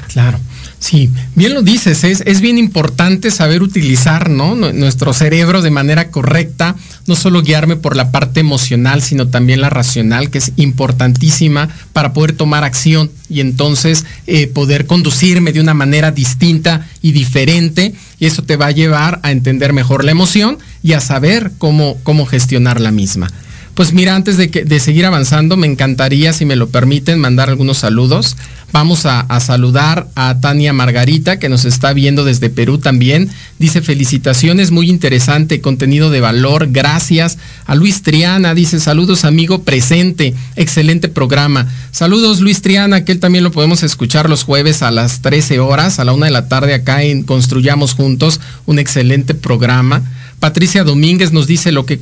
Claro. 0.08 0.40
Sí, 0.80 1.10
bien 1.36 1.54
lo 1.54 1.62
dices, 1.62 2.04
es, 2.04 2.22
es, 2.26 2.42
bien 2.42 2.58
importante 2.58 3.32
saber 3.32 3.64
utilizar 3.64 4.30
¿no? 4.30 4.56
nuestro 4.56 5.14
cerebro 5.14 5.62
de 5.62 5.72
manera 5.72 6.12
correcta, 6.12 6.76
no 7.08 7.16
solo 7.16 7.42
guiarme 7.42 7.76
por 7.76 7.96
la 7.96 8.12
parte 8.12 8.42
emocional, 8.42 9.02
sino 9.02 9.28
también 9.28 9.62
la 9.62 9.70
racional, 9.70 10.30
que 10.30 10.38
es 10.38 10.52
importantísima 10.58 11.70
para 11.94 12.14
poder 12.14 12.34
tomar 12.34 12.64
acción 12.64 13.10
y 13.30 13.40
entonces 13.40 14.06
eh, 14.28 14.48
poder 14.48 14.86
conducirme 14.86 15.54
de 15.54 15.62
una 15.62 15.74
manera 15.74 16.12
distinta 16.12 16.86
y 17.02 17.14
diferente. 17.14 17.96
Y 18.20 18.26
eso 18.26 18.44
te 18.44 18.58
va 18.58 18.68
a 18.68 18.72
llevar 18.72 19.20
a 19.24 19.32
entender 19.32 19.74
mejor 19.74 20.04
la 20.04 20.12
emoción 20.12 20.58
y 20.84 20.94
a 20.94 21.00
saber 21.00 21.54
cómo, 21.58 21.98
cómo 22.04 22.26
gestionar 22.26 22.80
la 22.80 22.92
misma. 22.92 23.32
Pues 23.76 23.92
mira, 23.92 24.16
antes 24.16 24.38
de, 24.38 24.50
que, 24.50 24.64
de 24.64 24.80
seguir 24.80 25.06
avanzando, 25.06 25.58
me 25.58 25.68
encantaría, 25.68 26.32
si 26.32 26.46
me 26.46 26.56
lo 26.56 26.70
permiten, 26.70 27.20
mandar 27.20 27.50
algunos 27.50 27.78
saludos. 27.78 28.38
Vamos 28.72 29.06
a, 29.06 29.26
saludar 29.40 30.10
a 30.16 30.40
Tania 30.42 30.74
Margarita, 30.74 31.40
que 31.40 31.48
nos 31.50 31.64
está 31.66 31.94
viendo 31.94 32.26
desde 32.26 32.50
Perú 32.50 32.78
también. 32.78 33.30
Dice 33.60 33.82
felicitaciones, 33.82 34.72
muy 34.72 34.90
interesante, 34.90 35.62
contenido 35.62 36.10
de 36.10 36.20
valor, 36.20 36.68
gracias. 36.72 37.38
A 37.66 37.76
Luis 37.76 38.02
Triana, 38.02 38.54
dice 38.54 38.80
saludos 38.80 39.24
amigo 39.24 39.64
presente, 39.64 40.34
excelente 40.58 41.08
programa. 41.08 41.68
Saludos 41.92 42.42
Luis 42.42 42.62
Triana, 42.62 43.06
que 43.06 43.14
él 43.14 43.20
también 43.20 43.46
lo 43.46 43.52
podemos 43.52 43.84
escuchar 43.84 44.30
los 44.30 44.44
jueves 44.44 44.82
a 44.82 44.92
las 44.92 45.22
13 45.22 45.60
horas, 45.60 46.00
a 46.00 46.04
la 46.04 46.12
una 46.12 46.26
de 46.26 46.34
la 46.34 46.50
tarde 46.50 46.74
acá 46.74 47.04
en 47.04 47.24
Construyamos 47.24 47.94
Juntos, 47.94 48.42
un 48.66 48.80
excelente 48.80 49.36
programa. 49.36 50.02
Patricia 50.40 50.84
Domínguez 50.84 51.32
nos 51.32 51.48
dice 51.48 51.72
lo 51.72 51.86
que, 51.86 52.00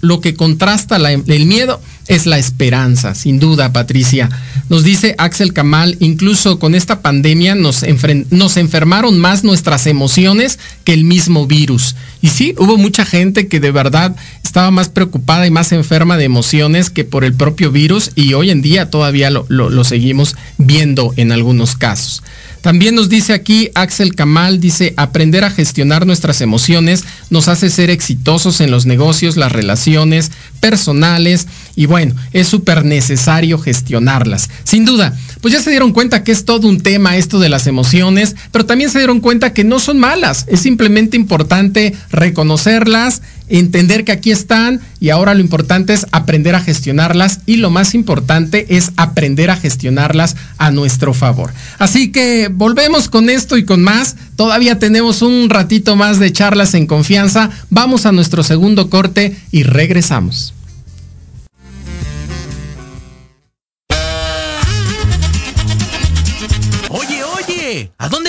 lo 0.00 0.20
que 0.20 0.34
contrasta 0.34 0.96
el 0.96 1.46
miedo 1.46 1.80
es 2.06 2.26
la 2.26 2.38
esperanza, 2.38 3.14
sin 3.14 3.38
duda, 3.38 3.72
Patricia. 3.72 4.28
Nos 4.68 4.82
dice 4.82 5.14
Axel 5.18 5.52
Kamal, 5.52 5.96
incluso 6.00 6.58
con 6.58 6.74
esta 6.74 7.00
pandemia 7.00 7.54
nos 7.54 7.82
enfermaron 8.56 9.18
más 9.18 9.44
nuestras 9.44 9.86
emociones 9.86 10.58
que 10.84 10.92
el 10.92 11.04
mismo 11.04 11.46
virus. 11.46 11.96
Y 12.20 12.28
sí, 12.28 12.54
hubo 12.58 12.76
mucha 12.76 13.04
gente 13.04 13.48
que 13.48 13.60
de 13.60 13.70
verdad 13.70 14.16
estaba 14.42 14.70
más 14.70 14.88
preocupada 14.88 15.46
y 15.46 15.50
más 15.50 15.72
enferma 15.72 16.16
de 16.16 16.24
emociones 16.24 16.90
que 16.90 17.04
por 17.04 17.24
el 17.24 17.34
propio 17.34 17.70
virus 17.70 18.10
y 18.14 18.34
hoy 18.34 18.50
en 18.50 18.62
día 18.62 18.90
todavía 18.90 19.30
lo 19.30 19.84
seguimos 19.84 20.36
viendo 20.58 21.12
en 21.16 21.32
algunos 21.32 21.76
casos. 21.76 22.22
También 22.60 22.94
nos 22.94 23.08
dice 23.08 23.32
aquí 23.32 23.70
Axel 23.74 24.14
Kamal, 24.14 24.60
dice, 24.60 24.94
aprender 24.96 25.44
a 25.44 25.50
gestionar 25.50 26.06
nuestras 26.06 26.40
emociones 26.40 27.04
nos 27.30 27.48
hace 27.48 27.70
ser 27.70 27.90
exitosos 27.90 28.60
en 28.60 28.70
los 28.70 28.86
negocios, 28.86 29.36
las 29.36 29.52
relaciones 29.52 30.30
personales 30.60 31.46
y 31.76 31.86
bueno, 31.86 32.14
es 32.32 32.48
súper 32.48 32.84
necesario 32.84 33.58
gestionarlas. 33.58 34.50
Sin 34.64 34.84
duda, 34.84 35.16
pues 35.40 35.54
ya 35.54 35.62
se 35.62 35.70
dieron 35.70 35.92
cuenta 35.92 36.24
que 36.24 36.32
es 36.32 36.44
todo 36.44 36.68
un 36.68 36.80
tema 36.80 37.16
esto 37.16 37.38
de 37.38 37.48
las 37.48 37.66
emociones, 37.66 38.34
pero 38.50 38.66
también 38.66 38.90
se 38.90 38.98
dieron 38.98 39.20
cuenta 39.20 39.52
que 39.52 39.64
no 39.64 39.78
son 39.78 39.98
malas, 39.98 40.44
es 40.48 40.60
simplemente 40.60 41.16
importante 41.16 41.94
reconocerlas, 42.10 43.22
entender 43.48 44.04
que 44.04 44.12
aquí 44.12 44.30
están 44.30 44.80
y 45.00 45.10
ahora 45.10 45.34
lo 45.34 45.40
importante 45.40 45.92
es 45.92 46.06
aprender 46.12 46.54
a 46.54 46.60
gestionarlas 46.60 47.40
y 47.46 47.56
lo 47.56 47.70
más 47.70 47.94
importante 47.94 48.66
es 48.76 48.92
aprender 48.96 49.50
a 49.50 49.56
gestionarlas 49.56 50.36
a 50.58 50.70
nuestro 50.70 51.14
favor. 51.14 51.52
Así 51.78 52.12
que 52.12 52.48
volvemos 52.48 53.08
con 53.08 53.30
esto 53.30 53.56
y 53.56 53.64
con 53.64 53.82
más. 53.82 54.16
Todavía 54.36 54.78
tenemos 54.78 55.22
un 55.22 55.50
ratito 55.50 55.96
más 55.96 56.18
de 56.18 56.32
charlas 56.32 56.74
en 56.74 56.86
confianza. 56.86 57.50
Vamos 57.70 58.06
a 58.06 58.12
nuestro 58.12 58.42
segundo 58.42 58.90
corte 58.90 59.36
y 59.50 59.62
regresamos. 59.62 60.54
Oye, 66.90 67.22
oye, 67.24 67.92
¿a 67.98 68.08
dónde. 68.08 68.27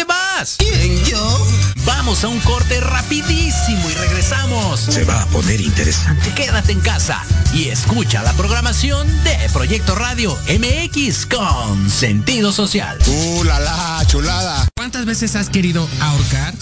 Vamos 2.10 2.24
a 2.24 2.28
un 2.28 2.39
corte 2.39 2.80
rapidísimo 2.80 3.88
y 3.88 3.93
regresamos. 3.93 4.80
Se 4.80 5.03
va 5.03 5.22
a 5.22 5.26
poner 5.28 5.62
interesante. 5.62 6.34
Quédate 6.34 6.72
en 6.72 6.80
casa 6.80 7.24
y 7.53 7.66
escucha 7.66 8.24
la 8.24 8.34
programación 8.34 9.07
de 9.24 9.38
Proyecto 9.53 9.93
Radio 9.93 10.36
MX 10.47 11.28
con 11.28 11.88
sentido 11.88 12.51
social. 12.51 12.97
¡Uh, 13.05 13.43
la, 13.43 13.60
la 13.60 14.03
chulada! 14.07 14.68
¿Cuántas 14.76 15.05
veces 15.05 15.36
has 15.36 15.51
querido 15.51 15.88
ahorcar, 16.01 16.55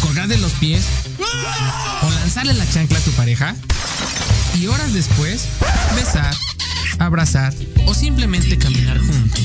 colgar 0.00 0.26
de 0.26 0.38
los 0.38 0.52
pies 0.52 0.86
o 2.00 2.10
lanzarle 2.10 2.54
la 2.54 2.66
chancla 2.66 2.96
a 2.96 3.02
tu 3.02 3.10
pareja? 3.10 3.54
Y 4.58 4.68
horas 4.68 4.94
después, 4.94 5.48
besar, 5.94 6.34
abrazar 6.98 7.52
o 7.84 7.92
simplemente 7.92 8.56
caminar 8.56 8.98
juntos. 9.00 9.38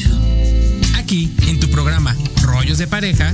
Aquí, 0.98 1.36
en 1.48 1.60
tu 1.60 1.70
programa 1.70 2.16
Rollos 2.44 2.78
de 2.78 2.88
Pareja, 2.88 3.34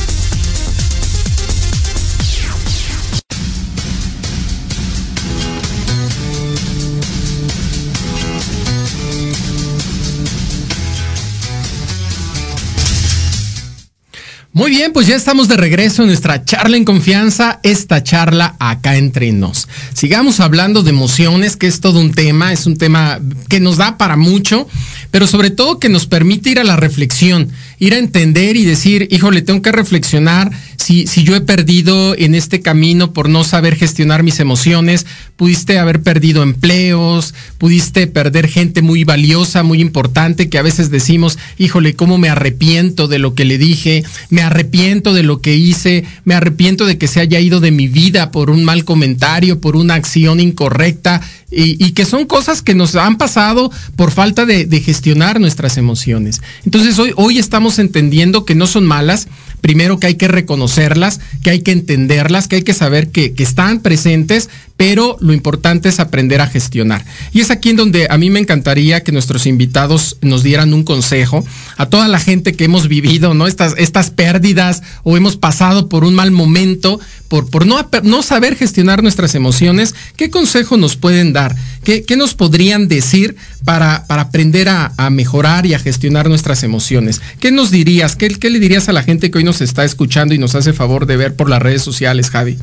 Muy 14.53 14.71
bien, 14.71 14.91
pues 14.91 15.07
ya 15.07 15.15
estamos 15.15 15.47
de 15.47 15.55
regreso 15.55 16.01
en 16.01 16.09
nuestra 16.09 16.43
charla 16.43 16.75
en 16.75 16.83
confianza, 16.83 17.61
esta 17.63 18.03
charla 18.03 18.57
acá 18.59 18.97
entre 18.97 19.31
nos. 19.31 19.69
Sigamos 19.93 20.41
hablando 20.41 20.83
de 20.83 20.89
emociones, 20.89 21.55
que 21.55 21.67
es 21.67 21.79
todo 21.79 22.01
un 22.01 22.11
tema, 22.11 22.51
es 22.51 22.65
un 22.65 22.75
tema 22.75 23.21
que 23.47 23.61
nos 23.61 23.77
da 23.77 23.97
para 23.97 24.17
mucho, 24.17 24.67
pero 25.09 25.25
sobre 25.25 25.51
todo 25.51 25.79
que 25.79 25.87
nos 25.87 26.05
permite 26.05 26.49
ir 26.49 26.59
a 26.59 26.65
la 26.65 26.75
reflexión, 26.75 27.49
ir 27.81 27.95
a 27.95 27.97
entender 27.97 28.57
y 28.57 28.63
decir, 28.63 29.07
híjole, 29.09 29.41
tengo 29.41 29.63
que 29.63 29.71
reflexionar 29.71 30.51
si, 30.77 31.07
si 31.07 31.23
yo 31.23 31.35
he 31.35 31.41
perdido 31.41 32.15
en 32.15 32.35
este 32.35 32.61
camino 32.61 33.11
por 33.11 33.27
no 33.27 33.43
saber 33.43 33.75
gestionar 33.75 34.21
mis 34.21 34.39
emociones, 34.39 35.07
pudiste 35.35 35.79
haber 35.79 36.03
perdido 36.03 36.43
empleos, 36.43 37.33
pudiste 37.57 38.05
perder 38.05 38.47
gente 38.47 38.83
muy 38.83 39.03
valiosa, 39.03 39.63
muy 39.63 39.81
importante, 39.81 40.47
que 40.47 40.59
a 40.59 40.61
veces 40.61 40.91
decimos, 40.91 41.39
híjole, 41.57 41.95
¿cómo 41.95 42.19
me 42.19 42.29
arrepiento 42.29 43.07
de 43.07 43.17
lo 43.17 43.33
que 43.33 43.45
le 43.45 43.57
dije? 43.57 44.03
Me 44.29 44.43
arrepiento 44.43 45.15
de 45.15 45.23
lo 45.23 45.41
que 45.41 45.55
hice, 45.55 46.05
me 46.23 46.35
arrepiento 46.35 46.85
de 46.85 46.99
que 46.99 47.07
se 47.07 47.19
haya 47.19 47.39
ido 47.39 47.61
de 47.61 47.71
mi 47.71 47.87
vida 47.87 48.29
por 48.29 48.51
un 48.51 48.63
mal 48.63 48.85
comentario, 48.85 49.59
por 49.59 49.75
una 49.75 49.95
acción 49.95 50.39
incorrecta, 50.39 51.21
y, 51.53 51.91
que 51.91 52.05
son 52.05 52.25
cosas 52.25 52.61
que 52.61 52.75
nos 52.75 52.95
han 52.95 53.17
pasado 53.17 53.71
por 53.97 54.11
falta 54.11 54.45
de, 54.45 54.81
gestionar 54.81 55.41
nuestras 55.41 55.77
emociones. 55.77 56.41
Entonces 56.65 56.97
hoy, 56.97 57.11
hoy 57.17 57.39
estamos 57.39 57.70
entendiendo 57.79 58.45
que 58.45 58.55
no 58.55 58.67
son 58.67 58.85
malas, 58.85 59.27
primero 59.61 59.99
que 59.99 60.07
hay 60.07 60.15
que 60.15 60.27
reconocerlas, 60.27 61.19
que 61.43 61.51
hay 61.51 61.61
que 61.61 61.71
entenderlas, 61.71 62.47
que 62.47 62.57
hay 62.57 62.63
que 62.63 62.73
saber 62.73 63.09
que, 63.09 63.33
están 63.37 63.79
presentes, 63.79 64.49
pero 64.81 65.15
lo 65.19 65.31
importante 65.31 65.89
es 65.89 65.99
aprender 65.99 66.41
a 66.41 66.47
gestionar. 66.47 67.05
Y 67.33 67.41
es 67.41 67.51
aquí 67.51 67.69
en 67.69 67.75
donde 67.75 68.07
a 68.09 68.17
mí 68.17 68.31
me 68.31 68.39
encantaría 68.39 69.03
que 69.03 69.11
nuestros 69.11 69.45
invitados 69.45 70.17
nos 70.21 70.41
dieran 70.41 70.73
un 70.73 70.83
consejo 70.83 71.45
a 71.77 71.85
toda 71.85 72.07
la 72.07 72.17
gente 72.17 72.53
que 72.53 72.63
hemos 72.63 72.87
vivido, 72.87 73.35
¿no? 73.35 73.45
Estas, 73.45 73.75
estas 73.77 74.09
pérdidas 74.09 74.81
o 75.03 75.17
hemos 75.17 75.37
pasado 75.37 75.87
por 75.87 76.03
un 76.03 76.15
mal 76.15 76.31
momento, 76.31 76.99
por, 77.27 77.47
por 77.47 77.67
no, 77.67 77.87
no 78.01 78.23
saber 78.23 78.55
gestionar 78.55 79.03
nuestras 79.03 79.35
emociones. 79.35 79.93
¿Qué 80.15 80.31
consejo 80.31 80.77
nos 80.77 80.95
pueden 80.95 81.31
dar? 81.31 81.55
¿Qué, 81.83 82.01
qué 82.01 82.17
nos 82.17 82.33
podrían 82.33 82.87
decir 82.87 83.35
para, 83.63 84.07
para 84.07 84.23
aprender 84.23 84.67
a, 84.67 84.91
mejorar 85.11 85.67
y 85.67 85.75
a 85.75 85.79
gestionar 85.79 86.27
nuestras 86.27 86.63
emociones? 86.63 87.21
¿Qué 87.39 87.51
nos 87.51 87.69
dirías? 87.69 88.15
¿Qué, 88.15 88.29
¿Qué 88.29 88.49
le 88.49 88.57
dirías 88.57 88.89
a 88.89 88.93
la 88.93 89.03
gente 89.03 89.29
que 89.29 89.37
hoy 89.37 89.43
nos 89.43 89.61
está 89.61 89.85
escuchando 89.85 90.33
y 90.33 90.39
nos 90.39 90.55
hace 90.55 90.73
favor 90.73 91.05
de 91.05 91.17
ver 91.17 91.35
por 91.35 91.51
las 91.51 91.61
redes 91.61 91.83
sociales, 91.83 92.31
Javi? 92.31 92.57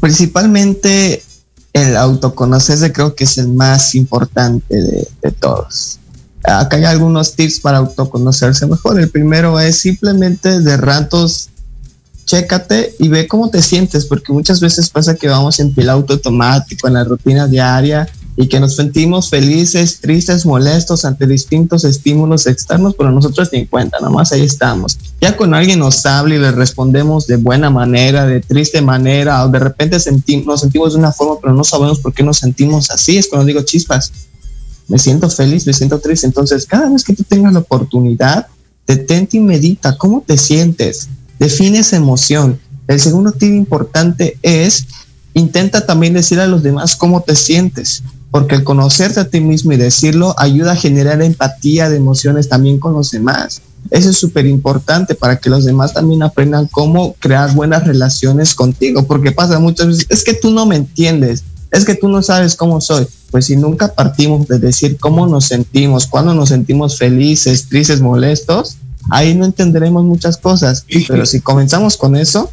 Principalmente 0.00 1.22
el 1.72 1.96
autoconocerse 1.96 2.92
creo 2.92 3.14
que 3.14 3.24
es 3.24 3.38
el 3.38 3.48
más 3.48 3.94
importante 3.94 4.74
de, 4.74 5.30
todos. 5.32 5.98
Acá 6.44 6.76
hay 6.76 6.84
algunos 6.84 7.34
tips 7.34 7.60
para 7.60 7.78
autoconocerse 7.78 8.66
mejor. 8.66 8.98
El 8.98 9.10
primero 9.10 9.58
es 9.60 9.78
simplemente 9.78 10.60
de 10.60 10.76
ratos, 10.76 11.50
chécate 12.24 12.94
y 12.98 13.08
ve 13.08 13.26
cómo 13.26 13.50
te 13.50 13.62
sientes, 13.62 14.06
porque 14.06 14.32
muchas 14.32 14.60
veces 14.60 14.90
pasa 14.90 15.14
que 15.14 15.28
vamos 15.28 15.60
en 15.60 15.74
piloto 15.74 16.14
automático, 16.14 16.88
en 16.88 16.94
la 16.94 17.04
rutina 17.04 17.46
diaria, 17.46 18.08
y 18.40 18.46
que 18.46 18.60
nos 18.60 18.76
sentimos 18.76 19.30
felices, 19.30 20.00
tristes, 20.00 20.46
molestos 20.46 21.04
ante 21.04 21.26
distintos 21.26 21.82
estímulos 21.82 22.46
externos, 22.46 22.94
pero 22.96 23.10
nosotros 23.10 23.48
ni 23.52 23.58
en 23.58 23.66
cuenta, 23.66 23.98
nomás 23.98 24.30
ahí 24.30 24.42
estamos. 24.42 24.96
Ya 25.20 25.36
cuando 25.36 25.56
alguien 25.56 25.80
nos 25.80 26.06
habla 26.06 26.36
y 26.36 26.38
le 26.38 26.52
respondemos 26.52 27.26
de 27.26 27.34
buena 27.34 27.68
manera, 27.68 28.26
de 28.26 28.38
triste 28.40 28.80
manera, 28.80 29.44
o 29.44 29.48
de 29.48 29.58
repente 29.58 29.96
nos 29.96 30.60
sentimos 30.60 30.92
de 30.92 30.98
una 31.00 31.10
forma, 31.10 31.40
pero 31.40 31.52
no 31.52 31.64
sabemos 31.64 31.98
por 31.98 32.14
qué 32.14 32.22
nos 32.22 32.38
sentimos 32.38 32.92
así, 32.92 33.18
es 33.18 33.26
cuando 33.26 33.44
digo 33.44 33.62
chispas, 33.62 34.12
me 34.86 35.00
siento 35.00 35.28
feliz, 35.28 35.66
me 35.66 35.72
siento 35.72 35.98
triste. 35.98 36.28
Entonces, 36.28 36.64
cada 36.64 36.88
vez 36.90 37.02
que 37.02 37.14
tú 37.14 37.24
tengas 37.24 37.52
la 37.52 37.58
oportunidad, 37.58 38.46
detente 38.86 39.38
y 39.38 39.40
medita, 39.40 39.98
¿cómo 39.98 40.22
te 40.24 40.38
sientes? 40.38 41.08
Define 41.40 41.80
esa 41.80 41.96
emoción. 41.96 42.60
El 42.86 43.00
segundo 43.00 43.32
tip 43.32 43.52
importante 43.52 44.38
es 44.42 44.86
intenta 45.34 45.84
también 45.84 46.14
decir 46.14 46.38
a 46.38 46.46
los 46.46 46.62
demás 46.62 46.94
cómo 46.94 47.20
te 47.20 47.34
sientes 47.34 48.04
porque 48.30 48.56
el 48.56 48.64
conocerte 48.64 49.20
a 49.20 49.28
ti 49.28 49.40
mismo 49.40 49.72
y 49.72 49.76
decirlo 49.76 50.34
ayuda 50.38 50.72
a 50.72 50.76
generar 50.76 51.22
empatía 51.22 51.88
de 51.88 51.96
emociones 51.96 52.48
también 52.48 52.78
con 52.78 52.92
los 52.92 53.10
demás. 53.10 53.62
Eso 53.90 54.10
es 54.10 54.18
súper 54.18 54.46
importante 54.46 55.14
para 55.14 55.38
que 55.38 55.48
los 55.48 55.64
demás 55.64 55.94
también 55.94 56.22
aprendan 56.22 56.66
cómo 56.66 57.14
crear 57.20 57.54
buenas 57.54 57.86
relaciones 57.86 58.54
contigo, 58.54 59.06
porque 59.06 59.32
pasa 59.32 59.58
muchas 59.58 59.86
veces, 59.86 60.06
es 60.10 60.24
que 60.24 60.34
tú 60.34 60.50
no 60.50 60.66
me 60.66 60.76
entiendes, 60.76 61.44
es 61.70 61.84
que 61.84 61.94
tú 61.94 62.08
no 62.08 62.22
sabes 62.22 62.54
cómo 62.54 62.80
soy. 62.80 63.06
Pues 63.30 63.46
si 63.46 63.56
nunca 63.56 63.94
partimos 63.94 64.46
de 64.48 64.58
decir 64.58 64.98
cómo 64.98 65.26
nos 65.26 65.46
sentimos, 65.46 66.06
cuando 66.06 66.34
nos 66.34 66.50
sentimos 66.50 66.98
felices, 66.98 67.68
tristes, 67.68 68.00
molestos, 68.00 68.76
ahí 69.10 69.34
no 69.34 69.44
entenderemos 69.44 70.04
muchas 70.04 70.36
cosas. 70.36 70.84
Pero 71.06 71.24
si 71.26 71.40
comenzamos 71.40 71.96
con 71.96 72.16
eso, 72.16 72.50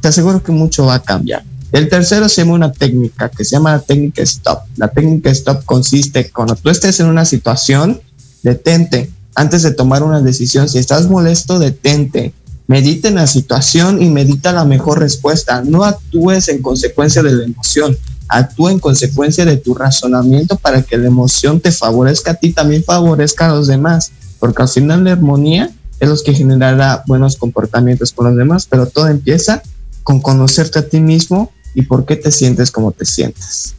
te 0.00 0.08
aseguro 0.08 0.42
que 0.42 0.52
mucho 0.52 0.86
va 0.86 0.94
a 0.94 1.02
cambiar. 1.02 1.44
El 1.70 1.88
tercero 1.90 2.28
se 2.28 2.42
llama 2.42 2.54
una 2.54 2.72
técnica 2.72 3.28
que 3.28 3.44
se 3.44 3.56
llama 3.56 3.72
la 3.72 3.80
técnica 3.80 4.22
stop. 4.22 4.60
La 4.76 4.88
técnica 4.88 5.30
stop 5.30 5.64
consiste 5.64 6.30
cuando 6.30 6.56
tú 6.56 6.70
estés 6.70 6.98
en 7.00 7.06
una 7.06 7.24
situación, 7.24 8.00
detente. 8.42 9.10
Antes 9.34 9.62
de 9.62 9.72
tomar 9.72 10.02
una 10.02 10.20
decisión, 10.20 10.68
si 10.68 10.78
estás 10.78 11.08
molesto, 11.08 11.58
detente. 11.58 12.32
Medita 12.66 13.08
en 13.08 13.16
la 13.16 13.26
situación 13.26 14.02
y 14.02 14.08
medita 14.08 14.52
la 14.52 14.64
mejor 14.64 14.98
respuesta. 14.98 15.62
No 15.62 15.84
actúes 15.84 16.48
en 16.48 16.62
consecuencia 16.62 17.22
de 17.22 17.32
la 17.32 17.44
emoción. 17.44 17.96
Actúa 18.28 18.72
en 18.72 18.78
consecuencia 18.78 19.44
de 19.44 19.58
tu 19.58 19.74
razonamiento 19.74 20.56
para 20.56 20.82
que 20.82 20.96
la 20.96 21.06
emoción 21.06 21.60
te 21.60 21.70
favorezca 21.70 22.32
a 22.32 22.34
ti, 22.34 22.52
también 22.52 22.82
favorezca 22.82 23.46
a 23.46 23.54
los 23.54 23.66
demás. 23.66 24.10
Porque 24.38 24.62
al 24.62 24.68
final 24.68 25.04
la 25.04 25.12
armonía 25.12 25.70
es 26.00 26.08
lo 26.08 26.16
que 26.16 26.34
generará 26.34 27.04
buenos 27.06 27.36
comportamientos 27.36 28.12
con 28.12 28.26
los 28.26 28.36
demás, 28.36 28.66
pero 28.68 28.86
todo 28.86 29.08
empieza 29.08 29.62
con 30.02 30.20
conocerte 30.20 30.78
a 30.78 30.88
ti 30.88 31.00
mismo 31.00 31.52
y 31.74 31.82
por 31.82 32.04
qué 32.06 32.16
te 32.16 32.30
sientes 32.30 32.70
como 32.70 32.92
te 32.92 33.04
sientes. 33.04 33.74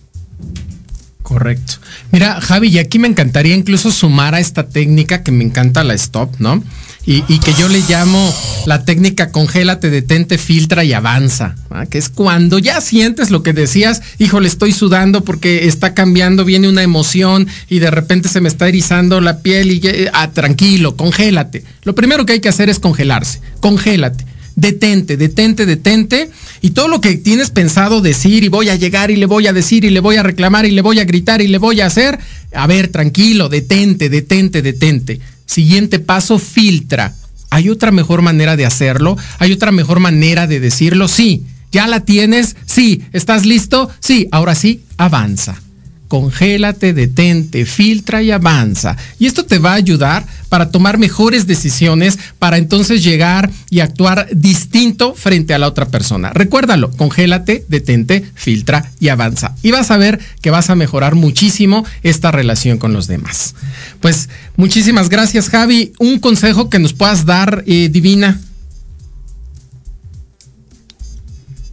Correcto. 1.29 1.75
Mira, 2.11 2.41
Javi, 2.41 2.69
y 2.69 2.79
aquí 2.79 2.97
me 2.97 3.07
encantaría 3.07 3.55
incluso 3.55 3.91
sumar 3.91 4.33
a 4.33 4.39
esta 4.39 4.67
técnica 4.67 5.21
que 5.21 5.31
me 5.31 5.43
encanta 5.43 5.83
la 5.83 5.93
stop, 5.93 6.33
¿no? 6.39 6.63
Y, 7.05 7.21
que 7.39 7.53
yo 7.53 7.69
le 7.69 7.81
llamo 7.89 8.31
la 8.67 8.85
técnica 8.85 9.31
congélate, 9.31 9.89
detente, 9.89 10.37
filtra 10.37 10.83
y 10.83 10.93
avanza, 10.93 11.55
que 11.89 11.97
es 11.97 12.07
cuando 12.07 12.59
ya 12.59 12.81
sientes 12.81 13.31
lo 13.31 13.41
que 13.41 13.51
decías, 13.51 14.03
híjole, 14.19 14.47
estoy 14.47 14.73
sudando 14.73 15.23
porque 15.23 15.65
está 15.65 15.95
cambiando, 15.95 16.45
viene 16.45 16.69
una 16.69 16.83
emoción 16.83 17.47
y 17.67 17.79
de 17.79 17.89
repente 17.89 18.29
se 18.29 18.41
me 18.41 18.47
está 18.49 18.67
erizando 18.67 19.21
la 19.21 19.39
piel 19.39 19.71
y 19.71 19.81
ah, 20.13 20.29
tranquilo, 20.31 20.95
congélate. 20.97 21.63
Lo 21.81 21.95
primero 21.95 22.27
que 22.27 22.33
hay 22.33 22.41
que 22.41 22.49
hacer 22.49 22.69
es 22.69 22.77
congelarse, 22.79 23.41
congélate 23.59 24.25
detente, 24.59 25.17
detente, 25.17 25.65
detente. 25.65 26.29
Y 26.61 26.71
todo 26.71 26.87
lo 26.87 27.01
que 27.01 27.15
tienes 27.15 27.49
pensado 27.49 28.01
decir 28.01 28.43
y 28.43 28.49
voy 28.49 28.69
a 28.69 28.75
llegar 28.75 29.11
y 29.11 29.15
le 29.15 29.25
voy 29.25 29.47
a 29.47 29.53
decir 29.53 29.85
y 29.85 29.89
le 29.89 29.99
voy 29.99 30.17
a 30.17 30.23
reclamar 30.23 30.65
y 30.65 30.71
le 30.71 30.81
voy 30.81 30.99
a 30.99 31.05
gritar 31.05 31.41
y 31.41 31.47
le 31.47 31.57
voy 31.57 31.81
a 31.81 31.85
hacer, 31.85 32.19
a 32.53 32.67
ver, 32.67 32.89
tranquilo, 32.89 33.49
detente, 33.49 34.09
detente, 34.09 34.61
detente. 34.61 35.19
Siguiente 35.45 35.99
paso, 35.99 36.37
filtra. 36.37 37.15
¿Hay 37.49 37.69
otra 37.69 37.91
mejor 37.91 38.21
manera 38.21 38.55
de 38.55 38.65
hacerlo? 38.65 39.17
¿Hay 39.39 39.51
otra 39.51 39.71
mejor 39.71 39.99
manera 39.99 40.47
de 40.47 40.59
decirlo? 40.59 41.07
Sí. 41.07 41.43
¿Ya 41.71 41.87
la 41.87 42.01
tienes? 42.01 42.55
Sí. 42.65 43.03
¿Estás 43.13 43.45
listo? 43.45 43.89
Sí. 43.99 44.27
Ahora 44.31 44.55
sí, 44.55 44.83
avanza 44.97 45.61
congélate, 46.09 46.93
detente, 46.93 47.65
filtra 47.65 48.21
y 48.21 48.31
avanza. 48.31 48.97
Y 49.19 49.27
esto 49.27 49.45
te 49.45 49.59
va 49.59 49.73
a 49.73 49.75
ayudar 49.75 50.25
para 50.49 50.71
tomar 50.71 50.97
mejores 50.97 51.45
decisiones, 51.45 52.17
para 52.39 52.57
entonces 52.57 53.03
llegar 53.03 53.51
y 53.69 53.79
actuar 53.79 54.27
distinto 54.33 55.13
frente 55.13 55.53
a 55.53 55.59
la 55.59 55.67
otra 55.67 55.87
persona. 55.87 56.31
Recuérdalo, 56.33 56.91
congélate, 56.91 57.63
detente, 57.69 58.25
filtra 58.33 58.91
y 58.99 59.09
avanza. 59.09 59.55
Y 59.61 59.69
vas 59.69 59.91
a 59.91 59.97
ver 59.97 60.19
que 60.41 60.49
vas 60.49 60.71
a 60.71 60.75
mejorar 60.75 61.13
muchísimo 61.13 61.85
esta 62.01 62.31
relación 62.31 62.79
con 62.79 62.91
los 62.91 63.07
demás. 63.07 63.53
Pues 64.01 64.29
muchísimas 64.57 65.09
gracias 65.09 65.47
Javi. 65.47 65.93
Un 65.99 66.19
consejo 66.19 66.71
que 66.71 66.79
nos 66.79 66.93
puedas 66.93 67.25
dar, 67.25 67.63
eh, 67.67 67.87
Divina. 67.91 68.41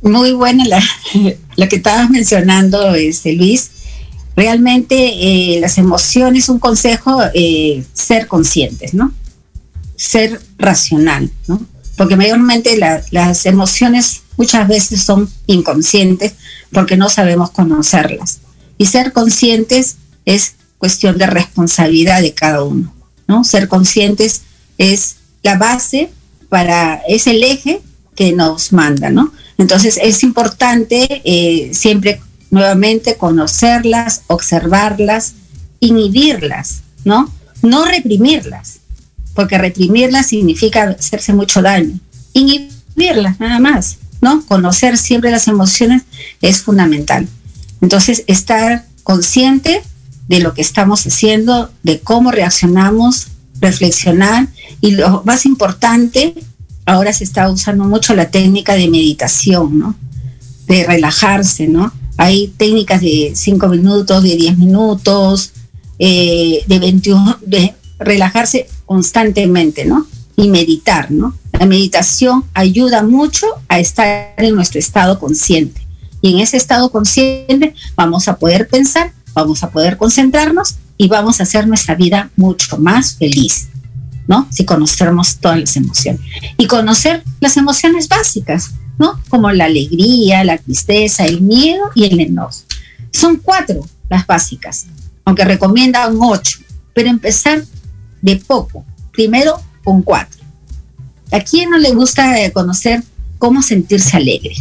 Muy 0.02 0.32
buena 0.32 0.64
la, 0.66 0.82
que 1.68 1.76
estabas 1.76 2.10
mencionando, 2.10 2.94
este, 2.94 3.32
Luis 3.32 3.70
realmente 4.36 4.94
eh, 4.96 5.60
las 5.60 5.78
emociones, 5.78 6.48
un 6.48 6.58
consejo, 6.58 7.20
eh, 7.34 7.84
ser 7.94 8.26
conscientes, 8.26 8.92
¿no? 8.92 9.12
Ser 9.96 10.40
racional, 10.58 11.30
¿no? 11.48 11.60
Porque 11.96 12.16
mayormente 12.16 12.76
las 12.76 13.46
emociones 13.46 14.22
muchas 14.36 14.68
veces 14.68 15.02
son 15.02 15.30
inconscientes 15.46 16.34
porque 16.70 16.98
no 16.98 17.08
sabemos 17.08 17.50
conocerlas. 17.50 18.40
Y 18.76 18.84
ser 18.84 19.14
conscientes 19.14 19.96
es 20.26 20.56
cuestión 20.76 21.16
de 21.16 21.26
responsabilidad 21.26 22.20
de 22.20 22.34
cada 22.34 22.62
uno, 22.62 22.92
¿no? 23.26 23.44
Ser 23.44 23.68
conscientes 23.68 24.42
es 24.76 25.16
la 25.42 25.56
base 25.56 26.10
para, 26.50 27.00
es 27.08 27.26
el 27.26 27.42
eje 27.42 27.80
que 28.14 28.32
nos 28.32 28.74
manda, 28.74 29.08
¿no? 29.08 29.32
Entonces 29.56 29.98
es 30.02 30.22
importante 30.22 31.22
eh, 31.24 31.70
siempre 31.72 32.20
nuevamente 32.50 33.16
conocerlas, 33.16 34.22
observarlas, 34.26 35.34
inhibirlas, 35.80 36.82
¿no? 37.04 37.30
No 37.62 37.84
reprimirlas, 37.84 38.78
porque 39.34 39.58
reprimirla 39.58 40.22
significa 40.22 40.96
hacerse 40.98 41.32
mucho 41.32 41.62
daño. 41.62 41.98
Inhibirla, 42.32 43.36
nada 43.38 43.58
más, 43.58 43.98
¿no? 44.20 44.44
Conocer 44.46 44.96
siempre 44.98 45.30
las 45.30 45.48
emociones 45.48 46.02
es 46.40 46.62
fundamental. 46.62 47.28
Entonces, 47.80 48.24
estar 48.26 48.86
consciente 49.02 49.82
de 50.28 50.40
lo 50.40 50.54
que 50.54 50.62
estamos 50.62 51.06
haciendo, 51.06 51.70
de 51.82 52.00
cómo 52.00 52.32
reaccionamos, 52.32 53.28
reflexionar 53.60 54.48
y 54.80 54.92
lo 54.92 55.22
más 55.24 55.46
importante, 55.46 56.34
ahora 56.84 57.12
se 57.12 57.24
está 57.24 57.50
usando 57.50 57.84
mucho 57.84 58.14
la 58.14 58.30
técnica 58.30 58.74
de 58.74 58.88
meditación, 58.88 59.78
¿no? 59.78 59.94
De 60.66 60.84
relajarse, 60.84 61.68
¿no? 61.68 61.92
Hay 62.16 62.48
técnicas 62.56 63.00
de 63.00 63.32
5 63.34 63.68
minutos, 63.68 64.22
de 64.22 64.36
10 64.36 64.58
minutos, 64.58 65.52
eh, 65.98 66.64
de 66.66 66.78
21, 66.78 67.38
de 67.44 67.74
relajarse 67.98 68.68
constantemente, 68.84 69.84
¿no? 69.84 70.06
Y 70.36 70.48
meditar, 70.48 71.10
¿no? 71.10 71.36
La 71.52 71.66
meditación 71.66 72.44
ayuda 72.54 73.02
mucho 73.02 73.46
a 73.68 73.78
estar 73.78 74.34
en 74.36 74.54
nuestro 74.54 74.78
estado 74.78 75.18
consciente. 75.18 75.86
Y 76.20 76.34
en 76.34 76.40
ese 76.40 76.56
estado 76.56 76.90
consciente 76.90 77.74
vamos 77.94 78.28
a 78.28 78.36
poder 78.36 78.68
pensar, 78.68 79.12
vamos 79.34 79.62
a 79.62 79.70
poder 79.70 79.96
concentrarnos 79.96 80.76
y 80.98 81.08
vamos 81.08 81.40
a 81.40 81.44
hacer 81.44 81.66
nuestra 81.66 81.94
vida 81.94 82.30
mucho 82.36 82.78
más 82.78 83.16
feliz, 83.16 83.68
¿no? 84.26 84.46
Si 84.50 84.64
conocemos 84.64 85.36
todas 85.36 85.60
las 85.60 85.76
emociones. 85.76 86.20
Y 86.58 86.66
conocer 86.66 87.22
las 87.40 87.56
emociones 87.56 88.08
básicas, 88.08 88.72
¿no? 88.98 89.20
Como 89.28 89.50
la 89.52 89.66
alegría, 89.66 90.44
la 90.44 90.58
tristeza, 90.58 91.24
el 91.24 91.40
miedo 91.40 91.90
y 91.94 92.04
el 92.04 92.20
enojo. 92.20 92.60
Son 93.12 93.36
cuatro 93.36 93.86
las 94.08 94.26
básicas, 94.26 94.86
aunque 95.24 95.44
recomiendan 95.44 96.16
ocho, 96.20 96.58
pero 96.94 97.08
empezar 97.08 97.64
de 98.22 98.36
poco, 98.36 98.84
primero 99.12 99.60
con 99.84 100.02
cuatro. 100.02 100.42
¿A 101.32 101.40
quién 101.40 101.70
no 101.70 101.78
le 101.78 101.92
gusta 101.92 102.40
eh, 102.40 102.52
conocer 102.52 103.02
cómo 103.38 103.62
sentirse 103.62 104.16
alegre? 104.16 104.54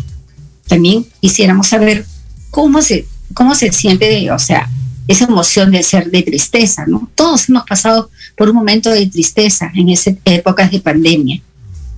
También 0.68 1.06
quisiéramos 1.22 1.68
saber 1.68 2.06
cómo 2.50 2.82
se, 2.82 3.08
cómo 3.34 3.54
se 3.54 3.72
siente, 3.72 4.32
o 4.32 4.40
sea, 4.40 4.70
esa 5.08 5.26
emoción 5.26 5.72
de 5.72 5.84
ser 5.84 6.10
de 6.10 6.24
tristeza, 6.24 6.86
¿no? 6.88 7.10
Todos 7.14 7.50
hemos 7.50 7.64
pasado 7.66 8.10
por 8.36 8.50
un 8.50 8.56
momento 8.56 8.90
de 8.90 9.06
tristeza 9.06 9.72
en 9.76 9.90
esas 9.90 10.16
épocas 10.26 10.72
de 10.72 10.80
pandemia, 10.80 11.42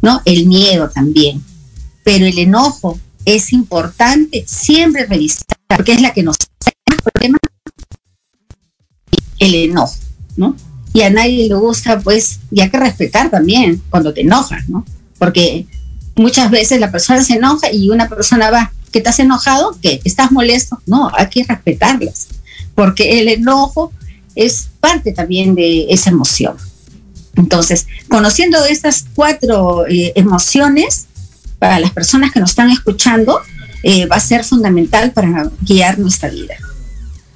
¿no? 0.01 0.21
El 0.25 0.45
miedo 0.47 0.89
también. 0.89 1.41
Pero 2.07 2.25
el 2.25 2.39
enojo 2.39 2.97
es 3.25 3.51
importante 3.51 4.45
siempre 4.47 5.05
revisar, 5.05 5.57
porque 5.67 5.91
es 5.91 6.01
la 6.01 6.13
que 6.13 6.23
nos 6.23 6.37
trae 6.37 6.73
más 6.89 7.01
problemas, 7.01 7.41
el 9.39 9.55
enojo, 9.55 9.97
¿no? 10.37 10.55
Y 10.93 11.01
a 11.01 11.09
nadie 11.09 11.49
le 11.49 11.55
gusta, 11.55 11.99
pues, 11.99 12.39
y 12.49 12.61
hay 12.61 12.69
que 12.69 12.79
respetar 12.79 13.29
también 13.29 13.83
cuando 13.89 14.13
te 14.13 14.21
enojas, 14.21 14.69
¿no? 14.69 14.85
Porque 15.19 15.67
muchas 16.15 16.49
veces 16.49 16.79
la 16.79 16.93
persona 16.93 17.21
se 17.25 17.33
enoja 17.33 17.73
y 17.73 17.89
una 17.89 18.07
persona 18.07 18.51
va, 18.51 18.71
¿que 18.89 18.99
estás 18.99 19.19
enojado? 19.19 19.77
¿Que 19.81 19.99
estás 20.05 20.31
molesto? 20.31 20.81
No, 20.85 21.11
hay 21.13 21.27
que 21.27 21.43
respetarlas 21.43 22.29
porque 22.77 23.19
el 23.19 23.27
enojo 23.27 23.91
es 24.35 24.69
parte 24.79 25.11
también 25.11 25.55
de 25.55 25.87
esa 25.89 26.11
emoción. 26.11 26.55
Entonces, 27.35 27.87
conociendo 28.07 28.63
estas 28.65 29.03
cuatro 29.15 29.87
eh, 29.87 30.13
emociones, 30.15 31.07
para 31.59 31.79
las 31.79 31.91
personas 31.91 32.31
que 32.31 32.39
nos 32.39 32.51
están 32.51 32.69
escuchando, 32.69 33.41
eh, 33.83 34.05
va 34.05 34.17
a 34.17 34.19
ser 34.19 34.43
fundamental 34.43 35.11
para 35.11 35.49
guiar 35.61 35.99
nuestra 35.99 36.29
vida 36.29 36.55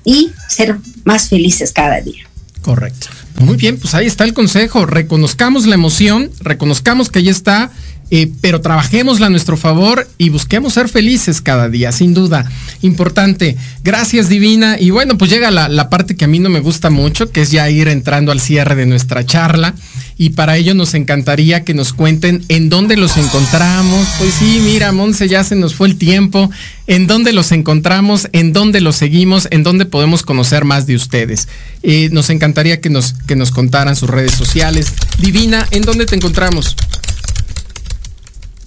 y 0.03 0.31
ser 0.47 0.77
más 1.03 1.29
felices 1.29 1.71
cada 1.71 2.01
día. 2.01 2.25
Correcto. 2.61 3.07
Muy 3.39 3.55
bien, 3.55 3.77
pues 3.79 3.95
ahí 3.95 4.05
está 4.05 4.23
el 4.23 4.33
consejo. 4.33 4.85
Reconozcamos 4.85 5.65
la 5.65 5.75
emoción, 5.75 6.29
reconozcamos 6.39 7.09
que 7.09 7.19
ahí 7.19 7.29
está 7.29 7.71
eh, 8.11 8.29
pero 8.41 8.61
trabajémosla 8.61 9.27
a 9.27 9.29
nuestro 9.29 9.57
favor 9.57 10.07
y 10.17 10.29
busquemos 10.29 10.73
ser 10.73 10.89
felices 10.89 11.41
cada 11.41 11.69
día, 11.69 11.91
sin 11.91 12.13
duda. 12.13 12.45
Importante. 12.81 13.57
Gracias, 13.83 14.29
Divina. 14.29 14.77
Y 14.79 14.91
bueno, 14.91 15.17
pues 15.17 15.31
llega 15.31 15.49
la, 15.49 15.69
la 15.69 15.89
parte 15.89 16.15
que 16.15 16.25
a 16.25 16.27
mí 16.27 16.39
no 16.39 16.49
me 16.49 16.59
gusta 16.59 16.89
mucho, 16.89 17.31
que 17.31 17.41
es 17.41 17.51
ya 17.51 17.69
ir 17.69 17.87
entrando 17.87 18.31
al 18.31 18.39
cierre 18.39 18.75
de 18.75 18.85
nuestra 18.85 19.25
charla 19.25 19.73
y 20.21 20.29
para 20.29 20.55
ello 20.55 20.75
nos 20.75 20.93
encantaría 20.93 21.63
que 21.63 21.73
nos 21.73 21.93
cuenten 21.93 22.45
en 22.47 22.69
dónde 22.69 22.95
los 22.95 23.17
encontramos. 23.17 24.07
Pues 24.19 24.35
sí, 24.35 24.61
mira, 24.63 24.91
Monse, 24.91 25.27
ya 25.27 25.43
se 25.43 25.55
nos 25.55 25.73
fue 25.73 25.87
el 25.87 25.97
tiempo. 25.97 26.51
En 26.85 27.07
dónde 27.07 27.33
los 27.33 27.51
encontramos, 27.51 28.27
en 28.31 28.53
dónde 28.53 28.81
los 28.81 28.97
seguimos, 28.97 29.47
en 29.49 29.63
dónde 29.63 29.87
podemos 29.87 30.21
conocer 30.21 30.63
más 30.63 30.85
de 30.85 30.95
ustedes. 30.95 31.47
Eh, 31.81 32.09
nos 32.11 32.29
encantaría 32.29 32.81
que 32.81 32.91
nos, 32.91 33.13
que 33.25 33.35
nos 33.35 33.49
contaran 33.49 33.95
sus 33.95 34.11
redes 34.11 34.33
sociales. 34.33 34.93
Divina, 35.17 35.65
¿en 35.71 35.81
dónde 35.81 36.05
te 36.05 36.15
encontramos? 36.15 36.75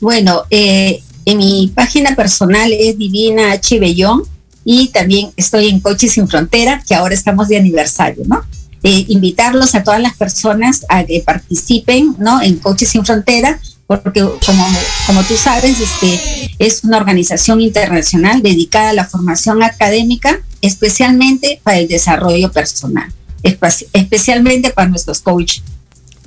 Bueno, 0.04 0.42
eh, 0.50 1.02
en 1.24 1.38
mi 1.38 1.72
página 1.74 2.14
personal 2.14 2.70
es 2.78 2.98
Divina 2.98 3.52
H. 3.52 3.78
Bellón 3.78 4.22
y 4.62 4.88
también 4.88 5.30
estoy 5.34 5.70
en 5.70 5.80
Coches 5.80 6.12
Sin 6.12 6.28
Frontera, 6.28 6.84
que 6.86 6.94
ahora 6.94 7.14
estamos 7.14 7.48
de 7.48 7.56
aniversario, 7.56 8.22
¿no? 8.26 8.44
Eh, 8.82 9.06
invitarlos 9.08 9.74
a 9.74 9.82
todas 9.82 10.02
las 10.02 10.14
personas 10.14 10.84
a 10.90 11.04
que 11.04 11.22
participen, 11.24 12.16
¿no? 12.18 12.42
En 12.42 12.58
Coches 12.58 12.90
Sin 12.90 13.02
Frontera, 13.06 13.58
porque 13.86 14.20
como, 14.20 14.66
como 15.06 15.22
tú 15.22 15.38
sabes, 15.38 15.80
este, 15.80 16.54
es 16.58 16.84
una 16.84 16.98
organización 16.98 17.62
internacional 17.62 18.42
dedicada 18.42 18.90
a 18.90 18.92
la 18.92 19.06
formación 19.06 19.62
académica, 19.62 20.38
especialmente 20.60 21.62
para 21.62 21.78
el 21.78 21.88
desarrollo 21.88 22.52
personal, 22.52 23.10
especialmente 23.42 24.68
para 24.68 24.86
nuestros 24.90 25.20
coaches. 25.20 25.62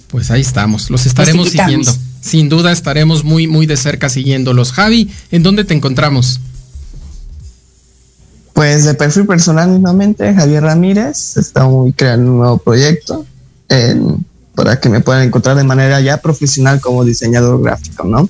Pues 0.08 0.32
ahí 0.32 0.42
estamos, 0.42 0.90
los 0.90 1.06
estaremos 1.06 1.52
siguiendo 1.52 1.96
sin 2.22 2.50
duda 2.50 2.72
estaremos 2.72 3.24
muy, 3.24 3.48
muy 3.48 3.66
de 3.66 3.78
cerca 3.78 4.10
siguiéndolos. 4.10 4.72
Javi, 4.72 5.12
¿en 5.32 5.44
dónde 5.44 5.64
te 5.64 5.74
encontramos? 5.74 6.40
Pues 8.54 8.86
de 8.86 8.96
perfil 8.96 9.26
personal 9.28 9.70
mismamente, 9.70 10.34
Javier 10.34 10.64
Ramírez, 10.64 11.38
estamos 11.38 11.94
creando 11.96 12.32
un 12.32 12.38
nuevo 12.40 12.58
proyecto 12.58 13.26
para 14.56 14.80
que 14.80 14.90
me 14.90 15.02
puedan 15.02 15.24
encontrar 15.24 15.56
de 15.56 15.64
manera 15.64 16.02
ya 16.02 16.18
profesional 16.18 16.82
como 16.82 17.06
diseñador 17.06 17.62
gráfico, 17.62 18.06
¿no? 18.06 18.28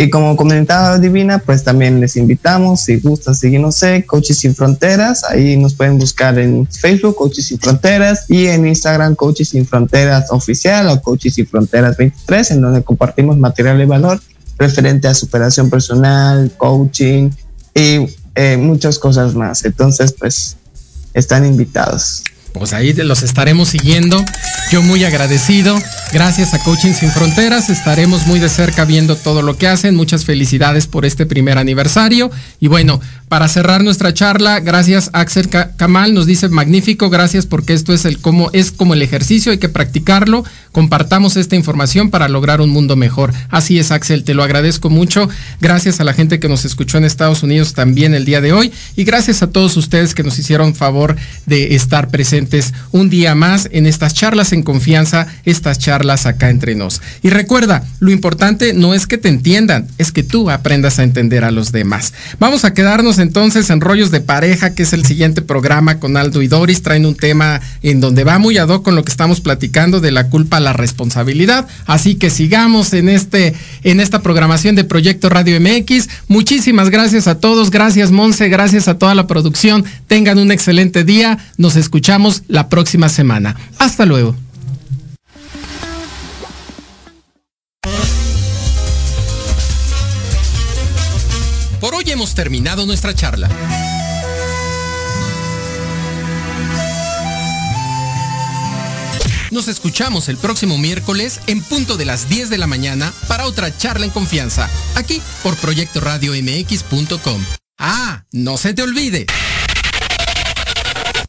Y 0.00 0.10
como 0.10 0.36
comentaba 0.36 0.96
Divina, 1.00 1.40
pues 1.40 1.64
también 1.64 2.00
les 2.00 2.16
invitamos, 2.16 2.82
si 2.82 3.00
gustan 3.00 3.34
seguirnos 3.34 3.82
en 3.82 4.02
Coaches 4.02 4.38
Sin 4.38 4.54
Fronteras, 4.54 5.24
ahí 5.24 5.56
nos 5.56 5.74
pueden 5.74 5.98
buscar 5.98 6.38
en 6.38 6.68
Facebook, 6.68 7.16
Coaches 7.16 7.48
Sin 7.48 7.58
Fronteras, 7.58 8.26
y 8.28 8.46
en 8.46 8.64
Instagram, 8.64 9.16
Coaches 9.16 9.48
Sin 9.48 9.66
Fronteras 9.66 10.30
Oficial 10.30 10.88
o 10.88 11.02
Coaches 11.02 11.34
Sin 11.34 11.48
Fronteras 11.48 11.96
23, 11.96 12.52
en 12.52 12.60
donde 12.60 12.84
compartimos 12.84 13.36
material 13.38 13.76
de 13.76 13.86
valor 13.86 14.20
referente 14.56 15.08
a 15.08 15.14
superación 15.14 15.68
personal, 15.68 16.52
coaching 16.56 17.30
y 17.74 18.06
eh, 18.36 18.56
muchas 18.56 19.00
cosas 19.00 19.34
más. 19.34 19.64
Entonces, 19.64 20.14
pues, 20.16 20.56
están 21.12 21.44
invitados 21.44 22.22
pues 22.58 22.72
ahí 22.72 22.92
los 22.92 23.22
estaremos 23.22 23.68
siguiendo. 23.68 24.24
Yo 24.70 24.82
muy 24.82 25.04
agradecido. 25.04 25.78
Gracias 26.10 26.54
a 26.54 26.58
Coaching 26.58 26.94
Sin 26.94 27.10
Fronteras. 27.10 27.68
Estaremos 27.68 28.26
muy 28.26 28.40
de 28.40 28.48
cerca 28.48 28.86
viendo 28.86 29.14
todo 29.14 29.42
lo 29.42 29.58
que 29.58 29.68
hacen. 29.68 29.94
Muchas 29.94 30.24
felicidades 30.24 30.86
por 30.86 31.04
este 31.04 31.26
primer 31.26 31.58
aniversario. 31.58 32.30
Y 32.60 32.68
bueno, 32.68 32.98
para 33.28 33.46
cerrar 33.46 33.84
nuestra 33.84 34.14
charla, 34.14 34.58
gracias 34.60 35.10
Axel 35.12 35.50
Kamal. 35.50 36.14
Nos 36.14 36.24
dice 36.24 36.48
magnífico. 36.48 37.10
Gracias 37.10 37.44
porque 37.44 37.74
esto 37.74 37.92
es 37.92 38.06
el 38.06 38.20
como 38.20 38.50
es 38.54 38.72
como 38.72 38.94
el 38.94 39.02
ejercicio. 39.02 39.52
Hay 39.52 39.58
que 39.58 39.68
practicarlo. 39.68 40.44
Compartamos 40.78 41.36
esta 41.36 41.56
información 41.56 42.08
para 42.08 42.28
lograr 42.28 42.60
un 42.60 42.70
mundo 42.70 42.94
mejor. 42.94 43.34
Así 43.50 43.80
es, 43.80 43.90
Axel. 43.90 44.22
Te 44.22 44.32
lo 44.32 44.44
agradezco 44.44 44.90
mucho. 44.90 45.28
Gracias 45.60 45.98
a 45.98 46.04
la 46.04 46.12
gente 46.12 46.38
que 46.38 46.48
nos 46.48 46.64
escuchó 46.64 46.98
en 46.98 47.04
Estados 47.04 47.42
Unidos 47.42 47.74
también 47.74 48.14
el 48.14 48.24
día 48.24 48.40
de 48.40 48.52
hoy. 48.52 48.72
Y 48.94 49.02
gracias 49.02 49.42
a 49.42 49.50
todos 49.50 49.76
ustedes 49.76 50.14
que 50.14 50.22
nos 50.22 50.38
hicieron 50.38 50.76
favor 50.76 51.16
de 51.46 51.74
estar 51.74 52.10
presentes 52.10 52.74
un 52.92 53.10
día 53.10 53.34
más 53.34 53.68
en 53.72 53.86
estas 53.86 54.14
charlas 54.14 54.52
en 54.52 54.62
confianza, 54.62 55.26
estas 55.44 55.80
charlas 55.80 56.26
acá 56.26 56.48
entre 56.48 56.76
nos. 56.76 57.02
Y 57.24 57.30
recuerda, 57.30 57.82
lo 57.98 58.12
importante 58.12 58.72
no 58.72 58.94
es 58.94 59.08
que 59.08 59.18
te 59.18 59.28
entiendan, 59.28 59.88
es 59.98 60.12
que 60.12 60.22
tú 60.22 60.48
aprendas 60.48 61.00
a 61.00 61.02
entender 61.02 61.42
a 61.42 61.50
los 61.50 61.72
demás. 61.72 62.14
Vamos 62.38 62.64
a 62.64 62.72
quedarnos 62.72 63.18
entonces 63.18 63.68
en 63.70 63.80
Rollos 63.80 64.12
de 64.12 64.20
Pareja, 64.20 64.76
que 64.76 64.84
es 64.84 64.92
el 64.92 65.04
siguiente 65.04 65.42
programa 65.42 65.98
con 65.98 66.16
Aldo 66.16 66.40
y 66.40 66.46
Doris. 66.46 66.84
Traen 66.84 67.04
un 67.04 67.16
tema 67.16 67.60
en 67.82 68.00
donde 68.00 68.22
va 68.22 68.38
muy 68.38 68.58
ad 68.58 68.68
hoc 68.68 68.84
con 68.84 68.94
lo 68.94 69.02
que 69.02 69.10
estamos 69.10 69.40
platicando 69.40 69.98
de 69.98 70.12
la 70.12 70.28
culpa 70.28 70.58
a 70.58 70.67
responsabilidad. 70.72 71.66
Así 71.86 72.14
que 72.16 72.30
sigamos 72.30 72.92
en, 72.92 73.08
este, 73.08 73.54
en 73.84 74.00
esta 74.00 74.22
programación 74.22 74.74
de 74.74 74.84
Proyecto 74.84 75.28
Radio 75.28 75.60
MX. 75.60 76.08
Muchísimas 76.28 76.90
gracias 76.90 77.26
a 77.28 77.38
todos. 77.40 77.70
Gracias, 77.70 78.10
Monse. 78.10 78.48
Gracias 78.48 78.88
a 78.88 78.98
toda 78.98 79.14
la 79.14 79.26
producción. 79.26 79.84
Tengan 80.06 80.38
un 80.38 80.52
excelente 80.52 81.04
día. 81.04 81.38
Nos 81.56 81.76
escuchamos 81.76 82.42
la 82.48 82.68
próxima 82.68 83.08
semana. 83.08 83.56
Hasta 83.78 84.06
luego. 84.06 84.36
Por 91.80 91.94
hoy 91.94 92.04
hemos 92.10 92.34
terminado 92.34 92.86
nuestra 92.86 93.14
charla. 93.14 93.48
Nos 99.50 99.68
escuchamos 99.68 100.28
el 100.28 100.36
próximo 100.36 100.76
miércoles 100.78 101.40
en 101.46 101.62
punto 101.62 101.96
de 101.96 102.04
las 102.04 102.28
10 102.28 102.50
de 102.50 102.58
la 102.58 102.66
mañana 102.66 103.12
para 103.28 103.46
otra 103.46 103.76
charla 103.76 104.04
en 104.04 104.10
confianza, 104.10 104.68
aquí 104.94 105.22
por 105.42 105.56
Proyecto 105.56 106.00
Radio 106.00 106.32
MX.com. 106.32 107.42
Ah, 107.78 108.24
no 108.32 108.56
se 108.56 108.74
te 108.74 108.82
olvide. 108.82 109.26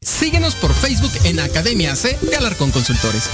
Síguenos 0.02 0.56
por 0.56 0.74
Facebook 0.74 1.12
en 1.24 1.40
Academia 1.40 1.96
C 1.96 2.18
de 2.22 2.36
Alarcón 2.36 2.72
Consultores. 2.72 3.30